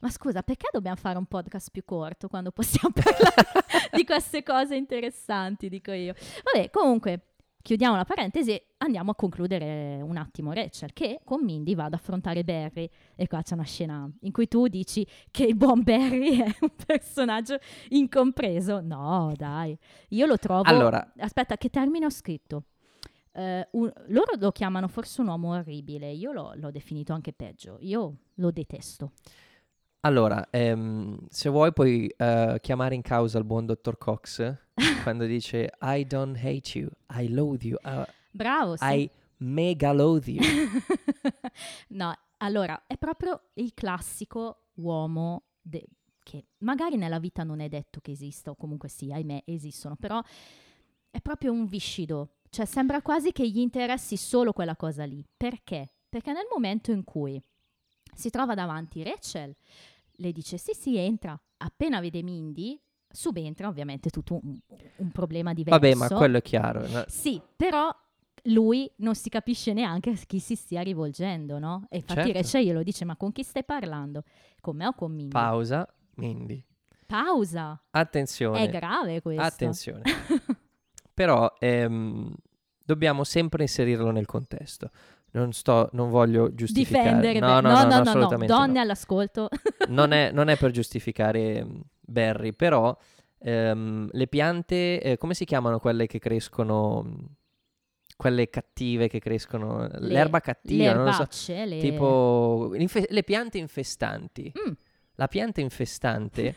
Ma 0.00 0.10
scusa, 0.10 0.42
perché 0.42 0.66
dobbiamo 0.72 0.96
fare 0.96 1.16
un 1.18 1.26
podcast 1.26 1.70
più 1.70 1.84
corto 1.84 2.26
quando 2.26 2.50
possiamo 2.50 2.90
parlare 3.00 3.46
di 3.92 4.04
queste 4.04 4.42
cose 4.42 4.74
interessanti, 4.74 5.68
dico 5.68 5.92
io. 5.92 6.14
Vabbè, 6.52 6.70
comunque, 6.70 7.31
chiudiamo 7.62 7.96
la 7.96 8.04
parentesi 8.04 8.50
e 8.50 8.66
andiamo 8.78 9.12
a 9.12 9.14
concludere 9.14 10.00
un 10.02 10.16
attimo 10.16 10.52
Rachel, 10.52 10.92
che 10.92 11.20
con 11.24 11.42
Mindy 11.44 11.74
va 11.74 11.84
ad 11.84 11.94
affrontare 11.94 12.44
Barry. 12.44 12.88
E 13.14 13.26
qua 13.26 13.42
c'è 13.42 13.54
una 13.54 13.64
scena 13.64 14.10
in 14.20 14.32
cui 14.32 14.48
tu 14.48 14.66
dici 14.68 15.06
che 15.30 15.44
il 15.44 15.54
buon 15.56 15.82
Barry 15.82 16.38
è 16.38 16.56
un 16.60 16.72
personaggio 16.84 17.58
incompreso. 17.90 18.80
No, 18.80 19.32
dai. 19.36 19.76
Io 20.10 20.26
lo 20.26 20.36
trovo... 20.36 20.62
Allora, 20.62 21.12
Aspetta, 21.18 21.56
che 21.56 21.70
termine 21.70 22.04
ho 22.04 22.10
scritto? 22.10 22.64
Eh, 23.34 23.66
un- 23.72 23.92
loro 24.08 24.32
lo 24.38 24.52
chiamano 24.52 24.88
forse 24.88 25.22
un 25.22 25.28
uomo 25.28 25.52
orribile, 25.52 26.10
io 26.10 26.32
l'ho, 26.32 26.52
l'ho 26.54 26.70
definito 26.70 27.14
anche 27.14 27.32
peggio, 27.32 27.78
io 27.80 28.16
lo 28.34 28.50
detesto. 28.50 29.12
Allora 30.04 30.48
ehm, 30.50 31.26
se 31.28 31.48
vuoi 31.48 31.72
puoi 31.72 32.06
eh, 32.06 32.58
chiamare 32.60 32.94
in 32.94 33.02
causa 33.02 33.38
il 33.38 33.44
buon 33.44 33.66
dottor 33.66 33.98
Cox 33.98 34.56
quando 35.02 35.24
dice 35.26 35.72
I 35.80 36.06
don't 36.06 36.36
hate 36.36 36.78
you, 36.78 36.88
I 37.10 37.28
loathe 37.28 37.66
you, 37.66 37.78
uh, 37.82 38.04
Bravo, 38.32 38.76
sì. 38.76 38.84
I 38.84 39.10
mega 39.38 39.92
loathe 39.92 40.30
you. 40.30 40.42
no, 41.88 42.16
allora, 42.38 42.84
è 42.86 42.96
proprio 42.96 43.50
il 43.54 43.74
classico 43.74 44.68
uomo 44.74 45.44
de- 45.60 45.86
che 46.22 46.46
magari 46.58 46.96
nella 46.96 47.18
vita 47.18 47.44
non 47.44 47.60
è 47.60 47.68
detto 47.68 48.00
che 48.00 48.12
esista, 48.12 48.50
o 48.50 48.56
comunque 48.56 48.88
sì, 48.88 49.12
ahimè, 49.12 49.42
esistono, 49.46 49.96
però 49.96 50.20
è 51.10 51.20
proprio 51.20 51.52
un 51.52 51.66
viscido. 51.66 52.36
Cioè, 52.48 52.64
sembra 52.64 53.02
quasi 53.02 53.32
che 53.32 53.48
gli 53.48 53.58
interessi 53.58 54.16
solo 54.16 54.52
quella 54.52 54.76
cosa 54.76 55.04
lì. 55.04 55.24
Perché? 55.36 55.90
Perché 56.08 56.32
nel 56.32 56.46
momento 56.50 56.90
in 56.90 57.04
cui 57.04 57.42
si 58.14 58.30
trova 58.30 58.54
davanti 58.54 59.02
Rachel, 59.02 59.54
le 60.22 60.32
dice 60.32 60.56
sì, 60.56 60.72
sì, 60.72 60.96
entra. 60.96 61.38
Appena 61.58 62.00
vede 62.00 62.22
Mindy, 62.22 62.80
subentra 63.08 63.68
ovviamente 63.68 64.10
tutto 64.10 64.40
un, 64.42 64.58
un 64.96 65.10
problema 65.10 65.52
diverso. 65.52 65.78
Vabbè, 65.78 65.94
ma 65.94 66.08
quello 66.08 66.38
è 66.38 66.42
chiaro. 66.42 66.86
no? 66.88 67.04
Sì, 67.08 67.40
però 67.54 67.94
lui 68.46 68.90
non 68.96 69.14
si 69.14 69.28
capisce 69.28 69.72
neanche 69.72 70.10
a 70.10 70.14
chi 70.14 70.38
si 70.38 70.56
stia 70.56 70.82
rivolgendo, 70.82 71.58
no? 71.58 71.86
E 71.88 71.98
infatti 71.98 72.22
Certo. 72.22 72.38
Rachel 72.38 72.64
glielo 72.64 72.82
dice, 72.82 73.04
ma 73.04 73.16
con 73.16 73.32
chi 73.32 73.42
stai 73.42 73.64
parlando? 73.64 74.24
Con 74.60 74.76
me 74.76 74.86
o 74.86 74.94
con 74.94 75.12
Mindy? 75.12 75.30
Pausa, 75.32 75.86
Mindy. 76.14 76.64
Pausa! 77.06 77.80
Attenzione. 77.90 78.64
È 78.64 78.70
grave 78.70 79.20
questo. 79.20 79.42
Attenzione. 79.42 80.02
Però 81.14 81.54
ehm, 81.58 82.34
dobbiamo 82.82 83.22
sempre 83.24 83.62
inserirlo 83.62 84.10
nel 84.10 84.26
contesto. 84.26 84.90
Non 85.34 85.52
sto, 85.52 85.88
non 85.92 86.10
voglio 86.10 86.54
giustificare. 86.54 87.04
Difendere 87.04 87.38
no, 87.38 87.60
no, 87.60 87.70
no, 87.70 87.82
no, 87.84 87.88
no, 87.88 88.00
assolutamente 88.00 88.52
donne 88.52 88.80
all'ascolto. 88.80 89.48
non, 89.88 90.12
è, 90.12 90.30
non 90.32 90.48
è 90.48 90.58
per 90.58 90.72
giustificare 90.72 91.64
mm, 91.64 91.80
Barry, 92.00 92.52
però 92.52 92.94
ehm, 93.38 94.10
le 94.12 94.26
piante, 94.26 95.00
eh, 95.00 95.16
come 95.16 95.32
si 95.32 95.46
chiamano 95.46 95.78
quelle 95.78 96.06
che 96.06 96.18
crescono, 96.18 97.02
mm, 97.02 97.24
quelle 98.14 98.50
cattive 98.50 99.08
che 99.08 99.20
crescono, 99.20 99.88
l'erba 100.00 100.36
le 100.36 100.42
cattiva, 100.42 100.92
non 100.92 101.04
lo 101.04 101.12
so, 101.12 101.26
le... 101.64 101.78
tipo 101.78 102.72
infe- 102.76 103.08
le 103.08 103.22
piante 103.22 103.56
infestanti. 103.56 104.52
Mm. 104.54 104.72
La 105.14 105.28
pianta 105.28 105.62
infestante 105.62 106.54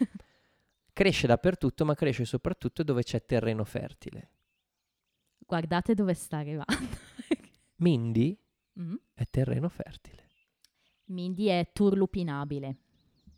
cresce 0.91 1.27
dappertutto, 1.27 1.85
ma 1.85 1.95
cresce 1.95 2.25
soprattutto 2.25 2.83
dove 2.83 3.03
c'è 3.03 3.23
terreno 3.23 3.63
fertile. 3.63 4.31
Guardate 5.37 5.93
dove 5.93 6.13
sta 6.13 6.37
arrivando. 6.37 7.03
Mindy 7.77 8.37
Mm. 8.79 8.95
è 9.13 9.23
terreno 9.29 9.69
fertile 9.69 10.23
Mindy 11.07 11.45
è 11.45 11.69
turlupinabile, 11.71 12.75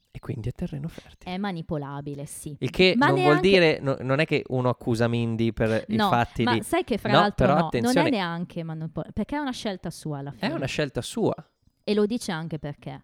e 0.10 0.20
quindi 0.20 0.48
è 0.50 0.52
terreno 0.54 0.88
fertile. 0.88 1.36
è 1.36 1.38
manipolabile, 1.38 2.26
sì. 2.26 2.56
Il 2.60 2.70
che 2.70 2.94
Ma 2.96 3.08
non 3.08 3.16
vuol 3.16 3.28
neanche- 3.40 3.50
dire, 3.50 3.80
no- 3.82 3.98
non 4.00 4.20
è 4.20 4.26
che 4.26 4.44
uno 4.48 4.70
accusa 4.70 5.08
Mindy 5.10 5.52
per 5.52 5.84
i 5.90 5.96
No, 5.98 6.08
fatti 6.10 6.44
ma 6.44 6.54
di... 6.54 6.64
sai 6.64 6.84
che 6.86 6.98
fra 6.98 7.12
No, 7.12 7.20
l'altro 7.20 7.46
però 7.46 7.54
no, 7.54 7.60
non 7.60 7.66
è 7.74 7.78
attenzione. 7.78 8.10
neanche 8.10 8.64
manipolabile, 8.64 9.12
perché 9.14 9.36
è 9.36 9.40
una 9.40 9.52
scelta 9.52 9.90
sua 9.90 10.20
alla 10.20 10.32
È 10.32 10.36
fine. 10.46 10.54
una 10.54 10.66
scelta 10.66 11.02
sua. 11.02 11.36
E 11.84 11.94
lo 11.94 12.06
dice 12.06 12.32
anche 12.32 12.58
perché 12.58 13.04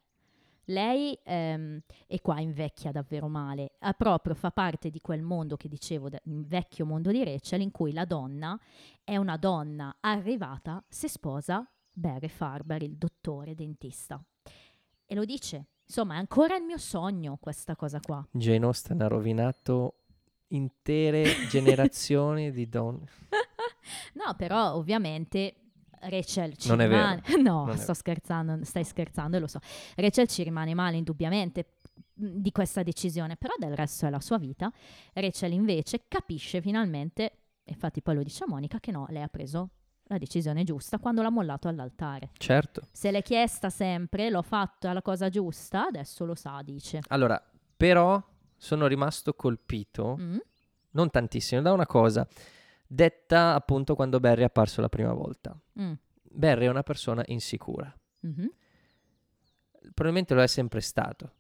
lei, 0.68 1.20
ehm, 1.24 1.82
e 2.08 2.22
qua 2.22 2.40
invecchia 2.40 2.92
davvero 2.92 3.28
male, 3.28 3.74
ha 3.80 3.92
proprio 3.92 4.34
fa 4.34 4.50
parte 4.52 4.90
di 4.90 5.02
quel 5.02 5.22
mondo 5.22 5.58
che 5.58 5.68
dicevo, 5.68 6.08
de- 6.08 6.22
il 6.24 6.46
vecchio 6.48 6.86
mondo 6.86 7.12
di 7.12 7.22
Rachel, 7.24 7.60
in 7.62 7.72
cui 7.72 7.92
la 7.92 8.06
donna 8.06 8.58
è 9.04 9.18
una 9.18 9.36
donna 9.36 9.98
arrivata 10.00 10.82
se 10.88 11.10
sposa 11.10 11.68
Barry 11.94 12.28
Farber, 12.28 12.82
il 12.84 12.96
dottore 12.98 13.56
dentista. 13.56 14.22
E 15.06 15.16
lo 15.16 15.26
dice. 15.26 15.68
Insomma, 15.86 16.16
è 16.16 16.18
ancora 16.18 16.56
il 16.56 16.64
mio 16.64 16.78
sogno 16.78 17.38
questa 17.40 17.76
cosa 17.76 18.00
qua. 18.00 18.26
Jane 18.32 18.66
Austen 18.66 19.02
ha 19.02 19.08
rovinato 19.08 20.00
intere 20.48 21.24
generazioni 21.50 22.52
di 22.52 22.68
donne. 22.70 23.08
No, 24.14 24.34
però 24.38 24.76
ovviamente 24.76 25.56
Rachel 26.00 26.56
ci 26.56 26.70
Non 26.70 26.80
è 26.80 26.88
vero. 26.88 27.02
rimane. 27.02 27.22
No, 27.44 27.66
Non 27.66 27.78
sto 27.78 27.94
scherzando, 27.94 28.64
stai 28.64 28.86
scherzando, 28.86 29.38
lo 29.40 29.48
so. 29.48 29.60
Rachel 29.96 30.28
ci 30.28 30.42
rimane 30.44 30.74
male 30.74 30.96
indubbiamente 30.96 31.74
di 32.14 32.52
questa 32.54 32.82
decisione, 32.82 33.36
però 33.36 33.54
del 33.60 33.76
resto 33.76 34.06
è 34.06 34.10
la 34.10 34.22
sua 34.22 34.38
vita. 34.38 34.72
Rachel 35.14 35.52
invece 35.52 36.06
capisce 36.08 36.62
finalmente, 36.62 37.40
infatti 37.66 38.02
poi 38.02 38.16
lo 38.16 38.24
dice 38.24 38.46
a 38.46 38.48
Monica, 38.48 38.80
che 38.80 38.92
no, 38.92 39.06
lei 39.10 39.22
ha 39.24 39.28
preso 39.28 39.70
la 40.14 40.20
decisione 40.20 40.64
giusta 40.64 40.98
quando 41.00 41.22
l'ha 41.22 41.30
mollato 41.30 41.68
all'altare. 41.68 42.30
Certo. 42.38 42.88
Se 42.92 43.12
l'è 43.12 43.22
chiesta 43.22 43.70
sempre, 43.70 44.30
l'ho 44.30 44.42
fatto, 44.42 44.88
è 44.88 44.94
la 44.94 45.02
cosa 45.02 45.30
giusta, 45.30 45.88
adesso 45.88 46.26
lo 46.26 46.36
sa, 46.36 46.62
dice. 46.64 47.02
Allora, 47.10 47.42
però 47.76 48.22
sono 48.56 48.88
rimasto 48.88 49.34
colpito, 49.34 50.16
Mm? 50.20 50.38
non 50.92 51.10
tantissimo, 51.10 51.62
da 51.62 51.72
una 51.74 51.86
cosa 51.88 52.28
detta 52.88 53.56
appunto 53.56 53.96
quando 53.96 54.20
Barry 54.20 54.42
è 54.42 54.46
apparso 54.46 54.80
la 54.80 54.90
prima 54.90 55.14
volta. 55.14 55.60
Mm. 55.82 55.94
Barry 56.22 56.66
è 56.66 56.70
una 56.70 56.84
persona 56.84 57.24
insicura. 57.28 57.94
Mhm. 58.22 58.50
probabilmente 59.94 60.34
lo 60.34 60.42
è 60.42 60.48
sempre 60.48 60.80
stato. 60.80 61.32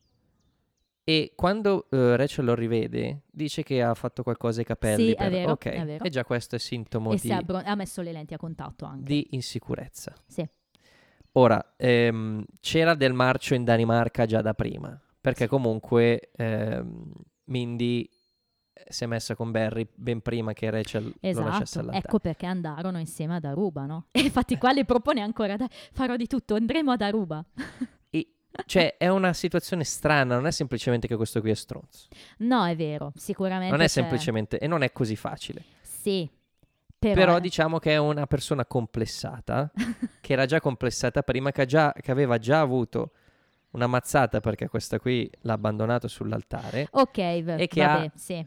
E 1.06 1.34
quando 1.36 1.88
eh, 1.90 2.16
Rachel 2.16 2.46
lo 2.46 2.56
rivede, 2.56 3.24
dice 3.30 3.62
che 3.64 3.82
ha 3.84 3.94
fatto 3.94 4.24
qualcosa 4.24 4.60
ai 4.60 4.66
capelli. 4.66 5.08
Sì, 5.08 5.12
è 5.12 5.16
per- 5.18 5.32
vero, 5.32 5.52
ok, 5.52 5.66
è 5.66 5.86
vero. 5.86 6.04
e 6.06 6.10
già 6.10 6.24
questo 6.24 6.56
è 6.56 6.60
sintomo 6.60 7.12
E 7.12 7.16
di, 7.16 7.20
si 7.20 7.30
è 7.30 7.34
abbro- 7.34 7.62
ha 7.64 7.76
messo 7.76 8.02
le 8.02 8.12
lenti 8.14 8.34
a 8.34 8.38
contatto 8.38 8.86
anche. 8.86 9.04
di 9.06 9.28
insicurezza. 9.32 10.14
Sì. 10.26 10.48
Ora, 11.34 11.74
ehm, 11.78 12.46
c'era 12.62 12.94
del 12.94 13.12
marcio 13.14 13.54
in 13.54 13.64
Danimarca 13.64 14.26
già 14.26 14.42
da 14.42 14.54
prima, 14.54 14.98
perché 15.20 15.48
comunque 15.48 16.30
ehm, 16.36 17.12
Mindy 17.46 18.08
si 18.88 19.04
è 19.04 19.08
messa 19.08 19.36
con 19.36 19.52
Barry 19.52 19.88
ben 19.96 20.22
prima 20.22 20.54
che 20.54 20.70
Rachel 20.70 21.04
lo 21.06 21.12
lasciasse 21.20 21.30
Esatto, 21.64 21.80
all'altare. 21.80 21.98
ecco 22.06 22.20
perché 22.20 22.46
andarono 22.46 23.00
insieme 23.00 23.36
ad 23.36 23.44
Aruba, 23.46 23.86
no? 23.86 24.06
E 24.12 24.22
infatti 24.22 24.58
qua 24.58 24.72
le 24.72 24.86
propone 24.86 25.22
ancora, 25.22 25.56
dai, 25.58 25.68
farò 25.92 26.16
di 26.16 26.28
tutto, 26.28 26.56
andremo 26.56 26.92
ad 26.92 27.02
Aruba. 27.02 27.44
Cioè, 28.66 28.98
è 28.98 29.08
una 29.08 29.34
situazione 29.34 29.84
strana, 29.84 30.36
non 30.36 30.46
è 30.48 30.52
semplicemente 30.52 31.08
che 31.08 31.16
questo 31.16 31.42
qui 31.42 31.50
è 31.52 31.56
stronzo. 31.56 32.08
No, 32.40 32.66
è 32.66 32.76
vero, 32.76 33.12
sicuramente 33.16 33.72
Non 33.72 33.82
è 33.82 33.86
c'è- 33.86 33.90
semplicemente, 33.90 34.60
e 34.60 34.68
non 34.68 34.84
è 34.84 34.92
così 34.92 35.16
facile. 35.16 35.64
Sì, 35.82 36.30
però... 37.00 37.14
Però, 37.16 37.40
diciamo 37.40 37.80
che 37.80 37.92
è 37.92 37.98
una 37.98 38.28
persona 38.28 38.66
complessata, 38.66 39.72
che 40.22 40.34
era 40.34 40.46
già 40.46 40.60
complessata 40.62 41.24
prima, 41.24 41.52
che, 41.52 41.66
già- 41.66 41.94
che 42.00 42.12
aveva 42.12 42.38
già 42.38 42.60
avuto 42.60 43.12
una 43.72 43.88
mazzata 43.88 44.40
perché 44.40 44.68
questa 44.68 45.00
qui 45.00 45.28
l'ha 45.42 45.54
abbandonato 45.54 46.08
sull'altare, 46.08 46.88
Ok, 46.92 47.42
v- 47.42 47.56
E 47.60 47.68
che 47.68 47.84
vabbè, 47.84 48.06
ha- 48.06 48.12
sì, 48.16 48.46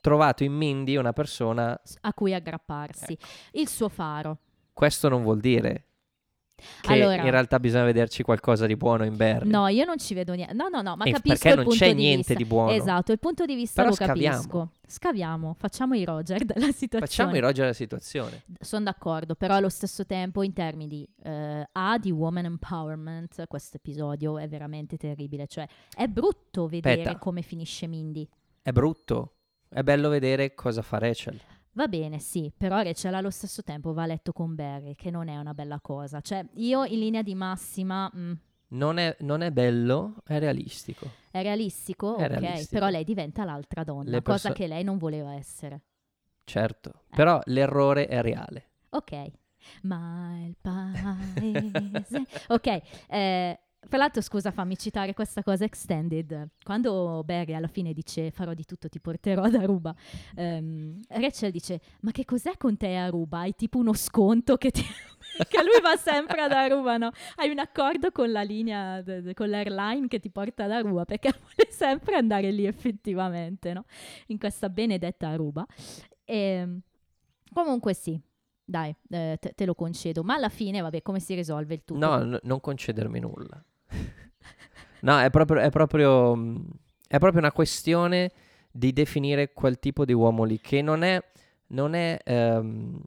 trovato 0.00 0.44
in 0.44 0.52
Mindy 0.54 0.96
una 0.96 1.12
persona... 1.12 1.78
a 2.00 2.14
cui 2.14 2.32
aggrapparsi. 2.32 3.12
Ecco. 3.12 3.26
Il 3.52 3.68
suo 3.68 3.88
faro. 3.90 4.38
Questo 4.72 5.08
non 5.10 5.22
vuol 5.22 5.40
dire 5.40 5.84
Che 6.80 6.92
Allora- 6.92 7.22
in 7.22 7.30
realtà 7.30 7.60
bisogna 7.60 7.84
vederci 7.84 8.22
qualcosa 8.22 8.64
di 8.66 8.76
buono 8.76 9.04
in 9.04 9.14
Barry. 9.16 9.48
No, 9.48 9.68
io 9.68 9.84
non 9.84 9.98
ci 9.98 10.14
vedo 10.14 10.32
niente. 10.32 10.54
No, 10.54 10.68
no, 10.68 10.80
no, 10.80 10.96
ma 10.96 11.04
E 11.04 11.12
capisco 11.12 11.38
perché 11.48 11.62
non 11.62 11.66
c'è 11.74 11.88
di 11.88 11.94
niente 11.94 12.16
vista. 12.18 12.34
di 12.34 12.44
buono. 12.46 12.70
Esatto, 12.70 13.12
il 13.12 13.18
punto 13.18 13.44
di 13.44 13.54
vista 13.54 13.82
Però 13.82 13.88
lo 13.90 13.94
scaviamo. 13.94 14.36
capisco. 14.36 14.70
Scaviamo, 14.86 15.54
facciamo 15.58 15.94
i 15.94 16.04
Roger 16.04 16.44
della 16.44 16.72
situazione. 16.72 17.06
Facciamo 17.06 17.36
i 17.36 17.40
Roger 17.40 17.66
la 17.66 17.72
situazione. 17.74 18.42
Sono 18.60 18.84
d'accordo, 18.84 19.34
però 19.34 19.54
allo 19.54 19.68
stesso 19.68 20.06
tempo 20.06 20.42
in 20.42 20.52
termini 20.54 20.88
di 20.88 21.08
eh, 21.24 21.68
A 21.72 21.98
di 21.98 22.10
woman 22.10 22.46
empowerment, 22.46 23.46
questo 23.48 23.76
episodio 23.76 24.38
è 24.38 24.48
veramente 24.48 24.96
terribile, 24.96 25.46
cioè 25.46 25.66
è 25.94 26.06
brutto 26.06 26.66
vedere 26.68 27.00
Aspetta. 27.02 27.18
come 27.18 27.42
finisce 27.42 27.86
Mindy. 27.86 28.26
È 28.62 28.70
brutto. 28.72 29.32
È 29.68 29.82
bello 29.82 30.08
vedere 30.08 30.54
cosa 30.54 30.80
fa 30.82 30.98
Rachel. 30.98 31.38
Va 31.76 31.88
bene, 31.88 32.18
sì, 32.20 32.50
però 32.56 32.80
Rachel 32.80 33.12
allo 33.12 33.28
stesso 33.28 33.62
tempo 33.62 33.92
va 33.92 34.04
a 34.04 34.06
letto 34.06 34.32
con 34.32 34.54
Barry, 34.54 34.94
che 34.94 35.10
non 35.10 35.28
è 35.28 35.36
una 35.36 35.52
bella 35.52 35.78
cosa. 35.80 36.22
Cioè, 36.22 36.42
io 36.54 36.84
in 36.86 36.98
linea 36.98 37.20
di 37.22 37.34
massima 37.34 38.10
mm, 38.16 38.32
Non 38.68 38.96
è, 38.96 39.14
non 39.20 39.42
è 39.42 39.50
bello, 39.52 40.14
è 40.24 40.38
realistico. 40.38 41.06
è 41.30 41.42
realistico, 41.42 42.16
È 42.16 42.24
ok, 42.24 42.30
realistico. 42.38 42.70
però 42.72 42.88
lei 42.88 43.04
diventa 43.04 43.44
l'altra 43.44 43.84
donna, 43.84 44.08
Le 44.08 44.22
cosa 44.22 44.48
perso- 44.48 44.52
che 44.54 44.66
lei 44.68 44.84
non 44.84 44.96
voleva 44.96 45.34
essere. 45.34 45.82
Certo. 46.44 47.02
Eh. 47.10 47.14
Però 47.16 47.38
l'errore 47.44 48.06
è 48.06 48.22
reale. 48.22 48.70
Ok, 48.90 49.30
ma 49.82 50.34
il 50.46 50.56
paese. 50.58 52.24
ok, 52.48 52.80
eh, 53.08 53.60
fra 53.88 53.98
l'altro, 53.98 54.20
scusa, 54.20 54.50
fammi 54.50 54.76
citare 54.76 55.14
questa 55.14 55.42
cosa 55.42 55.64
extended. 55.64 56.48
Quando 56.62 57.22
Barry 57.24 57.54
alla 57.54 57.68
fine 57.68 57.92
dice 57.92 58.30
farò 58.30 58.52
di 58.54 58.64
tutto, 58.64 58.88
ti 58.88 59.00
porterò 59.00 59.42
ad 59.42 59.54
Aruba, 59.54 59.94
ehm, 60.34 61.00
Rachel 61.08 61.50
dice: 61.50 61.80
Ma 62.00 62.10
che 62.10 62.24
cos'è 62.24 62.56
con 62.56 62.76
te 62.76 62.94
Aruba? 62.94 63.40
Hai 63.40 63.54
tipo 63.54 63.78
uno 63.78 63.92
sconto 63.94 64.56
che, 64.56 64.70
ti... 64.70 64.82
che 65.48 65.62
lui 65.62 65.80
va 65.82 65.96
sempre 65.96 66.42
ad 66.42 66.52
Aruba, 66.52 66.96
no? 66.96 67.10
Hai 67.36 67.50
un 67.50 67.58
accordo 67.58 68.10
con 68.10 68.30
la 68.32 68.42
linea, 68.42 69.00
d- 69.02 69.20
d- 69.20 69.34
con 69.34 69.48
l'airline 69.48 70.08
che 70.08 70.18
ti 70.20 70.30
porta 70.30 70.64
ad 70.64 70.70
Aruba 70.72 71.04
perché 71.04 71.30
vuole 71.38 71.70
sempre 71.70 72.16
andare 72.16 72.50
lì 72.50 72.66
effettivamente, 72.66 73.72
no? 73.72 73.84
In 74.26 74.38
questa 74.38 74.68
benedetta 74.68 75.28
Aruba. 75.28 75.64
E, 76.24 76.80
comunque 77.52 77.94
sì, 77.94 78.20
dai, 78.64 78.94
eh, 79.10 79.36
te, 79.40 79.52
te 79.54 79.64
lo 79.64 79.74
concedo. 79.74 80.24
Ma 80.24 80.34
alla 80.34 80.48
fine, 80.48 80.80
vabbè, 80.80 81.02
come 81.02 81.20
si 81.20 81.34
risolve 81.34 81.74
il 81.74 81.84
tutto? 81.84 82.04
No, 82.04 82.18
n- 82.22 82.38
non 82.42 82.60
concedermi 82.60 83.20
nulla. 83.20 83.62
No, 85.00 85.20
è 85.20 85.30
proprio, 85.30 85.60
è, 85.60 85.70
proprio, 85.70 86.34
mh, 86.34 86.68
è 87.08 87.18
proprio 87.18 87.40
una 87.40 87.52
questione 87.52 88.32
di 88.70 88.92
definire 88.92 89.52
quel 89.52 89.78
tipo 89.78 90.04
di 90.04 90.12
uomo 90.12 90.44
lì, 90.44 90.60
che 90.60 90.82
non 90.82 91.02
è, 91.02 91.22
non 91.68 91.94
è, 91.94 92.18
ehm, 92.24 93.00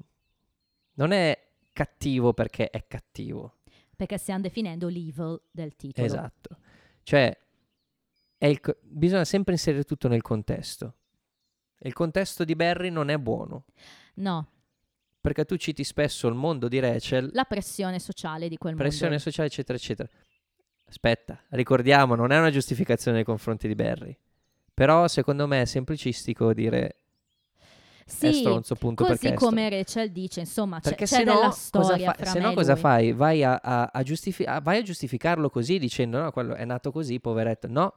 non 0.93 1.11
è 1.11 1.47
cattivo 1.73 2.33
perché 2.33 2.69
è 2.69 2.85
cattivo. 2.87 3.57
Perché 3.95 4.17
stiamo 4.17 4.41
definendo 4.41 4.87
l'evil 4.87 5.39
del 5.51 5.75
titolo. 5.75 6.05
Esatto. 6.05 6.57
Cioè, 7.03 7.37
co- 8.61 8.77
bisogna 8.81 9.25
sempre 9.25 9.53
inserire 9.53 9.83
tutto 9.83 10.07
nel 10.07 10.21
contesto. 10.21 10.95
Il 11.79 11.93
contesto 11.93 12.43
di 12.43 12.55
Barry 12.55 12.89
non 12.89 13.09
è 13.09 13.17
buono, 13.17 13.65
No, 14.15 14.47
perché 15.21 15.45
tu 15.45 15.55
citi 15.57 15.83
spesso 15.83 16.27
il 16.27 16.33
mondo 16.33 16.67
di 16.67 16.79
Rachel, 16.79 17.29
la 17.33 17.45
pressione 17.45 17.99
sociale 17.99 18.49
di 18.49 18.57
quel 18.57 18.75
pressione 18.75 19.11
mondo. 19.11 19.23
sociale, 19.23 19.47
eccetera, 19.47 19.77
eccetera. 19.77 20.09
Aspetta, 20.89 21.39
ricordiamo, 21.49 22.15
non 22.15 22.31
è 22.31 22.37
una 22.39 22.49
giustificazione 22.49 23.17
nei 23.17 23.25
confronti 23.25 23.67
di 23.67 23.75
Barry. 23.75 24.17
Però 24.73 25.07
secondo 25.07 25.45
me 25.45 25.61
è 25.61 25.65
semplicistico 25.65 26.53
dire 26.53 26.95
è 27.59 28.03
Sì, 28.05 28.33
stronzo 28.33 28.73
punto 28.75 29.03
così 29.05 29.17
perché 29.19 29.35
è 29.35 29.37
come 29.37 29.69
Rachel 29.69 30.11
dice, 30.11 30.39
insomma, 30.39 30.79
c'è, 30.79 30.89
Perché 30.89 31.05
c'è 31.05 31.17
se 31.17 31.23
no, 31.25 31.33
della 31.35 31.49
storia 31.51 32.13
fa- 32.13 32.25
se 32.25 32.39
no 32.39 32.53
cosa 32.53 32.71
lui. 32.73 32.81
fai? 32.81 33.11
Vai 33.11 33.43
a, 33.43 33.59
a- 33.61 33.89
a 33.93 34.03
giustifi- 34.03 34.45
a- 34.45 34.61
vai 34.61 34.79
a 34.79 34.81
giustificarlo 34.81 35.49
così 35.49 35.77
dicendo 35.77 36.19
no, 36.21 36.31
quello 36.31 36.55
è 36.55 36.65
nato 36.65 36.91
così, 36.91 37.19
poveretto. 37.19 37.67
No, 37.67 37.93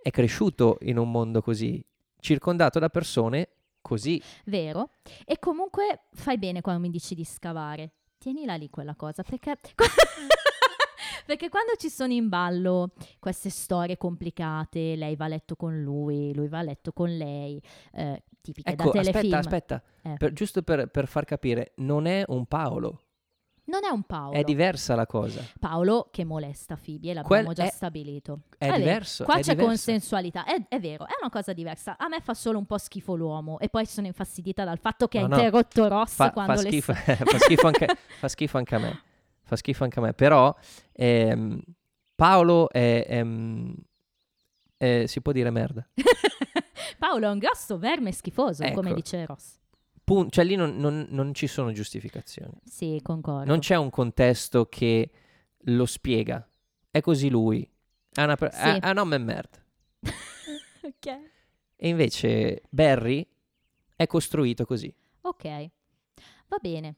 è 0.00 0.10
cresciuto 0.10 0.78
in 0.82 0.96
un 0.96 1.10
mondo 1.10 1.42
così, 1.42 1.84
circondato 2.20 2.78
da 2.78 2.88
persone 2.88 3.48
così. 3.82 4.22
Vero? 4.46 4.90
E 5.26 5.38
comunque 5.38 6.04
fai 6.14 6.38
bene 6.38 6.62
quando 6.62 6.80
mi 6.80 6.90
dici 6.90 7.14
di 7.14 7.24
scavare. 7.24 7.90
Tienila 8.18 8.54
lì 8.54 8.70
quella 8.70 8.94
cosa, 8.94 9.22
perché... 9.22 9.58
perché 11.26 11.48
quando 11.48 11.72
ci 11.76 11.88
sono 11.90 12.12
in 12.12 12.28
ballo 12.28 12.92
queste 13.18 13.50
storie 13.50 13.96
complicate, 13.96 14.94
lei 14.96 15.16
va 15.16 15.24
a 15.26 15.28
letto 15.28 15.56
con 15.56 15.82
lui, 15.82 16.32
lui 16.34 16.48
va 16.48 16.58
a 16.60 16.62
letto 16.62 16.92
con 16.92 17.14
lei, 17.14 17.60
eh, 17.92 18.22
tipiche 18.40 18.70
Ecco, 18.70 18.84
da 18.90 19.02
telefilm. 19.02 19.34
aspetta, 19.34 19.74
aspetta. 19.74 20.12
Eh. 20.12 20.16
Per- 20.18 20.32
giusto 20.32 20.62
per, 20.62 20.86
per 20.88 21.06
far 21.08 21.24
capire, 21.24 21.72
non 21.76 22.06
è 22.06 22.22
un 22.28 22.46
Paolo, 22.46 23.00
Non 23.64 23.80
è 23.84 23.88
un 23.88 24.04
Paolo. 24.04 24.36
è 24.36 24.44
diversa 24.44 24.94
la 24.94 25.06
cosa. 25.06 25.42
Paolo 25.58 26.08
che 26.12 26.24
molesta 26.24 26.76
Phoebe, 26.76 27.10
e 27.10 27.14
l'abbiamo 27.14 27.42
Quel- 27.46 27.54
già 27.56 27.64
è- 27.64 27.70
stabilito. 27.70 28.42
È, 28.56 28.66
vero. 28.66 28.76
diverso. 28.78 29.24
Qua 29.24 29.34
è 29.34 29.40
c'è 29.40 29.50
diverso. 29.50 29.66
consensualità, 29.68 30.44
è, 30.44 30.62
è 30.68 30.78
vero, 30.78 31.04
è 31.06 31.14
una 31.20 31.30
cosa 31.30 31.52
diversa. 31.52 31.96
A 31.98 32.06
me 32.08 32.20
fa 32.20 32.34
solo 32.34 32.58
un 32.58 32.66
po' 32.66 32.78
schifo 32.78 33.16
l'uomo 33.16 33.58
e 33.58 33.68
poi 33.68 33.84
sono 33.86 34.06
infastidita 34.06 34.62
dal 34.64 34.78
fatto 34.78 35.08
che 35.08 35.18
No, 35.18 35.24
ha 35.24 35.28
no. 35.28 35.34
interrotto 35.36 35.88
Ross 35.88 36.14
Fa, 36.14 36.30
quando 36.30 36.54
fa 36.54 36.62
le 36.62 36.68
schifo, 36.68 36.92
fa, 36.94 37.38
schifo 37.38 37.66
anche, 37.66 37.86
fa 38.20 38.28
schifo 38.28 38.58
anche 38.58 38.74
a 38.74 38.78
me. 38.78 39.00
Fa 39.46 39.56
schifo 39.56 39.84
anche 39.84 39.98
a 40.00 40.02
me. 40.02 40.12
Però 40.12 40.54
ehm, 40.92 41.60
Paolo 42.14 42.68
è, 42.70 43.06
ehm, 43.08 43.74
è- 44.76 45.06
si 45.06 45.20
può 45.22 45.32
dire 45.32 45.50
merda. 45.50 45.86
Paolo 46.98 47.26
è 47.26 47.30
un 47.30 47.38
grosso 47.38 47.78
verme 47.78 48.10
schifoso, 48.12 48.62
come 48.72 48.88
Ecco. 48.88 48.94
dice 48.96 49.24
Ross. 49.26 49.58
Pun- 50.02 50.30
cioè 50.30 50.44
lì 50.44 50.54
non, 50.56 50.76
non- 50.76 51.06
non 51.10 51.34
ci 51.34 51.46
sono 51.46 51.72
giustificazioni. 51.72 52.58
Sì, 52.64 53.00
concordo. 53.02 53.44
Non 53.50 53.58
c'è 53.60 53.76
un 53.76 53.90
contesto 53.90 54.66
che 54.66 55.10
lo 55.58 55.86
spiega. 55.86 56.46
È 56.90 57.00
così 57.00 57.28
lui. 57.28 57.68
È, 58.12 58.22
una 58.22 58.36
per- 58.36 58.52
Sì. 58.52 58.60
è- 58.62 58.80
è 58.80 58.90
un 58.90 58.96
uomo 58.98 59.14
e 59.14 59.18
merda. 59.18 59.58
ok. 60.82 61.06
E 61.76 61.88
invece 61.88 62.62
Barry 62.70 63.26
è 63.94 64.06
costruito 64.06 64.64
così. 64.64 64.92
Ok, 65.22 65.44
va 66.48 66.56
bene. 66.60 66.96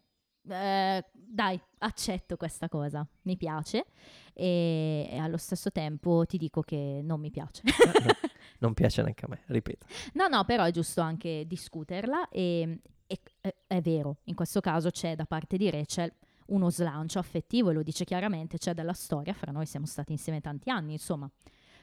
Eh, 0.49 1.05
dai, 1.13 1.61
accetto 1.79 2.37
questa 2.37 2.69
cosa, 2.69 3.07
mi 3.23 3.37
piace 3.37 3.87
e, 4.33 5.09
e 5.11 5.19
allo 5.19 5.37
stesso 5.37 5.71
tempo 5.71 6.25
ti 6.27 6.39
dico 6.39 6.63
che 6.63 7.01
non 7.03 7.21
mi 7.21 7.31
piace. 7.31 7.63
Non 8.61 8.75
piace 8.75 9.03
neanche 9.03 9.25
a 9.25 9.29
me, 9.29 9.43
ripeto. 9.47 9.87
no, 10.15 10.27
no, 10.27 10.43
però 10.45 10.65
è 10.65 10.73
giusto 10.73 11.01
anche 11.01 11.45
discuterla 11.47 12.29
e, 12.29 12.81
e- 13.07 13.21
e- 13.41 13.57
è 13.69 13.81
vero, 13.81 14.17
in 14.25 14.35
questo 14.35 14.61
caso 14.61 14.91
c'è 14.91 15.15
da 15.15 15.27
parte 15.27 15.57
di 15.57 15.71
Rachel 15.71 16.13
uno 16.47 16.69
slancio 16.69 17.21
affettivo 17.21 17.71
e 17.71 17.75
lo 17.75 17.85
dice 17.85 18.05
chiaramente, 18.05 18.59
c'è 18.59 18.75
della 18.75 18.95
storia, 18.95 19.33
fra 19.33 19.53
noi 19.53 19.65
siamo 19.67 19.87
stati 19.87 20.11
insieme 20.11 20.41
tanti 20.41 20.71
anni, 20.71 20.93
insomma. 20.95 21.31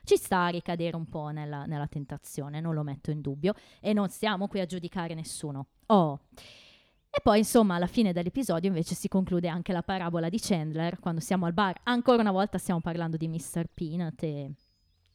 Ci 0.04 0.18
sta 0.18 0.46
a 0.46 0.50
ricadere 0.50 0.98
un 0.98 1.08
po' 1.08 1.30
nella, 1.30 1.66
nella 1.66 1.88
tentazione, 1.88 2.60
non 2.60 2.74
lo 2.74 2.84
metto 2.84 3.10
in 3.10 3.22
dubbio, 3.22 3.54
e 3.80 3.94
non 3.94 4.10
stiamo 4.10 4.48
qui 4.50 4.60
a 4.60 4.66
giudicare 4.66 5.14
nessuno. 5.14 5.68
Oh, 5.88 6.20
e 7.18 7.22
poi, 7.24 7.38
insomma, 7.40 7.76
alla 7.76 7.88
fine 7.88 8.12
dell'episodio 8.12 8.68
invece 8.68 8.94
si 8.94 9.08
conclude 9.08 9.48
anche 9.48 9.72
la 9.72 9.84
parabola 9.84 10.28
di 10.28 10.38
Chandler, 10.40 11.00
quando 11.00 11.22
siamo 11.22 11.46
al 11.46 11.54
bar. 11.54 11.80
Ancora 11.84 12.22
una 12.22 12.32
volta 12.32 12.58
stiamo 12.58 12.82
parlando 12.82 13.16
di 13.16 13.28
Mr. 13.30 13.68
Peanut 13.74 14.22
e, 14.24 14.52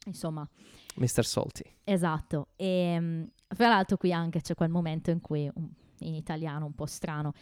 insomma, 0.06 0.48
Mr. 0.96 1.24
Salty. 1.24 1.64
esatto. 1.84 2.48
E 2.56 2.98
mm, 2.98 3.22
fra 3.48 3.68
l'altro 3.68 3.96
qui 3.98 4.12
anche 4.12 4.40
c'è 4.40 4.54
quel 4.54 4.70
momento 4.70 5.10
in 5.10 5.20
cui, 5.20 5.50
um, 5.52 5.70
in 5.98 6.14
italiano 6.14 6.64
un 6.64 6.74
po' 6.74 6.86
strano, 6.86 7.32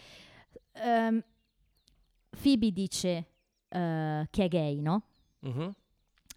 ehm, 0.72 1.22
Phoebe 2.42 2.72
dice 2.72 3.26
eh, 3.68 4.26
che 4.28 4.44
è 4.44 4.48
gay, 4.48 4.80
no? 4.80 5.02
Mhm. 5.40 5.72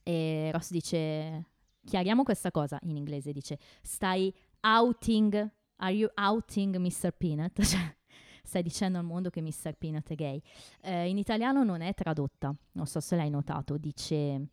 E 0.04 0.50
Ross 0.52 0.70
dice, 0.70 1.46
chiariamo 1.86 2.24
questa 2.24 2.52
cosa, 2.52 2.78
in 2.84 2.98
inglese 2.98 3.32
dice, 3.32 3.58
stai 3.82 4.34
outing, 4.62 5.52
are 5.78 5.92
you 5.94 6.10
outing 6.16 6.78
Mr. 6.78 7.12
Peanut? 7.12 7.60
Cioè, 7.66 7.96
stai 8.44 8.64
dicendo 8.64 8.98
al 8.98 9.04
mondo 9.04 9.30
che 9.30 9.42
Mr. 9.42 9.76
Peanut 9.78 10.10
è 10.10 10.16
gay. 10.16 10.42
Eh, 10.82 11.10
in 11.10 11.18
italiano 11.18 11.64
non 11.64 11.82
è 11.82 11.94
tradotta, 11.94 12.56
non 12.74 12.86
so 12.86 13.00
se 13.00 13.16
l'hai 13.16 13.30
notato, 13.30 13.78
dice, 13.78 14.48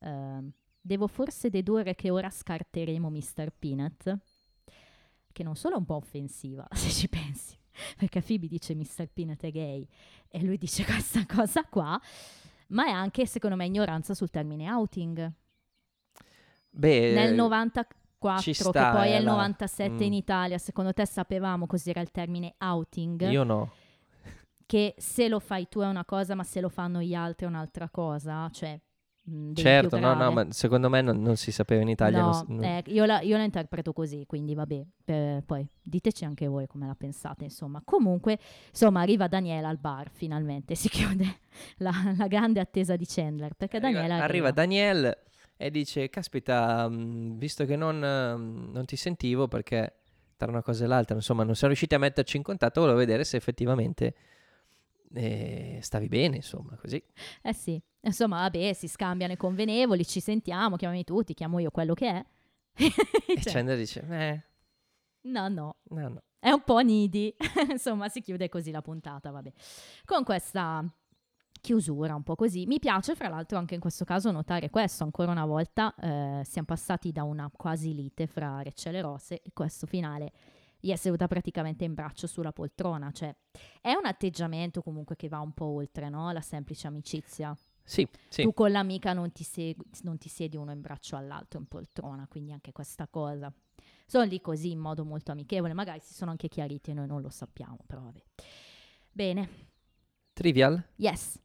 ehm, 0.00 0.52
devo 0.80 1.06
forse 1.06 1.50
dedurre 1.50 1.94
che 1.94 2.10
ora 2.10 2.30
scarteremo 2.30 3.10
Mr. 3.10 3.52
Peanut, 3.58 4.18
che 5.32 5.42
non 5.42 5.56
solo 5.56 5.74
è 5.76 5.78
un 5.78 5.84
po' 5.84 5.96
offensiva, 5.96 6.66
se 6.74 6.90
ci 6.90 7.08
pensi, 7.08 7.56
perché 7.96 8.22
Phoebe 8.22 8.48
dice 8.48 8.74
Mr. 8.74 9.08
Peanut 9.12 9.42
è 9.42 9.50
gay 9.50 9.86
e 10.28 10.42
lui 10.42 10.58
dice 10.58 10.84
questa 10.84 11.24
cosa 11.26 11.64
qua, 11.64 12.00
ma 12.68 12.86
è 12.86 12.90
anche, 12.90 13.26
secondo 13.26 13.56
me, 13.56 13.66
ignoranza 13.66 14.14
sul 14.14 14.30
termine 14.30 14.70
outing. 14.70 15.32
Beh, 16.70 17.12
Nel 17.12 17.32
eh, 17.32 17.34
94, 18.18 18.42
ci 18.42 18.52
che 18.52 18.62
sta, 18.68 18.90
poi 18.92 19.10
è 19.10 19.14
eh, 19.14 19.18
il 19.18 19.24
là. 19.24 19.30
97 19.32 20.04
in 20.04 20.10
Mm. 20.10 20.14
Italia, 20.16 20.58
secondo 20.58 20.92
te 20.92 21.06
sapevamo 21.06 21.66
cos'era 21.66 22.00
il 22.00 22.10
termine 22.10 22.54
outing? 22.58 23.28
io 23.30 23.44
no. 23.44 23.70
Che 24.66 24.94
se 24.98 25.28
lo 25.28 25.38
fai 25.38 25.66
tu 25.68 25.80
è 25.80 25.86
una 25.86 26.04
cosa, 26.04 26.34
ma 26.34 26.44
se 26.44 26.60
lo 26.60 26.68
fanno 26.68 27.00
gli 27.00 27.14
altri 27.14 27.46
è 27.46 27.48
un'altra 27.48 27.88
cosa? 27.88 28.50
Cioè, 28.52 28.78
mm, 29.30 29.54
Certo, 29.54 29.98
no, 29.98 30.12
no, 30.12 30.30
ma 30.30 30.46
secondo 30.50 30.90
me 30.90 31.00
non, 31.00 31.22
non 31.22 31.36
si 31.36 31.50
sapeva 31.52 31.80
in 31.80 31.88
Italia. 31.88 32.18
non 32.20 32.26
No, 32.28 32.32
si- 32.34 32.44
non- 32.48 32.64
eh, 32.64 32.82
io, 32.88 33.06
la, 33.06 33.20
io 33.22 33.38
la 33.38 33.44
interpreto 33.44 33.94
così, 33.94 34.24
quindi 34.26 34.54
vabbè, 34.54 34.84
per- 35.04 35.42
poi 35.44 35.66
diteci 35.82 36.26
anche 36.26 36.46
voi 36.48 36.66
come 36.66 36.86
la 36.86 36.94
pensate, 36.94 37.44
insomma. 37.44 37.80
Comunque, 37.82 38.38
insomma, 38.68 39.00
arriva 39.00 39.26
Daniela 39.26 39.68
al 39.68 39.78
bar, 39.78 40.10
finalmente, 40.12 40.74
si 40.76 40.90
chiude 40.90 41.38
la, 41.78 41.92
la 42.18 42.26
grande 42.26 42.60
attesa 42.60 42.94
di 42.96 43.06
Chandler, 43.06 43.54
perché 43.54 43.78
Arriva, 43.78 43.92
Daniela 44.00 44.22
arriva 44.22 44.50
Daniel 44.50 45.16
e 45.58 45.70
dice: 45.70 46.08
Caspita, 46.08 46.88
mh, 46.88 47.36
visto 47.36 47.66
che 47.66 47.76
non, 47.76 48.02
ehm, 48.02 48.70
non 48.72 48.84
ti 48.86 48.96
sentivo 48.96 49.48
perché 49.48 49.96
tra 50.36 50.48
una 50.48 50.62
cosa 50.62 50.84
e 50.84 50.86
l'altra, 50.86 51.16
insomma, 51.16 51.42
non 51.42 51.54
siamo 51.54 51.68
riusciti 51.68 51.96
a 51.96 51.98
metterci 51.98 52.36
in 52.36 52.44
contatto, 52.44 52.80
volevo 52.80 52.98
vedere 52.98 53.24
se 53.24 53.36
effettivamente 53.36 54.14
eh, 55.14 55.80
stavi 55.82 56.06
bene, 56.06 56.36
insomma, 56.36 56.76
così. 56.76 57.02
Eh 57.42 57.52
sì, 57.52 57.80
insomma, 58.02 58.42
vabbè, 58.42 58.72
si 58.72 58.86
scambiano 58.86 59.32
i 59.32 59.36
convenevoli, 59.36 60.06
ci 60.06 60.20
sentiamo, 60.20 60.76
chiamami 60.76 61.02
tu, 61.02 61.22
ti 61.22 61.34
chiamo 61.34 61.58
io 61.58 61.70
quello 61.70 61.94
che 61.94 62.08
è. 62.08 62.24
E 62.74 62.92
Cioè, 63.42 63.52
Chandler 63.52 63.76
dice: 63.76 64.06
Eh, 64.08 64.42
no, 65.22 65.48
no, 65.48 65.76
no, 65.88 66.08
no. 66.08 66.22
È 66.38 66.50
un 66.50 66.62
po' 66.62 66.78
needy, 66.82 67.34
insomma 67.68 68.08
si 68.08 68.20
chiude 68.20 68.48
così 68.48 68.70
la 68.70 68.80
puntata, 68.80 69.32
vabbè. 69.32 69.52
Con 70.04 70.22
questa 70.22 70.88
chiusura 71.60 72.14
un 72.14 72.22
po' 72.22 72.34
così. 72.34 72.66
Mi 72.66 72.78
piace 72.78 73.14
fra 73.14 73.28
l'altro 73.28 73.58
anche 73.58 73.74
in 73.74 73.80
questo 73.80 74.04
caso 74.04 74.30
notare 74.30 74.70
questo, 74.70 75.04
ancora 75.04 75.30
una 75.30 75.46
volta 75.46 75.94
eh, 75.94 76.42
siamo 76.44 76.66
passati 76.66 77.12
da 77.12 77.22
una 77.22 77.50
quasi 77.54 77.94
lite 77.94 78.26
fra 78.26 78.62
Rachel 78.62 78.96
e 78.96 79.00
Rose 79.00 79.42
e 79.42 79.50
questo 79.52 79.86
finale 79.86 80.32
gli 80.80 80.90
è 80.90 80.96
seduta 80.96 81.26
praticamente 81.26 81.84
in 81.84 81.94
braccio 81.94 82.26
sulla 82.26 82.52
poltrona, 82.52 83.10
cioè 83.10 83.34
è 83.80 83.92
un 83.94 84.06
atteggiamento 84.06 84.82
comunque 84.82 85.16
che 85.16 85.28
va 85.28 85.40
un 85.40 85.52
po' 85.52 85.66
oltre 85.66 86.08
no? 86.08 86.30
la 86.30 86.40
semplice 86.40 86.86
amicizia. 86.86 87.56
Sì, 87.82 88.06
sì. 88.28 88.42
Tu 88.42 88.52
con 88.52 88.70
l'amica 88.70 89.12
non 89.12 89.32
ti, 89.32 89.44
segui- 89.44 89.86
non 90.02 90.18
ti 90.18 90.28
siedi 90.28 90.56
uno 90.56 90.72
in 90.72 90.80
braccio 90.80 91.16
all'altro 91.16 91.58
in 91.58 91.66
poltrona, 91.66 92.26
quindi 92.28 92.52
anche 92.52 92.70
questa 92.70 93.08
cosa. 93.08 93.52
Sono 94.06 94.24
lì 94.24 94.40
così 94.40 94.70
in 94.70 94.78
modo 94.78 95.04
molto 95.04 95.32
amichevole, 95.32 95.72
magari 95.72 96.00
si 96.00 96.12
sono 96.12 96.30
anche 96.30 96.48
chiariti 96.48 96.90
e 96.90 96.94
noi 96.94 97.06
non 97.06 97.22
lo 97.22 97.30
sappiamo, 97.30 97.78
però 97.86 98.02
vabbè. 98.02 98.22
Bene, 99.10 99.48
Trivial? 100.34 100.82
yes. 100.96 101.40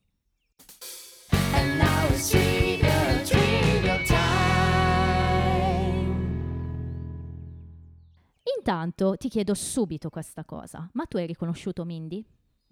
Intanto 8.57 9.15
ti 9.17 9.29
chiedo 9.29 9.53
subito 9.53 10.09
questa 10.09 10.43
cosa, 10.45 10.87
ma 10.93 11.05
tu 11.05 11.17
hai 11.17 11.25
riconosciuto 11.25 11.83
Mindy? 11.85 12.25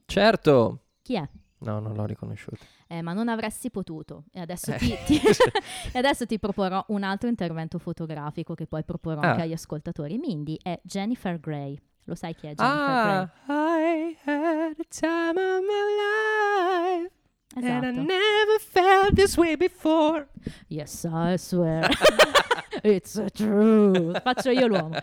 Certo. 0.05 0.83
Chi 1.01 1.15
è? 1.15 1.27
No, 1.59 1.79
non 1.79 1.93
l'ho 1.93 2.05
riconosciuto. 2.05 2.57
Eh, 2.87 3.01
ma 3.01 3.13
non 3.13 3.27
avresti 3.29 3.69
potuto. 3.69 4.23
E 4.31 4.39
adesso, 4.39 4.71
Eh. 4.71 4.77
ti, 4.77 4.95
ti- 5.05 5.19
e 5.93 5.97
adesso 5.97 6.25
ti 6.25 6.39
proporrò 6.39 6.83
un 6.89 7.03
altro 7.03 7.29
intervento 7.29 7.77
fotografico 7.77 8.53
che 8.55 8.67
poi 8.67 8.83
proporrò 8.83 9.21
anche 9.21 9.41
Ah. 9.41 9.43
agli 9.43 9.53
ascoltatori. 9.53 10.17
Mindy 10.17 10.57
è 10.61 10.79
Jennifer 10.83 11.39
Grey. 11.39 11.77
Lo 12.05 12.15
sai 12.15 12.33
chi 12.35 12.47
è 12.47 12.53
Jennifer 12.55 12.57
Ah, 12.57 13.31
I 13.47 14.17
had 14.25 14.75
a 14.79 14.83
time 14.89 15.39
of 15.39 15.61
my 15.61 17.03
life. 17.03 17.11
Grey? 17.53 17.69
And 17.69 17.85
I 17.85 17.89
Esatto. 17.89 18.01
never 18.03 18.59
felt 18.59 19.15
this 19.15 19.37
way 19.37 19.55
before. 19.55 20.27
Yes, 20.69 21.05
I 21.05 21.37
swear. 21.37 21.89
It's 22.83 23.15
a 23.17 23.29
truth. 23.29 24.21
Faccio 24.21 24.49
io 24.51 24.67
l'uomo. 24.67 24.97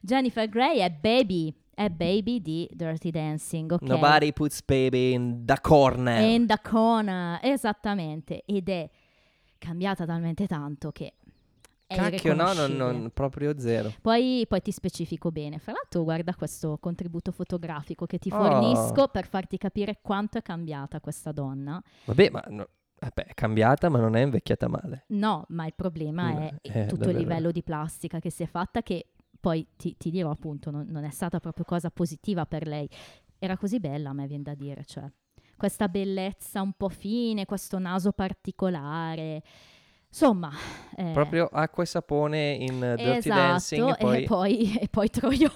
Jennifer 0.00 0.48
Grey 0.48 0.78
è 0.78 0.90
Baby, 0.90 1.52
è 1.74 1.88
Baby 1.90 2.40
di 2.40 2.68
Dirty 2.72 3.10
Dancing, 3.10 3.70
ok? 3.72 3.82
Nobody 3.82 4.32
puts 4.32 4.62
baby 4.62 5.12
in 5.12 5.44
the 5.44 5.58
corner. 5.60 6.22
In 6.22 6.46
the 6.46 6.58
corner, 6.62 7.38
esattamente. 7.42 8.42
Ed 8.46 8.68
è 8.68 8.88
cambiata 9.58 10.06
talmente 10.06 10.46
tanto 10.46 10.90
che 10.92 11.14
Cacchio, 11.96 12.34
no, 12.34 12.52
non, 12.52 12.72
non- 12.72 13.10
proprio 13.14 13.58
zero. 13.58 13.92
Poi, 14.02 14.44
poi 14.46 14.60
ti 14.60 14.70
specifico 14.70 15.30
bene. 15.30 15.58
Fra 15.58 15.72
l'altro, 15.72 16.02
guarda 16.04 16.34
questo 16.34 16.76
contributo 16.78 17.32
fotografico 17.32 18.04
che 18.06 18.18
ti 18.18 18.30
Oh. 18.30 18.36
fornisco 18.36 19.08
per 19.08 19.26
farti 19.26 19.56
capire 19.56 19.98
quanto 20.02 20.36
è 20.38 20.42
cambiata 20.42 21.00
questa 21.00 21.32
donna. 21.32 21.82
Vabbè, 22.04 22.28
ma 22.30 22.42
no- 22.48 22.68
vabbè, 23.00 23.26
è 23.26 23.34
cambiata, 23.34 23.88
ma 23.88 24.00
non 24.00 24.16
è 24.16 24.20
invecchiata 24.20 24.68
male. 24.68 25.04
No, 25.08 25.44
ma 25.48 25.64
il 25.66 25.72
problema 25.74 26.30
No, 26.30 26.38
è 26.40 26.54
eh, 26.60 26.72
tutto 26.86 26.96
davvero. 26.96 27.10
il 27.10 27.16
livello 27.16 27.50
di 27.50 27.62
plastica 27.62 28.18
che 28.20 28.30
si 28.30 28.42
è 28.42 28.46
fatta 28.46 28.82
che 28.82 29.12
poi 29.40 29.66
ti, 29.76 29.96
ti 29.96 30.10
dirò 30.10 30.30
appunto 30.30 30.70
non, 30.70 30.86
non 30.90 31.04
è 31.04 31.10
stata 31.10 31.40
proprio 31.40 31.64
cosa 31.64 31.90
positiva 31.90 32.44
per 32.44 32.66
lei. 32.66 32.88
Era 33.38 33.56
così 33.56 33.78
bella, 33.80 34.10
a 34.10 34.12
me 34.12 34.26
viene 34.26 34.42
da 34.42 34.54
dire, 34.54 34.84
cioè 34.84 35.10
questa 35.56 35.88
bellezza 35.88 36.60
un 36.60 36.72
po' 36.74 36.88
fine, 36.88 37.44
questo 37.46 37.78
naso 37.78 38.12
particolare. 38.12 39.42
Insomma, 40.08 40.50
eh, 40.96 41.10
Proprio 41.12 41.48
acqua 41.52 41.82
e 41.82 41.86
sapone 41.86 42.50
in 42.52 42.74
uh, 42.74 42.94
Dirty 42.96 43.16
esatto, 43.18 43.40
Dancing. 43.40 43.90
E 43.90 43.96
poi... 43.96 44.22
e 44.22 44.26
poi, 44.26 44.78
e 44.80 44.88
poi 44.88 45.10
Troione. 45.10 45.52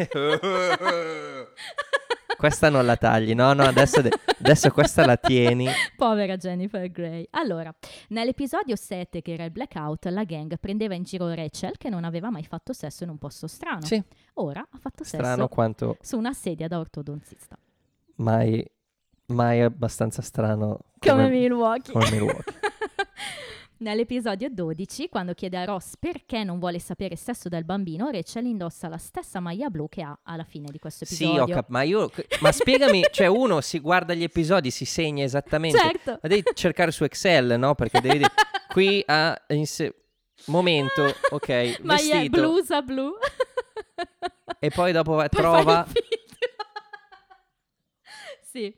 questa 2.36 2.70
non 2.70 2.86
la 2.86 2.96
tagli, 2.96 3.34
no, 3.34 3.52
no, 3.52 3.64
adesso, 3.64 4.00
de- 4.00 4.10
adesso 4.40 4.70
questa 4.70 5.04
la 5.04 5.16
tieni. 5.16 5.66
Povera 5.96 6.36
Jennifer 6.36 6.90
Grey. 6.90 7.26
Allora, 7.32 7.72
nell'episodio 8.08 8.76
7, 8.76 9.20
che 9.20 9.32
era 9.34 9.44
il 9.44 9.50
blackout, 9.50 10.06
la 10.06 10.24
gang 10.24 10.56
prendeva 10.58 10.94
in 10.94 11.02
giro 11.02 11.32
Rachel 11.34 11.76
che 11.76 11.90
non 11.90 12.04
aveva 12.04 12.30
mai 12.30 12.44
fatto 12.44 12.72
sesso 12.72 13.04
in 13.04 13.10
un 13.10 13.18
posto 13.18 13.46
strano. 13.46 13.84
Sì, 13.84 14.02
Ora 14.34 14.60
ha 14.60 14.78
fatto 14.78 15.04
strano 15.04 15.34
sesso 15.34 15.48
quanto 15.48 15.96
su 16.00 16.16
una 16.16 16.32
sedia 16.32 16.66
da 16.66 16.78
ortodontista. 16.78 17.58
mai, 18.16 18.64
mai 19.26 19.60
abbastanza 19.60 20.22
strano 20.22 20.78
Come 20.98 21.28
Milwaukee. 21.28 21.92
come 21.92 22.10
Milwaukee. 22.10 22.54
Nell'episodio 23.80 24.50
12, 24.50 25.08
quando 25.08 25.32
chiede 25.32 25.56
a 25.56 25.64
Ross 25.64 25.94
perché 25.98 26.44
non 26.44 26.58
vuole 26.58 26.78
sapere 26.78 27.16
sesso 27.16 27.48
del 27.48 27.64
bambino, 27.64 28.10
Rachel 28.10 28.44
indossa 28.44 28.88
la 28.88 28.98
stessa 28.98 29.40
maglia 29.40 29.70
blu 29.70 29.88
che 29.88 30.02
ha 30.02 30.18
alla 30.24 30.44
fine 30.44 30.68
di 30.70 30.78
questo 30.78 31.06
Sì, 31.06 31.24
episodio. 31.24 31.44
ho 31.44 31.46
capito, 31.46 31.66
ma 31.72 31.80
io, 31.82 32.10
ma 32.40 32.52
spiegami, 32.52 33.02
cioè 33.10 33.26
uno 33.28 33.62
si 33.62 33.78
guarda 33.80 34.12
gli 34.12 34.22
episodi, 34.22 34.70
si 34.70 34.84
segna 34.84 35.24
esattamente, 35.24 35.78
Certo. 35.78 36.18
ma 36.20 36.28
devi 36.28 36.42
cercare 36.52 36.90
su 36.90 37.04
Excel, 37.04 37.58
no? 37.58 37.74
Perché 37.74 38.02
devi 38.02 38.18
dire, 38.18 38.30
qui 38.68 39.02
a 39.06 39.34
inse- 39.48 39.94
momento, 40.48 41.14
ok, 41.30 41.48
maglia 41.80 42.16
vestito, 42.16 42.38
blusa 42.38 42.82
blu. 42.82 43.12
e 44.58 44.68
poi 44.68 44.92
dopo 44.92 45.14
va- 45.16 45.28
trova, 45.30 45.86
sì. 48.44 48.76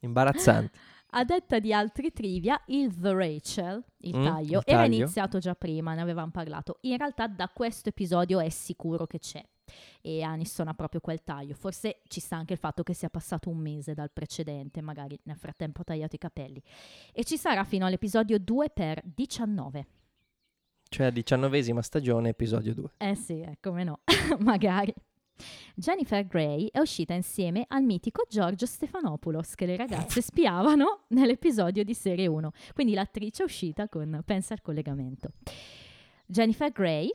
imbarazzante. 0.00 0.85
A 1.18 1.24
detta 1.24 1.58
di 1.58 1.72
altri 1.72 2.12
trivia, 2.12 2.60
il 2.66 2.94
The 2.94 3.14
Rachel, 3.14 3.82
il 4.00 4.16
Mm, 4.18 4.22
taglio, 4.24 4.58
il 4.58 4.64
era 4.66 4.82
taglio. 4.82 4.94
iniziato 4.96 5.38
già 5.38 5.54
prima, 5.54 5.94
ne 5.94 6.02
avevamo 6.02 6.30
parlato. 6.30 6.76
In 6.82 6.98
realtà 6.98 7.26
da 7.26 7.48
questo 7.48 7.88
episodio 7.88 8.38
è 8.38 8.50
sicuro 8.50 9.06
che 9.06 9.18
c'è. 9.18 9.42
E 10.02 10.22
Aniston 10.22 10.68
ha 10.68 10.74
proprio 10.74 11.00
quel 11.00 11.24
taglio. 11.24 11.54
Forse 11.54 12.00
ci 12.08 12.20
sta 12.20 12.36
anche 12.36 12.52
il 12.52 12.58
fatto 12.58 12.82
che 12.82 12.92
sia 12.92 13.08
passato 13.08 13.48
un 13.48 13.56
mese 13.56 13.94
dal 13.94 14.10
precedente, 14.12 14.82
magari 14.82 15.18
nel 15.22 15.38
frattempo 15.38 15.80
ha 15.80 15.84
tagliato 15.84 16.14
i 16.16 16.18
capelli. 16.18 16.62
E 17.14 17.24
ci 17.24 17.38
sarà 17.38 17.64
fino 17.64 17.86
all'episodio 17.86 18.38
2 18.38 18.68
per 18.68 19.00
19. 19.02 19.86
Cioè, 20.88 21.10
diciannovesima 21.12 21.80
stagione, 21.80 22.28
episodio 22.28 22.74
2. 22.74 22.90
Eh 22.98 23.14
sì, 23.14 23.40
eh, 23.40 23.56
come 23.60 23.84
no, 23.84 24.00
magari. 24.40 24.92
Jennifer 25.74 26.26
Grey 26.26 26.68
è 26.72 26.78
uscita 26.78 27.12
insieme 27.14 27.64
al 27.68 27.82
mitico 27.82 28.24
Giorgio 28.28 28.66
Stefanopoulos 28.66 29.54
che 29.54 29.66
le 29.66 29.76
ragazze 29.76 30.22
spiavano 30.22 31.04
nell'episodio 31.10 31.84
di 31.84 31.94
serie 31.94 32.26
1. 32.26 32.52
Quindi 32.74 32.94
l'attrice 32.94 33.42
è 33.42 33.44
uscita 33.44 33.88
con 33.88 34.22
Pensa 34.24 34.54
al 34.54 34.62
collegamento. 34.62 35.32
Jennifer 36.26 36.72
Grey, 36.72 37.10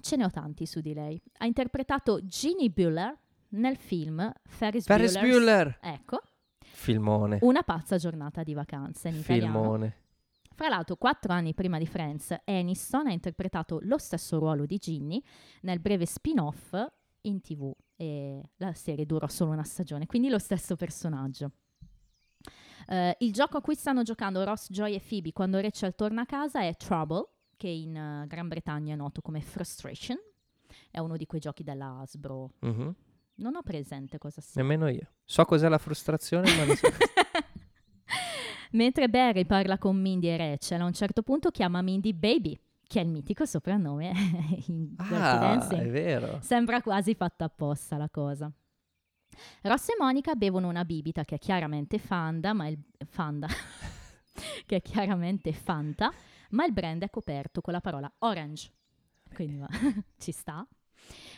ce 0.00 0.16
ne 0.16 0.24
ho 0.24 0.30
tanti 0.30 0.66
su 0.66 0.80
di 0.80 0.92
lei, 0.92 1.20
ha 1.38 1.46
interpretato 1.46 2.20
Ginny 2.24 2.68
Bueller 2.68 3.16
nel 3.50 3.76
film 3.76 4.30
Ferris, 4.44 4.84
Ferris 4.84 5.18
Bueller, 5.18 5.78
Ecco, 5.80 6.20
filmone, 6.60 7.38
una 7.42 7.62
pazza 7.62 7.96
giornata 7.96 8.42
di 8.42 8.52
vacanze 8.52 9.08
in 9.08 9.16
italiano. 9.16 9.52
filmone. 9.60 9.96
Fra 10.54 10.68
l'altro, 10.68 10.96
quattro 10.96 11.32
anni 11.32 11.54
prima 11.54 11.78
di 11.78 11.86
Friends, 11.86 12.36
Aniston 12.44 13.06
ha 13.06 13.12
interpretato 13.12 13.78
lo 13.82 13.96
stesso 13.96 14.40
ruolo 14.40 14.66
di 14.66 14.76
Ginny 14.78 15.22
nel 15.62 15.78
breve 15.78 16.04
spin-off 16.04 16.74
in 17.28 17.40
tv 17.40 17.72
e 17.96 18.50
la 18.56 18.72
serie 18.72 19.06
durò 19.06 19.28
solo 19.28 19.52
una 19.52 19.64
stagione, 19.64 20.06
quindi 20.06 20.28
lo 20.28 20.38
stesso 20.38 20.76
personaggio. 20.76 21.52
Eh, 22.88 23.16
il 23.20 23.32
gioco 23.32 23.58
a 23.58 23.60
cui 23.60 23.74
stanno 23.74 24.02
giocando 24.02 24.42
Ross, 24.44 24.70
Joy 24.70 24.94
e 24.94 25.00
Phoebe 25.06 25.32
quando 25.32 25.60
Rachel 25.60 25.94
torna 25.94 26.22
a 26.22 26.26
casa 26.26 26.62
è 26.62 26.74
Trouble, 26.76 27.28
che 27.56 27.68
in 27.68 27.94
eh, 27.94 28.24
Gran 28.26 28.48
Bretagna 28.48 28.94
è 28.94 28.96
noto 28.96 29.20
come 29.20 29.40
Frustration. 29.40 30.16
È 30.90 30.98
uno 30.98 31.16
di 31.16 31.26
quei 31.26 31.40
giochi 31.40 31.62
della 31.62 31.98
Hasbro. 32.00 32.52
Mhm. 32.60 32.94
Non 33.36 33.56
ho 33.56 33.62
presente 33.62 34.18
cosa 34.18 34.40
sia. 34.40 34.60
Nemmeno 34.62 34.88
io. 34.88 35.12
So 35.24 35.44
cos'è 35.44 35.68
la 35.68 35.78
frustrazione, 35.78 36.54
ma 36.56 36.64
non 36.64 36.76
so. 36.76 36.88
Mentre 38.72 39.08
Barry 39.08 39.44
parla 39.44 39.78
con 39.78 39.96
Mindy 39.96 40.28
e 40.28 40.36
Rachel, 40.36 40.80
a 40.80 40.84
un 40.84 40.92
certo 40.92 41.22
punto 41.22 41.50
chiama 41.50 41.80
Mindy 41.80 42.12
Baby, 42.12 42.58
che 42.88 43.00
è 43.00 43.04
il 43.04 43.10
mitico 43.10 43.44
soprannome 43.46 44.12
in 44.66 44.94
ah, 44.96 45.68
è 45.68 45.88
vero. 45.88 46.40
Sembra 46.42 46.82
quasi 46.82 47.14
fatta 47.14 47.44
apposta 47.44 47.96
la 47.96 48.08
cosa. 48.10 48.50
Ross 49.62 49.90
e 49.90 49.96
Monica 50.00 50.34
bevono 50.34 50.68
una 50.68 50.84
bibita 50.84 51.22
che 51.24 51.36
è 51.36 51.38
chiaramente 51.38 51.98
Fanda, 51.98 52.52
ma 52.54 52.66
il, 52.66 52.78
Fanda, 53.06 53.46
che 54.66 54.76
è 54.76 54.82
chiaramente 54.82 55.52
Fanta, 55.52 56.10
ma 56.50 56.64
il 56.64 56.72
brand 56.72 57.02
è 57.02 57.10
coperto 57.10 57.60
con 57.60 57.72
la 57.74 57.80
parola 57.80 58.12
orange. 58.20 58.72
Quindi 59.32 59.62
ci 60.18 60.32
sta. 60.32 60.66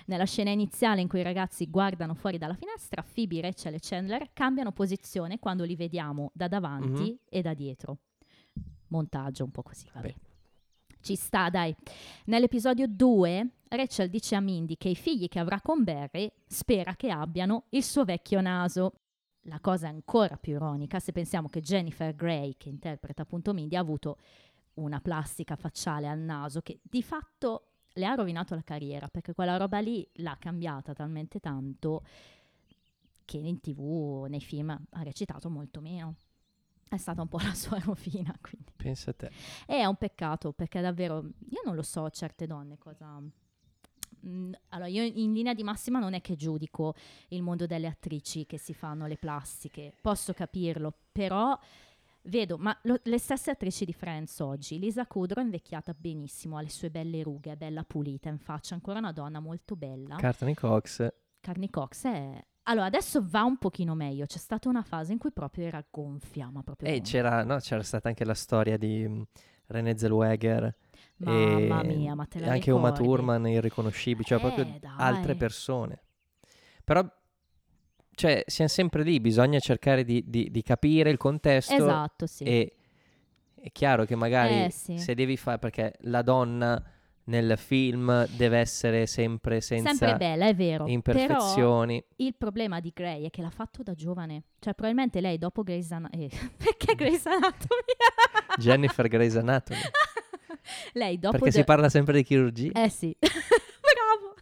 Nella 0.07 0.25
scena 0.25 0.51
iniziale 0.51 1.01
in 1.01 1.09
cui 1.09 1.21
i 1.21 1.25
ragazzi 1.25 1.69
guardano 1.69 2.15
fuori 2.15 2.39
dalla 2.39 2.55
finestra, 2.55 3.03
Phoebe, 3.03 3.41
Rachel 3.41 3.75
e 3.75 3.79
Chandler 3.81 4.31
cambiano 4.33 4.73
posizione 4.73 5.39
quando 5.39 5.65
li 5.65 5.77
vediamo 5.77 6.31
da 6.33 6.49
davanti 6.49 7.03
Mhm. 7.11 7.19
e 7.29 7.43
da 7.43 7.55
dietro. 7.55 7.99
Montaggio 8.89 9.45
un 9.45 9.51
po' 9.51 9.63
così, 9.63 9.89
vabbè. 9.93 10.07
Beh. 10.07 10.29
Ci 11.01 11.17
sta, 11.17 11.49
dai. 11.49 11.75
Nell'episodio 12.27 12.87
2, 12.87 13.49
Rachel 13.69 14.11
dice 14.11 14.37
a 14.37 14.41
Mindy 14.41 14.77
che 14.77 14.91
i 14.91 14.95
figli 14.95 15.29
che 15.29 15.39
avrà 15.39 15.61
con 15.61 15.83
Barry 15.83 16.31
spera 16.47 16.95
che 16.95 17.11
abbiano 17.11 17.65
il 17.71 17.83
suo 17.83 18.05
vecchio 18.05 18.41
naso. 18.41 18.93
La 19.45 19.61
cosa 19.61 19.87
è 19.87 19.91
ancora 19.91 20.37
più 20.37 20.55
ironica 20.55 21.01
se 21.01 21.13
pensiamo 21.13 21.49
che 21.49 21.63
Jennifer 21.63 22.15
Grey, 22.15 22.57
che 22.59 22.69
interpreta 22.69 23.23
appunto 23.23 23.55
Mindy, 23.55 23.77
ha 23.77 23.81
avuto 23.81 24.19
una 24.75 25.01
plastica 25.01 25.57
facciale 25.57 26.07
al 26.07 26.19
naso 26.19 26.61
che 26.61 26.81
di 26.83 27.03
fatto 27.03 27.65
le 27.95 28.07
ha 28.07 28.15
rovinato 28.15 28.55
la 28.55 28.63
carriera 28.63 29.09
perché 29.09 29.33
quella 29.33 29.57
roba 29.57 29.79
lì 29.81 30.07
l'ha 30.17 30.37
cambiata 30.39 30.93
talmente 30.93 31.41
tanto 31.41 32.05
che 33.25 33.39
in 33.39 33.61
tv, 33.61 34.27
nei 34.29 34.41
film, 34.41 34.71
ha 34.71 35.03
recitato 35.03 35.49
molto 35.49 35.81
meno. 35.81 36.17
È 36.91 36.97
stata 36.97 37.23
un 37.23 37.29
po' 37.29 37.39
la 37.47 37.55
sua 37.55 37.79
rovina, 37.79 38.37
quindi. 38.41 38.73
Pensa 38.75 39.11
a 39.11 39.15
te. 39.15 39.27
E 39.65 39.77
è 39.77 39.85
un 39.85 39.95
peccato 39.95 40.51
perché 40.51 40.81
davvero, 40.81 41.19
io 41.49 41.61
non 41.65 41.77
lo 41.77 41.83
so, 41.83 42.11
certe 42.11 42.47
donne 42.49 42.79
cosa... 42.79 43.23
Mm, 44.27 44.53
Allora, 44.71 44.89
io 44.89 45.05
in 45.05 45.33
linea 45.33 45.55
di 45.55 45.63
massima 45.63 46.01
non 46.01 46.15
è 46.15 46.21
che 46.21 46.35
giudico 46.35 46.95
il 47.29 47.43
mondo 47.43 47.67
delle 47.67 47.87
attrici 47.87 48.45
che 48.45 48.59
si 48.59 48.75
fanno 48.75 49.07
le 49.07 49.17
plastiche, 49.17 49.95
posso 50.01 50.33
capirlo, 50.33 50.93
però 51.13 51.57
vedo, 52.23 52.59
ma 52.59 52.77
lo- 52.83 52.99
le 53.05 53.19
stesse 53.19 53.53
attrici 53.53 53.85
di 53.85 53.93
Friends 53.93 54.41
oggi, 54.41 54.81
Lisa 54.81 55.07
Kudrow 55.07 55.41
è 55.43 55.47
invecchiata 55.47 55.95
benissimo, 55.97 56.57
ha 56.57 56.61
le 56.61 56.71
sue 56.71 56.91
belle 56.91 57.23
rughe, 57.23 57.53
è 57.53 57.57
bella 57.57 57.85
pulita 57.85 58.29
in 58.29 58.39
faccia, 58.39 58.75
ancora 58.75 58.99
una 58.99 59.13
donna 59.13 59.39
molto 59.39 59.77
bella. 59.77 60.17
Courtney 60.17 60.55
Cox. 60.55 61.09
Carney 61.41 61.71
Cox 61.71 62.05
è... 62.05 62.45
Allora, 62.65 62.87
adesso 62.87 63.21
va 63.27 63.43
un 63.43 63.57
pochino 63.57 63.95
meglio, 63.95 64.27
c'è 64.27 64.39
stata 64.39 64.69
una 64.69 64.83
fase 64.83 65.13
in 65.13 65.19
cui 65.19 65.33
proprio 65.33 65.65
era 65.67 65.85
gonfia, 65.91 66.51
ma 66.51 66.63
proprio 66.63 66.89
E 66.89 66.99
gonfia. 66.99 67.23
c'era, 67.23 67.45
no, 67.45 67.57
c'era 67.59 67.83
stata 67.83 68.09
anche 68.09 68.25
la 68.25 68.35
storia 68.35 68.77
di 68.77 69.07
mm, 69.09 69.23
René 69.67 69.97
Zellweger. 69.97 70.75
Mamma 71.17 71.83
e 71.83 71.87
mia, 71.97 72.15
ma 72.15 72.25
te 72.27 72.39
la 72.39 72.53
anche 72.53 72.71
Uma 72.71 72.89
ricordi? 72.91 73.07
Thurman 73.09 73.47
irriconoscibili, 73.49 74.25
cioè 74.25 74.39
Eh, 74.39 74.41
proprio 74.41 74.65
dai. 74.79 74.91
altre 74.97 75.35
persone. 75.37 76.01
Però, 76.85 77.05
cioè, 78.13 78.45
siamo 78.47 78.71
sempre 78.71 79.03
lì, 79.03 79.21
bisogna 79.21 79.59
cercare 79.59 80.05
di, 80.05 80.23
di- 80.27 80.51
di 80.51 80.63
capire 80.63 81.11
il 81.11 81.17
contesto 81.17 81.75
Esatto, 81.75 82.27
sì. 82.27 82.45
e 82.45 82.75
è 83.55 83.71
chiaro 83.73 84.05
che 84.05 84.15
magari 84.17 84.65
Eh, 84.65 84.71
sì. 84.71 84.97
se 84.99 85.15
devi 85.15 85.37
fare, 85.37 85.59
perché 85.59 85.95
la 86.03 86.23
donna 86.23 86.83
nel 87.25 87.57
film 87.59 88.27
deve 88.37 88.59
essere 88.59 89.07
sempre 89.07 89.61
senza 89.61 89.95
Sempre 89.95 90.17
bella, 90.17 90.47
è 90.47 90.55
vero. 90.55 90.85
Però 90.85 90.95
imperfezioni. 90.95 92.05
il 92.17 92.35
problema 92.37 92.81
di 92.81 92.91
Grey 92.95 93.25
è 93.25 93.31
che 93.31 93.43
l'ha 93.43 93.51
fatto 93.51 93.83
da 93.83 93.95
giovane. 93.95 94.45
Cioè, 94.59 94.75
probabilmente 94.75 95.21
lei 95.21 95.39
dopo 95.39 95.63
Grey's 95.63 95.91
Anatomy... 95.93 96.29
perché 96.57 96.95
Grey's 96.95 97.27
Anatomy? 97.27 97.83
Jennifer 98.57 99.09
Grey's 99.09 99.37
Anatomy. 99.37 99.81
lei 100.95 101.19
dopo... 101.19 101.37
perché 101.37 101.51
The- 101.51 101.59
si 101.59 101.65
parla 101.65 101.89
sempre 101.89 102.15
di 102.15 102.23
chirurgia. 102.25 102.73
Eh 102.73 102.89
sì. 102.89 103.17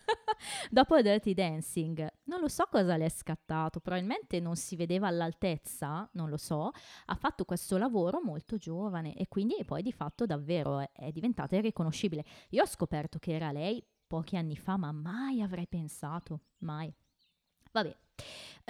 Dopo 0.70 1.00
Dirty 1.00 1.34
Dancing, 1.34 2.06
non 2.24 2.40
lo 2.40 2.48
so 2.48 2.66
cosa 2.70 2.96
le 2.96 3.06
è 3.06 3.08
scattato, 3.08 3.80
probabilmente 3.80 4.40
non 4.40 4.56
si 4.56 4.76
vedeva 4.76 5.08
all'altezza, 5.08 6.08
non 6.12 6.28
lo 6.28 6.36
so, 6.36 6.70
ha 7.06 7.14
fatto 7.14 7.44
questo 7.44 7.76
lavoro 7.76 8.20
molto 8.22 8.56
giovane 8.56 9.14
e 9.14 9.28
quindi 9.28 9.64
poi 9.64 9.82
di 9.82 9.92
fatto 9.92 10.26
davvero 10.26 10.80
è, 10.80 10.90
è 10.92 11.10
diventata 11.12 11.56
irriconoscibile. 11.56 12.24
Io 12.50 12.62
ho 12.62 12.66
scoperto 12.66 13.18
che 13.18 13.32
era 13.32 13.52
lei 13.52 13.84
pochi 14.06 14.36
anni 14.36 14.56
fa, 14.56 14.76
ma 14.76 14.92
mai 14.92 15.42
avrei 15.42 15.66
pensato, 15.66 16.40
mai. 16.58 16.92
Vabbè. 17.70 17.96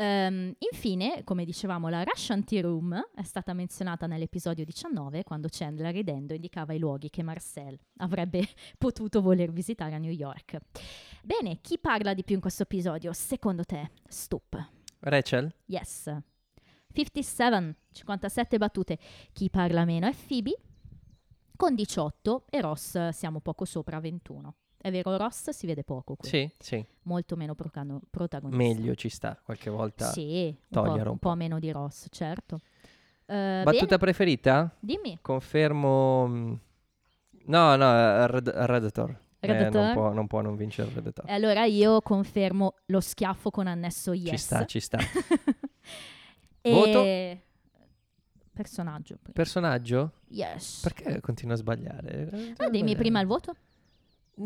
Ehm, 0.01 0.55
infine, 0.59 1.25
come 1.25 1.45
dicevamo, 1.45 1.89
la 1.89 2.05
Russian 2.05 2.45
Tea 2.45 2.61
Room 2.61 2.95
è 3.17 3.25
stata 3.25 3.53
menzionata 3.53 4.07
nell'episodio 4.07 4.65
19 4.65 5.25
quando 5.25 5.49
Chandler 5.51 5.93
ridendo 5.93 6.35
indicava 6.35 6.73
i 6.73 6.79
luoghi 6.79 7.11
che 7.11 7.25
Marcel 7.25 7.77
avrebbe 7.97 8.47
potuto 8.79 9.21
voler 9.21 9.51
visitare 9.51 9.97
a 9.97 9.99
New 9.99 10.13
York. 10.13 10.57
Bene, 11.25 11.59
chi 11.61 11.79
parla 11.79 12.15
di 12.15 12.23
più 12.23 12.37
in 12.37 12.41
questo 12.41 12.63
episodio? 12.63 13.13
Secondo 13.13 13.65
te? 13.65 13.91
Stup. 14.07 14.71
Rachel? 15.01 15.53
Yes. 15.67 16.17
57, 16.93 17.75
57 17.91 18.57
battute. 18.57 18.99
Chi 19.33 19.51
parla 19.51 19.85
meno 19.85 20.07
è 20.07 20.15
Phoebe 20.15 20.57
con 21.57 21.75
18 21.75 22.45
e 22.51 22.61
Ross 22.61 23.09
siamo 23.09 23.41
poco 23.41 23.65
sopra 23.65 23.99
21. 23.99 24.55
È 24.89 24.91
vero, 24.91 25.17
Ross 25.17 25.51
si 25.51 25.67
vede 25.67 25.85
poco 25.85 26.17
qui, 26.17 26.29
Sì, 26.29 26.51
sì. 26.59 26.85
molto 27.03 27.37
meno 27.37 27.55
procano- 27.55 28.01
protagonista. 28.11 28.63
Meglio 28.63 28.95
ci 28.95 29.09
sta 29.11 29.39
qualche 29.45 29.69
volta. 29.71 30.11
Sì, 30.11 30.47
un 30.47 30.57
togliere 30.71 30.99
po', 31.01 31.05
un 31.05 31.13
un 31.13 31.19
po' 31.19 31.35
meno 31.35 31.59
di 31.59 31.71
Ross, 31.71 32.07
certo. 32.11 32.61
Eh, 33.27 33.61
Battuta 33.65 33.85
bene, 33.85 33.99
preferita? 33.99 34.75
dimmi. 34.81 35.19
Confermo. 35.21 36.27
mm, 36.27 36.53
No, 37.49 37.77
no, 37.77 38.27
Red- 38.27 38.49
Redditor. 38.49 39.19
Eh, 39.41 39.69
non, 39.71 39.93
può, 39.93 40.13
non 40.13 40.27
può 40.27 40.41
non 40.41 40.57
vincere 40.57 40.89
il 40.89 40.95
Redditor. 40.97 41.31
Allora 41.31 41.65
io 41.65 42.01
confermo 42.03 42.75
lo 42.87 43.01
schiaffo 43.01 43.51
con 43.51 43.67
annesso 43.67 44.13
yes. 44.13 44.31
Ci 44.31 44.37
sta, 44.39 44.65
ci 44.67 44.81
sta. 44.81 44.99
e... 46.63 46.71
Voto? 46.73 47.47
Personaggio. 48.53 49.19
Personaggio? 49.33 50.13
Yes. 50.31 50.81
Perché 50.83 51.21
continua 51.21 51.55
a 51.55 51.59
sbagliare? 51.59 52.29
Eh, 52.31 52.55
Ah, 52.57 52.69
dimmi 52.69 52.97
prima 52.97 53.21
il 53.21 53.27
voto. 53.27 53.55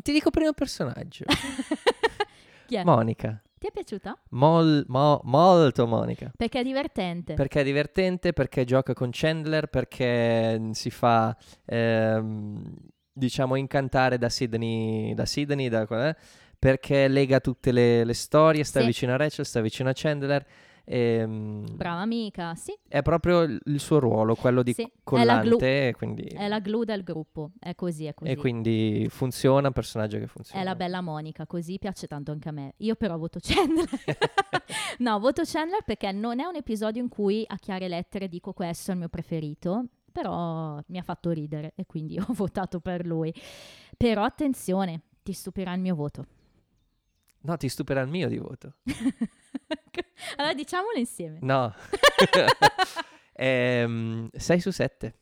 Ti 0.01 0.12
dico 0.12 0.30
prima 0.30 0.49
il 0.49 0.55
personaggio. 0.55 1.24
Chi 2.66 2.76
è? 2.76 2.84
Monica. 2.84 3.40
Ti 3.59 3.66
è 3.68 3.70
piaciuta? 3.70 4.18
Mol- 4.30 4.84
mo- 4.88 5.20
molto 5.24 5.86
Monica. 5.86 6.32
Perché 6.36 6.61
è 6.61 6.62
divertente. 6.64 7.34
Perché 7.34 7.61
è 7.61 7.64
divertente, 7.64 8.32
perché 8.32 8.64
gioca 8.64 8.93
con 8.93 9.11
Chandler, 9.12 9.66
perché 9.68 10.70
si 10.72 10.90
fa, 10.90 11.36
ehm, 11.66 12.74
diciamo, 13.12 13.55
incantare 13.57 14.18
da 14.18 14.28
Sydney, 14.28 15.14
da 15.14 15.26
Sydney, 15.26 15.68
da, 15.68 15.86
eh, 16.09 16.16
perché 16.59 17.07
lega 17.09 17.38
tutte 17.40 17.70
le, 17.72 18.03
le 18.05 18.14
storie, 18.14 18.64
sta 18.64 18.80
Sì. 18.80 18.86
vicino 18.86 19.12
a 19.12 19.16
Rachel, 19.16 19.45
sta 19.47 19.61
vicino 19.61 19.90
a 19.90 19.93
Chandler. 19.95 20.45
Ehm, 20.85 21.76
Brava 21.76 22.01
amica, 22.01 22.55
sì. 22.55 22.76
È 22.87 23.03
proprio 23.03 23.43
il, 23.43 23.80
suo 23.80 23.99
ruolo, 23.99 24.35
quello 24.35 24.62
di 24.62 24.72
Sì, 24.72 24.83
è 24.83 24.87
la 24.87 25.01
collante, 25.03 25.57
glue. 25.57 25.89
e 25.89 25.95
quindi, 25.97 26.24
È 26.24 26.49
la 26.49 26.61
glue 26.61 26.85
del 26.85 27.03
gruppo. 27.03 27.53
È 27.59 27.74
così, 27.74 28.07
è 28.07 28.14
così. 28.14 28.30
e 28.30 28.37
quindi 28.37 29.07
funziona, 29.09 29.68
un 29.68 29.72
personaggio 29.72 30.18
che 30.18 30.26
funziona. 30.26 30.61
È 30.61 30.64
la 30.64 30.74
bella 30.74 31.01
Monica, 31.01 31.47
così 31.47 31.78
piace 31.78 32.07
tanto 32.07 32.30
anche 32.33 32.49
a 32.49 32.53
me. 32.53 32.74
Io 32.78 32.95
però 32.95 33.16
voto 33.16 33.39
Chandler. 33.41 33.89
no, 34.99 35.18
voto 35.18 35.43
Chandler 35.45 35.83
perché 35.85 36.11
non 36.12 36.41
è 36.41 36.45
un 36.45 36.57
episodio 36.57 37.03
in 37.03 37.09
cui 37.09 37.45
a 37.47 37.57
chiare 37.57 37.89
lettere 37.89 38.28
dico 38.28 38.53
questo 38.53 38.91
è 38.91 38.95
il 38.95 39.01
mio 39.01 39.09
preferito, 39.09 39.87
però 40.11 40.80
mi 40.87 40.99
ha 40.99 41.03
fatto 41.03 41.30
ridere 41.30 41.72
e 41.74 41.87
quindi 41.87 42.18
ho 42.20 42.26
votato 42.28 42.80
per 42.80 43.07
lui. 43.07 43.33
Però 43.97 44.22
attenzione, 44.22 45.03
ti 45.22 45.33
stupirà 45.33 45.72
il 45.72 45.80
mio 45.80 45.95
voto. 45.95 46.26
No, 47.43 47.57
ti 47.57 47.68
stupirà 47.68 48.01
il 48.01 48.09
mio 48.09 48.28
di 48.28 48.38
voto. 48.38 48.74
allora 50.36 50.55
diciamolo 50.55 50.97
insieme. 50.99 51.38
No. 51.43 51.74
6 53.34 54.61
su 54.61 54.70
7. 54.70 55.14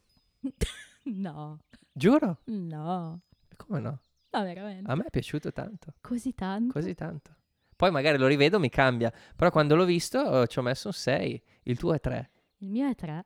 no, 1.04 1.60
Giuro? 1.92 2.38
no, 2.44 3.20
Come 3.56 3.80
no? 3.80 4.00
no, 4.30 4.42
veramente. 4.42 4.90
A 4.90 4.94
me 4.94 5.04
è 5.04 5.10
piaciuto 5.10 5.52
tanto, 5.52 5.94
Così 6.00 6.34
tanto. 6.34 6.72
così 6.72 6.94
tanto. 6.94 7.34
Poi 7.76 7.90
magari 7.90 8.18
lo 8.18 8.26
rivedo, 8.26 8.58
mi 8.58 8.68
cambia. 8.68 9.10
Però 9.34 9.50
quando 9.50 9.74
l'ho 9.74 9.86
visto 9.86 10.42
eh, 10.42 10.46
ci 10.48 10.58
ho 10.58 10.62
messo 10.62 10.88
un 10.88 10.92
6. 10.94 11.42
Il 11.62 11.78
tuo 11.78 11.94
è 11.94 12.00
3. 12.00 12.30
Il 12.58 12.68
mio 12.70 12.86
è 12.88 12.94
3. 12.94 13.24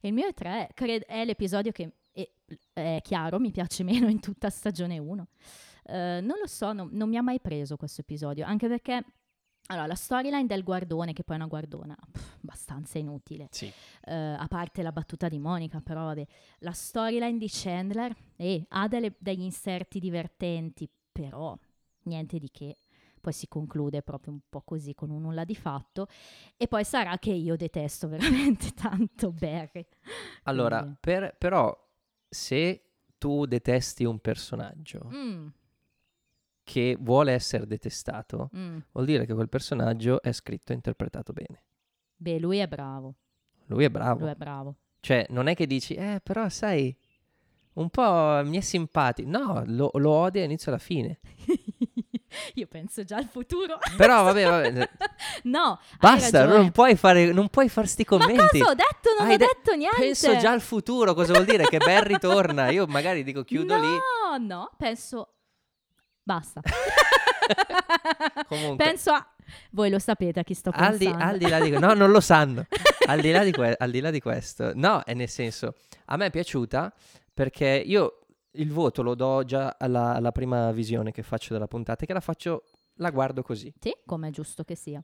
Il 0.00 0.14
mio 0.14 0.26
è 0.26 0.32
3, 0.32 0.68
è 1.04 1.24
l'episodio 1.26 1.70
che 1.72 1.92
è, 2.12 2.26
è 2.72 3.00
chiaro, 3.02 3.38
mi 3.38 3.50
piace 3.50 3.84
meno 3.84 4.08
in 4.08 4.20
tutta 4.20 4.48
stagione 4.48 4.98
1. 4.98 5.26
Non 5.92 6.38
lo 6.40 6.46
so, 6.46 6.72
non, 6.72 6.88
non 6.92 7.08
mi 7.08 7.16
ha 7.16 7.22
mai 7.22 7.40
preso 7.40 7.76
questo 7.76 8.00
episodio, 8.02 8.44
anche 8.44 8.68
perché 8.68 9.04
allora, 9.70 9.86
la 9.86 9.94
storyline 9.94 10.46
del 10.46 10.62
guardone, 10.62 11.12
che 11.12 11.24
poi 11.24 11.36
è 11.36 11.38
una 11.38 11.48
guardona 11.48 11.94
pff, 12.10 12.36
abbastanza 12.42 12.96
inutile, 12.98 13.48
Sì. 13.50 13.70
eh, 14.06 14.14
a 14.14 14.46
parte 14.48 14.82
la 14.82 14.92
battuta 14.92 15.28
di 15.28 15.38
Monica, 15.38 15.80
però 15.82 16.04
vabbè, 16.04 16.26
la 16.60 16.72
storyline 16.72 17.36
di 17.36 17.48
Chandler 17.50 18.14
eh, 18.36 18.64
ha 18.68 18.88
delle- 18.88 19.14
degli 19.18 19.42
inserti 19.42 19.98
divertenti, 20.00 20.88
però 21.12 21.54
niente 22.04 22.38
di 22.38 22.50
che. 22.50 22.78
Poi 23.20 23.32
si 23.32 23.48
conclude 23.48 24.00
proprio 24.00 24.32
un 24.32 24.40
po' 24.48 24.62
così 24.62 24.94
con 24.94 25.10
un 25.10 25.20
nulla 25.22 25.44
di 25.44 25.56
fatto. 25.56 26.06
E 26.56 26.66
poi 26.68 26.84
sarà 26.84 27.18
che 27.18 27.32
io 27.32 27.56
detesto 27.56 28.08
veramente 28.62 28.70
tanto 28.72 29.32
Barry. 29.32 29.84
Allora, 30.44 30.96
per- 30.98 31.34
però, 31.36 31.76
se 32.26 32.84
tu 33.18 33.44
detesti 33.44 34.04
un 34.04 34.20
personaggio 34.20 35.10
Mm, 35.12 35.48
che 36.68 36.98
vuole 37.00 37.32
essere 37.32 37.66
detestato, 37.66 38.50
mm. 38.54 38.78
vuol 38.92 39.06
dire 39.06 39.24
che 39.24 39.32
quel 39.32 39.48
personaggio 39.48 40.20
è 40.20 40.32
scritto 40.32 40.72
e 40.72 40.74
interpretato 40.74 41.32
bene. 41.32 41.62
Beh, 42.14 42.38
lui 42.38 42.58
è 42.58 42.68
bravo. 42.68 43.14
Lui 43.68 43.84
è 43.84 43.88
bravo. 43.88 44.20
Lui 44.20 44.28
è 44.28 44.34
bravo. 44.34 44.74
Cioè, 45.00 45.24
non 45.30 45.46
è 45.46 45.54
che 45.54 45.66
dici, 45.66 45.94
eh, 45.94 46.20
però 46.22 46.50
sai, 46.50 46.94
un 47.74 47.88
po' 47.88 48.42
mi 48.44 48.58
è 48.58 48.60
simpatico. 48.60 49.30
No, 49.30 49.62
lo, 49.64 49.90
lo 49.94 50.10
odia 50.10 50.42
all'inizio 50.42 50.70
alla 50.70 50.80
fine. 50.80 51.20
Io 52.56 52.66
penso 52.66 53.02
già 53.02 53.16
al 53.16 53.24
futuro. 53.24 53.78
Però 53.96 54.24
vabbè, 54.24 54.44
vabbè. 54.44 54.88
no, 55.44 55.80
Basta, 55.98 56.44
non 56.44 56.70
puoi 56.70 56.96
fare, 56.96 57.32
non 57.32 57.48
puoi 57.48 57.70
fare 57.70 57.86
sti 57.86 58.06
Ma 58.10 58.18
commenti. 58.18 58.58
cosa 58.58 58.72
ho 58.72 58.74
detto? 58.74 59.10
Non 59.18 59.26
Hai 59.26 59.34
ho 59.34 59.38
de- 59.38 59.46
detto 59.54 59.74
niente. 59.74 60.00
Penso 60.00 60.36
già 60.36 60.50
al 60.50 60.60
futuro, 60.60 61.14
cosa 61.14 61.32
vuol 61.32 61.46
dire? 61.46 61.64
Che 61.64 61.78
Barry 61.78 62.18
torna. 62.18 62.68
Io 62.68 62.84
magari 62.86 63.24
dico 63.24 63.42
chiudo 63.42 63.74
no, 63.74 63.80
lì. 63.80 63.88
No, 63.88 64.46
no, 64.46 64.70
penso... 64.76 65.32
Basta. 66.28 66.60
Comunque, 68.48 68.84
penso 68.84 69.12
a... 69.12 69.26
Voi 69.70 69.88
lo 69.88 69.98
sapete 69.98 70.40
a 70.40 70.42
chi 70.42 70.52
sto 70.52 70.68
al 70.74 70.98
pensando. 70.98 71.16
di, 71.16 71.22
al 71.22 71.38
di 71.38 71.48
là 71.48 71.60
di 71.60 71.70
no, 71.70 71.94
non 71.94 72.10
lo 72.10 72.20
sanno. 72.20 72.66
al, 73.08 73.20
di 73.22 73.30
là 73.30 73.42
di 73.42 73.50
que- 73.50 73.74
al 73.78 73.90
di 73.90 74.00
là 74.00 74.10
di 74.10 74.20
questo, 74.20 74.72
no, 74.74 75.02
è 75.04 75.14
nel 75.14 75.30
senso, 75.30 75.76
a 76.04 76.18
me 76.18 76.26
è 76.26 76.30
piaciuta 76.30 76.92
perché 77.32 77.82
io 77.82 78.18
il 78.52 78.70
voto 78.70 79.00
lo 79.02 79.14
do 79.14 79.42
già 79.44 79.76
alla, 79.78 80.12
alla 80.12 80.32
prima 80.32 80.70
visione 80.72 81.12
che 81.12 81.22
faccio 81.22 81.54
della 81.54 81.66
puntata, 81.66 82.04
che 82.04 82.12
la 82.12 82.20
faccio, 82.20 82.64
la 82.96 83.10
guardo 83.10 83.42
così. 83.42 83.72
Sì, 83.80 83.96
come 84.04 84.28
è 84.28 84.30
giusto 84.30 84.64
che 84.64 84.74
sia. 84.74 85.02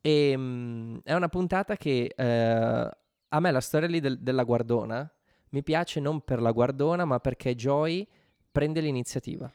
E 0.00 0.34
mm, 0.36 0.96
è 1.04 1.14
una 1.14 1.28
puntata 1.28 1.76
che 1.76 2.12
eh, 2.12 2.90
a 3.28 3.40
me 3.40 3.50
la 3.52 3.60
storia 3.60 3.86
lì 3.86 4.00
del- 4.00 4.18
della 4.18 4.42
guardona 4.42 5.08
mi 5.50 5.62
piace 5.62 6.00
non 6.00 6.22
per 6.22 6.40
la 6.40 6.50
guardona, 6.50 7.04
ma 7.04 7.20
perché 7.20 7.54
Joy 7.54 8.04
prende 8.50 8.80
l'iniziativa. 8.80 9.48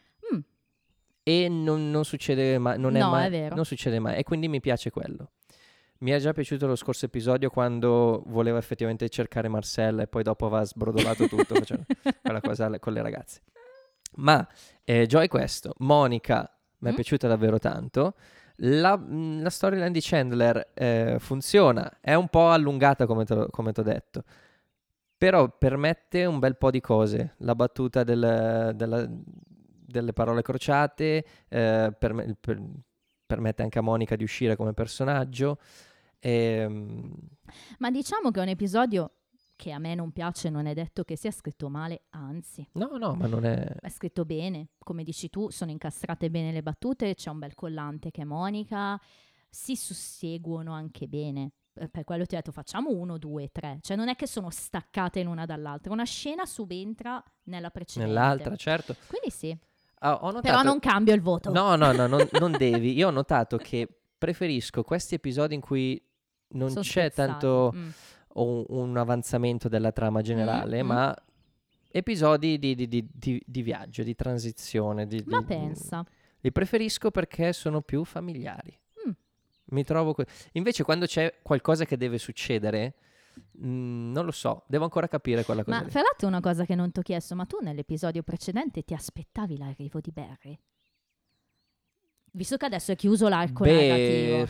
Mm. 1.29 1.33
E 1.33 1.47
non, 1.49 1.91
non 1.91 2.03
succede 2.05 2.57
mai, 2.57 2.79
non, 2.79 2.95
è 2.95 2.99
No, 2.99 3.09
mai- 3.09 3.49
non 3.49 3.65
succede 3.65 3.99
mai. 3.99 4.17
E 4.17 4.23
quindi 4.23 4.47
mi 4.47 4.59
piace 4.59 4.89
quello. 4.89 5.31
Mi 5.99 6.11
è 6.11 6.19
già 6.19 6.33
piaciuto 6.33 6.65
lo 6.65 6.75
scorso 6.75 7.05
episodio 7.05 7.51
quando 7.51 8.23
voleva 8.27 8.57
effettivamente 8.57 9.07
cercare 9.09 9.47
Marcella 9.49 10.01
e 10.01 10.07
poi 10.07 10.23
dopo 10.23 10.47
aveva 10.47 10.63
sbrodolato 10.65 11.27
tutto 11.27 11.53
facendo 11.53 11.83
quella 12.23 12.41
cosa 12.41 12.79
con 12.79 12.93
le 12.93 13.01
ragazze. 13.03 13.41
Ma 14.15 14.45
eh, 14.83 15.05
Joy 15.05 15.27
questo, 15.27 15.73
Monica 15.79 16.51
mi 16.79 16.89
è 16.89 16.91
Mm. 16.91 16.95
piaciuta 16.95 17.27
davvero 17.27 17.59
tanto. 17.59 18.15
La, 18.63 18.97
mh, 18.97 19.43
la 19.43 19.49
storyline 19.51 19.91
di 19.91 19.99
Chandler 20.01 20.71
eh, 20.73 21.17
funziona, 21.19 21.99
è 22.01 22.15
un 22.15 22.27
po' 22.29 22.49
allungata 22.49 23.05
come 23.05 23.23
ti 23.25 23.33
ho 23.33 23.83
detto, 23.83 24.23
però 25.15 25.49
permette 25.55 26.25
un 26.25 26.39
bel 26.39 26.57
po' 26.57 26.71
di 26.71 26.81
cose. 26.81 27.35
La 27.37 27.53
battuta 27.53 28.03
del- 28.03 28.71
della- 28.75 29.07
delle 29.91 30.13
parole 30.13 30.41
crociate 30.41 31.25
eh, 31.49 31.95
perme- 31.97 32.35
per- 32.39 32.61
permette 33.25 33.61
anche 33.63 33.79
a 33.79 33.81
Monica 33.81 34.15
di 34.15 34.23
uscire 34.23 34.55
come 34.55 34.73
personaggio. 34.73 35.59
Ehm, 36.19 37.13
Ma 37.79 37.91
diciamo 37.91 38.31
che 38.31 38.39
è 38.39 38.43
un 38.43 38.49
episodio 38.49 39.11
che 39.55 39.71
a 39.71 39.77
me 39.77 39.93
non 39.93 40.11
piace, 40.11 40.49
non 40.49 40.65
è 40.65 40.73
detto 40.73 41.03
che 41.03 41.15
sia 41.15 41.29
scritto 41.29 41.69
male, 41.69 42.05
anzi, 42.09 42.67
no, 42.73 42.97
no, 42.97 43.13
ma 43.13 43.27
non 43.27 43.45
è... 43.45 43.63
è 43.63 43.89
scritto 43.89 44.25
bene. 44.25 44.69
Come 44.79 45.03
dici 45.03 45.29
tu, 45.29 45.51
sono 45.51 45.69
incastrate 45.69 46.31
bene 46.31 46.51
le 46.51 46.63
battute, 46.63 47.13
c'è 47.13 47.29
un 47.29 47.37
bel 47.37 47.53
collante 47.53 48.09
che 48.09 48.23
è 48.23 48.25
Monica, 48.25 48.99
si 49.49 49.75
susseguono 49.75 50.73
anche 50.73 51.07
bene. 51.07 51.51
Per 51.73 52.03
quello 52.03 52.25
ti 52.25 52.33
ho 52.33 52.37
detto 52.37 52.51
facciamo 52.51 52.89
uno, 52.89 53.17
due, 53.17 53.49
tre. 53.51 53.77
Cioè 53.81 53.95
non 53.95 54.09
è 54.09 54.15
che 54.15 54.27
sono 54.27 54.49
staccate 54.49 55.21
l'una 55.23 55.45
dall'altra, 55.45 55.93
una 55.93 56.05
scena 56.05 56.45
subentra 56.45 57.23
nella 57.43 57.69
precedente. 57.69 58.13
Nell'altra, 58.13 58.55
certo. 58.55 58.95
Quindi 59.07 59.29
sì, 59.29 59.55
Ah, 60.03 60.17
notato... 60.21 60.41
però 60.41 60.61
non 60.63 60.79
cambio 60.79 61.13
il 61.13 61.21
voto. 61.21 61.51
No, 61.51 61.75
no, 61.75 61.91
no, 61.91 62.07
non, 62.07 62.27
non 62.39 62.51
devi. 62.57 62.93
Io 62.93 63.07
ho 63.07 63.11
notato 63.11 63.57
che 63.57 63.87
preferisco 64.17 64.83
questi 64.83 65.15
episodi 65.15 65.55
in 65.55 65.61
cui 65.61 66.01
non 66.53 66.69
Son 66.69 66.81
c'è 66.83 67.09
spezzati. 67.09 67.29
tanto 67.31 67.71
Mm. 67.75 67.89
un, 68.35 68.65
un 68.69 68.97
avanzamento 68.97 69.67
della 69.69 69.91
trama 69.91 70.21
generale, 70.21 70.81
Mm, 70.81 70.85
mm. 70.85 70.87
ma 70.89 71.15
episodi 71.91 72.57
di, 72.59 72.75
di- 72.75 72.87
di- 72.87 73.07
di- 73.45 73.61
viaggio, 73.61 74.03
di 74.03 74.15
transizione. 74.15 75.07
Ma 75.25 75.43
pensa. 75.43 76.05
Li 76.39 76.51
preferisco 76.51 77.11
perché 77.11 77.53
sono 77.53 77.81
più 77.81 78.03
familiari. 78.03 78.77
Mm. 79.07 79.11
Mi 79.65 79.83
trovo... 79.83 80.13
que- 80.13 80.25
Invece 80.53 80.83
quando 80.83 81.05
c'è 81.05 81.39
qualcosa 81.41 81.85
che 81.85 81.97
deve 81.97 82.17
succedere, 82.17 82.95
mm, 83.63 84.11
non 84.11 84.25
lo 84.25 84.31
so, 84.31 84.63
devo 84.67 84.83
ancora 84.85 85.07
capire 85.07 85.43
quella 85.43 85.63
cosa 85.63 85.77
Ma 85.77 85.83
lì. 85.83 85.89
fra 85.91 86.01
l'altro 86.01 86.27
una 86.27 86.39
cosa 86.39 86.65
che 86.65 86.75
non 86.75 86.91
ti 86.91 86.99
ho 86.99 87.01
chiesto, 87.03 87.35
ma 87.35 87.45
tu 87.45 87.57
nell'episodio 87.61 88.23
precedente 88.23 88.83
ti 88.83 88.93
aspettavi 88.93 89.57
l'arrivo 89.57 89.99
di 89.99 90.11
Barry? 90.11 90.59
Visto 92.33 92.57
che 92.57 92.65
adesso 92.65 92.91
è 92.91 92.95
chiuso 92.95 93.27
l'arco 93.27 93.63
Beh, 93.63 93.87
narrativo, 93.87 94.47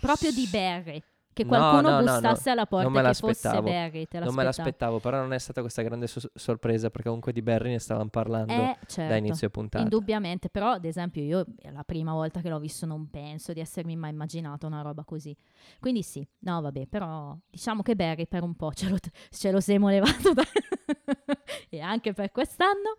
proprio 0.00 0.32
di 0.32 0.48
Barry, 0.50 1.02
che 1.32 1.44
No, 1.44 1.48
qualcuno 1.48 1.80
no, 1.82 1.88
no, 1.88 2.00
no, 2.00 2.12
bussasse 2.20 2.50
alla 2.50 2.66
porta 2.66 2.88
e 3.00 3.02
che 3.02 3.14
fosse. 3.14 3.60
Barry, 3.62 4.06
te 4.06 4.18
Non 4.18 4.34
me 4.34 4.42
l'aspettavo, 4.44 4.98
però 4.98 5.18
non 5.18 5.32
è 5.32 5.38
stata 5.38 5.60
questa 5.60 5.82
grande 5.82 6.06
so- 6.06 6.28
sorpresa 6.34 6.90
perché 6.90 7.06
comunque 7.06 7.32
di 7.32 7.40
Barry 7.40 7.70
ne 7.70 7.78
stavamo 7.78 8.08
parlando 8.10 8.52
Eh, 8.52 8.76
da 8.80 8.86
certo. 8.86 9.14
inizio 9.14 9.48
puntata. 9.50 9.82
Indubbiamente, 9.84 10.48
però 10.50 10.72
ad 10.72 10.84
esempio 10.84 11.22
io 11.22 11.44
la 11.72 11.84
prima 11.84 12.12
volta 12.12 12.40
che 12.40 12.48
l'ho 12.48 12.58
visto 12.58 12.84
non 12.86 13.08
penso 13.10 13.52
di 13.52 13.60
essermi 13.60 13.96
mai 13.96 14.10
immaginato 14.10 14.66
una 14.66 14.82
roba 14.82 15.04
così. 15.04 15.34
Quindi 15.78 16.02
sì, 16.02 16.26
no 16.40 16.60
vabbè, 16.60 16.86
però 16.86 17.36
diciamo 17.48 17.82
che 17.82 17.94
Barry 17.94 18.26
per 18.26 18.42
un 18.42 18.54
po' 18.56 18.72
ce 18.72 18.88
lo, 18.88 18.96
ce 19.30 19.50
lo 19.50 19.60
siamo 19.60 19.88
levato 19.88 20.32
da- 20.32 20.42
e 21.70 21.80
anche 21.80 22.12
per 22.12 22.30
quest'anno. 22.32 22.96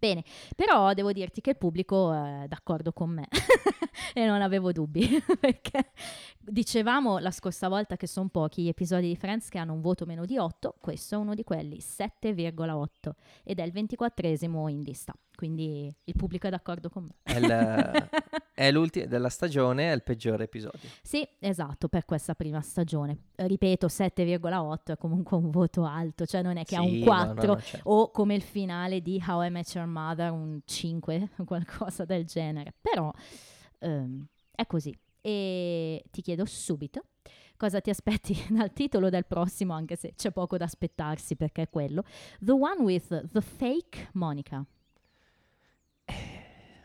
Bene, 0.00 0.24
però 0.56 0.94
devo 0.94 1.12
dirti 1.12 1.42
che 1.42 1.50
il 1.50 1.58
pubblico 1.58 2.10
è 2.10 2.46
d'accordo 2.48 2.90
con 2.90 3.10
me 3.10 3.28
e 4.14 4.24
non 4.24 4.40
avevo 4.40 4.72
dubbi 4.72 5.06
perché 5.38 5.90
dicevamo 6.38 7.18
la 7.18 7.30
scorsa 7.30 7.68
volta 7.68 7.98
che 7.98 8.06
sono 8.06 8.28
pochi 8.28 8.62
gli 8.62 8.68
episodi 8.68 9.08
di 9.08 9.16
Friends 9.16 9.50
che 9.50 9.58
hanno 9.58 9.74
un 9.74 9.82
voto 9.82 10.06
meno 10.06 10.24
di 10.24 10.38
8, 10.38 10.76
questo 10.80 11.16
è 11.16 11.18
uno 11.18 11.34
di 11.34 11.44
quelli, 11.44 11.76
7,8 11.76 13.10
ed 13.44 13.58
è 13.58 13.62
il 13.62 13.72
24esimo 13.74 14.70
in 14.70 14.80
lista, 14.80 15.14
quindi 15.40 15.90
il 16.04 16.14
pubblico 16.16 16.48
è 16.48 16.50
d'accordo 16.50 16.90
con 16.90 17.04
me. 17.04 17.14
È, 17.22 17.38
il- 17.38 18.08
è 18.52 18.70
l'ultimo 18.70 19.06
della 19.06 19.30
stagione, 19.30 19.90
è 19.90 19.94
il 19.94 20.02
peggiore 20.02 20.44
episodio. 20.44 20.86
Sì, 21.00 21.26
esatto, 21.38 21.88
per 21.88 22.04
questa 22.04 22.34
prima 22.34 22.60
stagione. 22.60 23.28
Ripeto, 23.36 23.86
7,8 23.86 24.92
è 24.92 24.96
comunque 24.98 25.38
un 25.38 25.48
voto 25.48 25.84
alto, 25.86 26.26
cioè 26.26 26.42
non 26.42 26.58
è 26.58 26.64
che 26.64 26.76
ha 26.76 26.82
un 26.82 26.90
Sì, 26.90 26.98
no, 26.98 27.04
4 27.06 27.46
no, 27.46 27.52
no, 27.54 27.60
certo. 27.62 27.88
o 27.88 28.10
come 28.10 28.34
il 28.34 28.42
finale 28.42 29.00
di 29.00 29.18
How 29.26 29.44
I 29.44 29.50
Met 29.50 29.74
Your 29.74 29.86
Mother 29.86 30.30
un 30.30 30.60
5, 30.62 31.30
qualcosa 31.46 32.04
del 32.04 32.26
genere. 32.26 32.74
Però 32.78 33.10
ehm, 33.78 34.26
è 34.54 34.66
così. 34.66 34.94
E 35.22 36.04
ti 36.10 36.20
chiedo 36.20 36.44
subito 36.44 37.04
cosa 37.56 37.80
ti 37.80 37.88
aspetti 37.88 38.34
dal 38.52 38.74
titolo 38.74 39.08
del 39.08 39.24
prossimo, 39.24 39.72
anche 39.72 39.96
se 39.96 40.12
c'è 40.14 40.32
poco 40.32 40.58
da 40.58 40.66
aspettarsi 40.66 41.34
perché 41.34 41.62
è 41.62 41.70
quello. 41.70 42.04
The 42.40 42.52
One 42.52 42.82
with 42.82 43.30
the 43.32 43.40
Fake 43.40 44.10
Monica. 44.12 44.62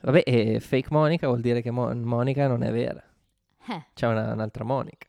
Vabbè, 0.05 0.21
e 0.25 0.59
fake 0.59 0.89
Monica 0.91 1.27
vuol 1.27 1.41
dire 1.41 1.61
che 1.63 1.71
Mo- 1.71 1.93
Monica 1.95 2.47
non 2.47 2.61
è 2.61 2.71
vera. 2.71 3.03
Eh, 3.67 3.85
C'è 3.93 4.05
una- 4.07 4.33
un'altra 4.33 4.63
Monica. 4.63 5.07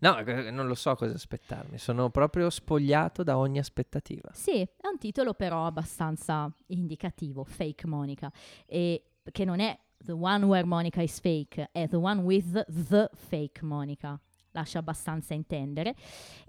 No, 0.00 0.18
eh, 0.18 0.50
non 0.50 0.66
lo 0.66 0.74
so 0.74 0.94
cosa 0.96 1.14
aspettarmi. 1.14 1.76
Sono 1.78 2.08
proprio 2.10 2.48
spogliato 2.50 3.22
da 3.22 3.36
ogni 3.36 3.58
aspettativa. 3.58 4.30
Sì, 4.32 4.60
è 4.62 4.86
un 4.90 4.98
titolo 4.98 5.34
però 5.34 5.66
abbastanza 5.66 6.50
indicativo, 6.68 7.44
Fake 7.44 7.86
Monica, 7.86 8.32
e 8.66 9.02
che 9.30 9.44
non 9.44 9.60
è 9.60 9.78
The 9.98 10.12
One 10.12 10.44
Where 10.46 10.64
Monica 10.66 11.02
is 11.02 11.20
Fake, 11.20 11.68
è 11.72 11.86
The 11.88 11.96
One 11.96 12.22
with 12.22 12.64
the 12.88 13.08
Fake 13.14 13.62
Monica. 13.64 14.18
Lascia 14.52 14.78
abbastanza 14.78 15.34
intendere. 15.34 15.94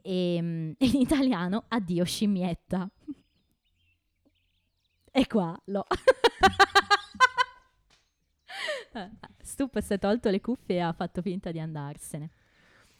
E 0.01 0.37
mm, 0.41 0.71
in 0.79 0.95
italiano, 1.01 1.65
addio 1.67 2.05
scimmietta. 2.05 2.89
E 5.17 5.27
qua 5.27 5.57
l'ho. 5.65 5.85
Eh, 8.93 9.09
Stup 9.41 9.79
si 9.79 9.93
è 9.93 9.99
tolto 9.99 10.29
le 10.29 10.41
cuffie 10.41 10.75
e 10.75 10.79
ha 10.79 10.93
fatto 10.93 11.21
finta 11.21 11.51
di 11.51 11.59
andarsene. 11.59 12.29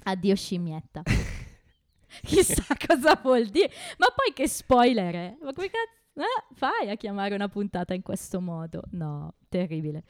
Addio 0.03 0.35
scimmietta. 0.35 1.01
Chissà 2.23 2.65
cosa 2.87 3.19
vuol 3.21 3.47
dire. 3.47 3.71
Ma 3.97 4.07
poi 4.15 4.33
che 4.33 4.47
spoiler 4.47 5.13
è? 5.13 5.37
Ma 5.41 5.53
come 5.53 5.69
cazzo 5.69 5.93
eh, 6.17 6.53
fai 6.53 6.89
a 6.89 6.95
chiamare 6.95 7.35
una 7.35 7.49
puntata 7.49 7.93
in 7.93 8.01
questo 8.01 8.39
modo? 8.39 8.83
No, 8.91 9.33
terribile. 9.49 10.03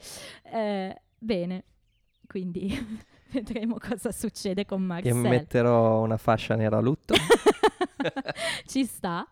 Eh, 0.44 1.02
bene, 1.18 1.64
quindi 2.26 2.72
vedremo 3.32 3.78
cosa 3.78 4.12
succede 4.12 4.64
con 4.64 4.80
Io 4.80 4.86
Marcel. 4.86 5.14
mi 5.14 5.28
metterò 5.28 6.02
una 6.02 6.16
fascia 6.16 6.54
nera 6.54 6.76
a 6.76 6.80
lutto. 6.80 7.14
Ci 8.66 8.84
sta. 8.84 9.28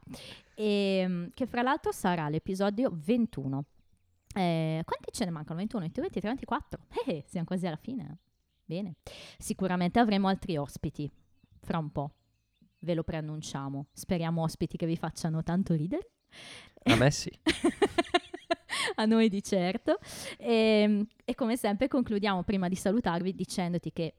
E, 0.57 1.31
che 1.35 1.47
fra 1.47 1.63
l'altro 1.63 1.93
sarà 1.93 2.29
l'episodio 2.29 2.91
21. 2.93 3.65
Eh, 4.35 4.83
quanti 4.85 5.11
ce 5.13 5.25
ne 5.25 5.31
mancano? 5.31 5.59
21, 5.59 5.83
22, 5.83 6.03
23, 6.03 6.29
24. 6.31 6.87
Eh, 7.07 7.25
siamo 7.27 7.47
quasi 7.47 7.67
alla 7.67 7.77
fine. 7.77 8.19
Bene. 8.65 8.97
Sicuramente 9.39 9.99
avremo 9.99 10.29
altri 10.29 10.57
ospiti 10.57 11.11
fra 11.61 11.79
un 11.79 11.91
po'. 11.91 12.15
Ve 12.81 12.95
lo 12.95 13.03
preannunciamo. 13.03 13.87
Speriamo 13.93 14.43
ospiti 14.43 14.77
che 14.77 14.87
vi 14.87 14.97
facciano 14.97 15.43
tanto 15.43 15.75
ridere. 15.75 16.11
A 16.85 16.97
me 16.97 17.11
sì. 17.11 17.31
a 18.97 19.05
noi 19.05 19.29
di 19.29 19.43
certo. 19.43 19.99
E, 20.39 21.07
e 21.25 21.35
come 21.35 21.57
sempre 21.57 21.89
concludiamo 21.89 22.43
prima 22.43 22.69
di 22.69 22.77
salutarvi 22.77 23.35
dicendoti 23.35 23.93
che 23.93 24.15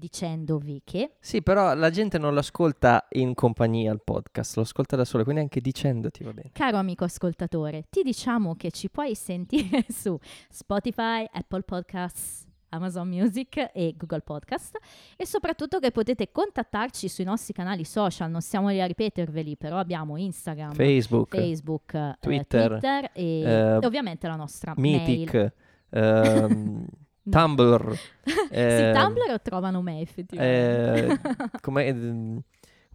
dicendovi 0.00 0.80
che 0.84 1.12
Sì, 1.20 1.42
però 1.42 1.74
la 1.74 1.90
gente 1.90 2.18
non 2.18 2.32
lo 2.32 2.40
ascolta 2.40 3.06
in 3.10 3.34
compagnia 3.34 3.92
il 3.92 4.00
podcast, 4.02 4.56
lo 4.56 4.62
ascolta 4.62 4.96
da 4.96 5.04
solo, 5.04 5.22
quindi 5.22 5.42
anche 5.42 5.60
dicendoti 5.60 6.24
va 6.24 6.32
bene. 6.32 6.50
Caro 6.52 6.78
amico 6.78 7.04
ascoltatore, 7.04 7.84
ti 7.90 8.02
diciamo 8.02 8.56
che 8.56 8.72
ci 8.72 8.90
puoi 8.90 9.14
sentire 9.14 9.84
su 9.92 10.18
Spotify, 10.48 11.24
Apple 11.30 11.62
Podcasts, 11.62 12.48
Amazon 12.70 13.08
Music 13.08 13.70
e 13.72 13.94
Google 13.96 14.22
Podcast 14.22 14.78
e 15.16 15.26
soprattutto 15.26 15.78
che 15.78 15.90
potete 15.90 16.30
contattarci 16.30 17.08
sui 17.08 17.24
nostri 17.24 17.52
canali 17.52 17.84
social, 17.84 18.30
non 18.30 18.40
stiamo 18.40 18.68
lì 18.70 18.80
a 18.80 18.86
ripeterveli, 18.86 19.56
però 19.56 19.78
abbiamo 19.78 20.16
Instagram, 20.16 20.72
Facebook, 20.72 21.36
Facebook, 21.36 21.94
eh, 21.94 22.16
Twitter, 22.20 22.68
Twitter 22.68 23.10
e, 23.12 23.40
e 23.42 23.76
ovviamente 23.76 24.26
la 24.26 24.36
nostra 24.36 24.74
mail. 24.76 25.00
Mythic, 25.00 25.52
ehm, 25.90 26.50
No. 26.50 26.86
Tumblr. 27.30 27.96
sì, 28.24 28.32
ehm, 28.50 28.94
Tumblr 28.94 29.40
trovano 29.42 29.82
me 29.82 30.00
effettivamente. 30.00 31.06
eh, 31.06 31.18
come, 31.60 32.42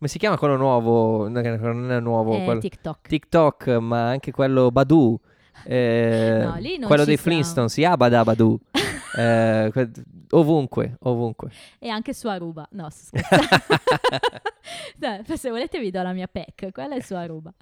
si 0.08 0.18
chiama 0.20 0.38
quello 0.38 0.58
nuovo? 0.58 1.28
Non 1.28 1.92
è 1.92 2.00
nuovo, 2.00 2.36
Eh, 2.36 2.44
quello- 2.44 2.60
TikTok. 2.60 3.08
TikTok, 3.08 3.68
ma 3.80 4.10
anche 4.10 4.32
quello 4.32 4.70
Badu. 4.72 5.20
eh, 5.66 6.42
No, 6.44 6.56
lì 6.58 6.78
non 6.78 6.88
quello 6.88 7.06
dei 7.06 7.18
siamo. 7.18 7.38
Flintstones, 7.38 7.78
Yabada 7.78 8.24
Badu. 8.24 8.60
Eh, 9.18 9.70
que- 9.72 9.92
ovunque, 10.32 10.98
ovunque. 11.04 11.50
e 11.80 11.88
anche 11.88 12.14
su 12.14 12.28
Aruba. 12.28 12.68
No, 12.72 12.90
sto 12.90 13.16
se 15.38 15.50
volete 15.50 15.80
vi 15.80 15.90
do 15.90 16.02
la 16.02 16.12
mia 16.12 16.28
PEC, 16.28 16.74
quella 16.74 16.96
è 16.96 17.00
su 17.00 17.14
Aruba. 17.16 17.54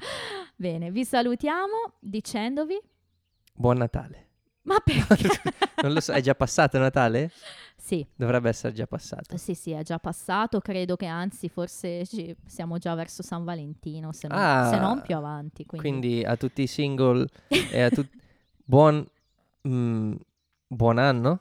Bene, 0.55 0.89
vi 0.89 1.05
salutiamo 1.05 1.91
dicendovi... 1.99 2.75
Buon 3.53 3.77
Natale. 3.77 4.29
Ma 4.63 4.79
perché? 4.83 5.27
Non 5.83 5.93
lo 5.93 5.99
so, 5.99 6.13
è 6.13 6.21
già 6.21 6.33
passato 6.35 6.77
Natale? 6.79 7.31
sì, 7.75 8.05
Dovrebbe 8.15 8.47
essere 8.47 8.71
già 8.73 8.87
passato. 8.87 9.35
sì, 9.37 9.53
sì, 9.53 9.71
è 9.71 9.83
già 9.83 9.99
passato. 9.99 10.59
Credo 10.61 10.95
che 10.95 11.05
anzi, 11.05 11.49
forse 11.49 12.05
ci- 12.05 12.33
siamo 12.45 12.77
già 12.77 12.95
verso 12.95 13.21
San 13.21 13.43
Valentino, 13.43 14.13
se 14.13 14.29
non, 14.29 14.37
Ah, 14.39 14.69
se 14.69 14.77
non 14.79 15.01
più 15.01 15.15
avanti. 15.17 15.65
Quindi, 15.65 15.89
Quindi 15.89 16.23
a 16.23 16.37
tutti 16.37 16.61
i 16.61 16.67
single 16.67 17.27
e 17.49 17.81
a 17.81 17.89
tutti... 17.89 18.17
Buon... 18.63 19.05
mm, 19.67 20.13
buon 20.67 20.97
anno? 20.97 21.39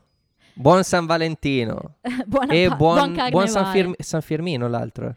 Buon 0.54 0.82
San 0.82 1.06
Valentino. 1.06 1.98
Buona 2.26 2.52
e 2.52 2.66
pa- 2.68 2.74
buon, 2.76 3.12
buon 3.14 3.30
buon 3.30 3.48
San. 3.48 3.66
Firmi- 3.72 3.94
San 3.98 4.20
Firmino 4.22 4.66
l'altro. 4.68 5.14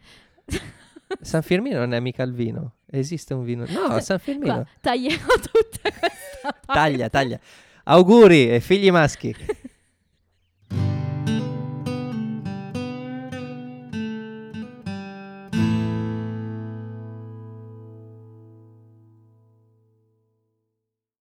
San 1.20 1.42
Firmino 1.42 1.78
non 1.80 1.92
è 1.92 2.00
mica 2.00 2.22
il 2.22 2.32
vino. 2.32 2.74
Esiste 2.86 3.34
un 3.34 3.42
vino. 3.44 3.64
No, 3.68 3.98
San 4.00 4.18
Firmino. 4.20 4.54
Qua, 4.54 4.66
taglierò 4.80 5.24
tutta 5.42 5.90
questa 5.90 6.52
parte. 6.52 6.72
Taglia, 6.72 7.08
taglia. 7.10 7.40
Auguri 7.88 8.60
figli 8.60 8.90
maschi. 8.90 9.34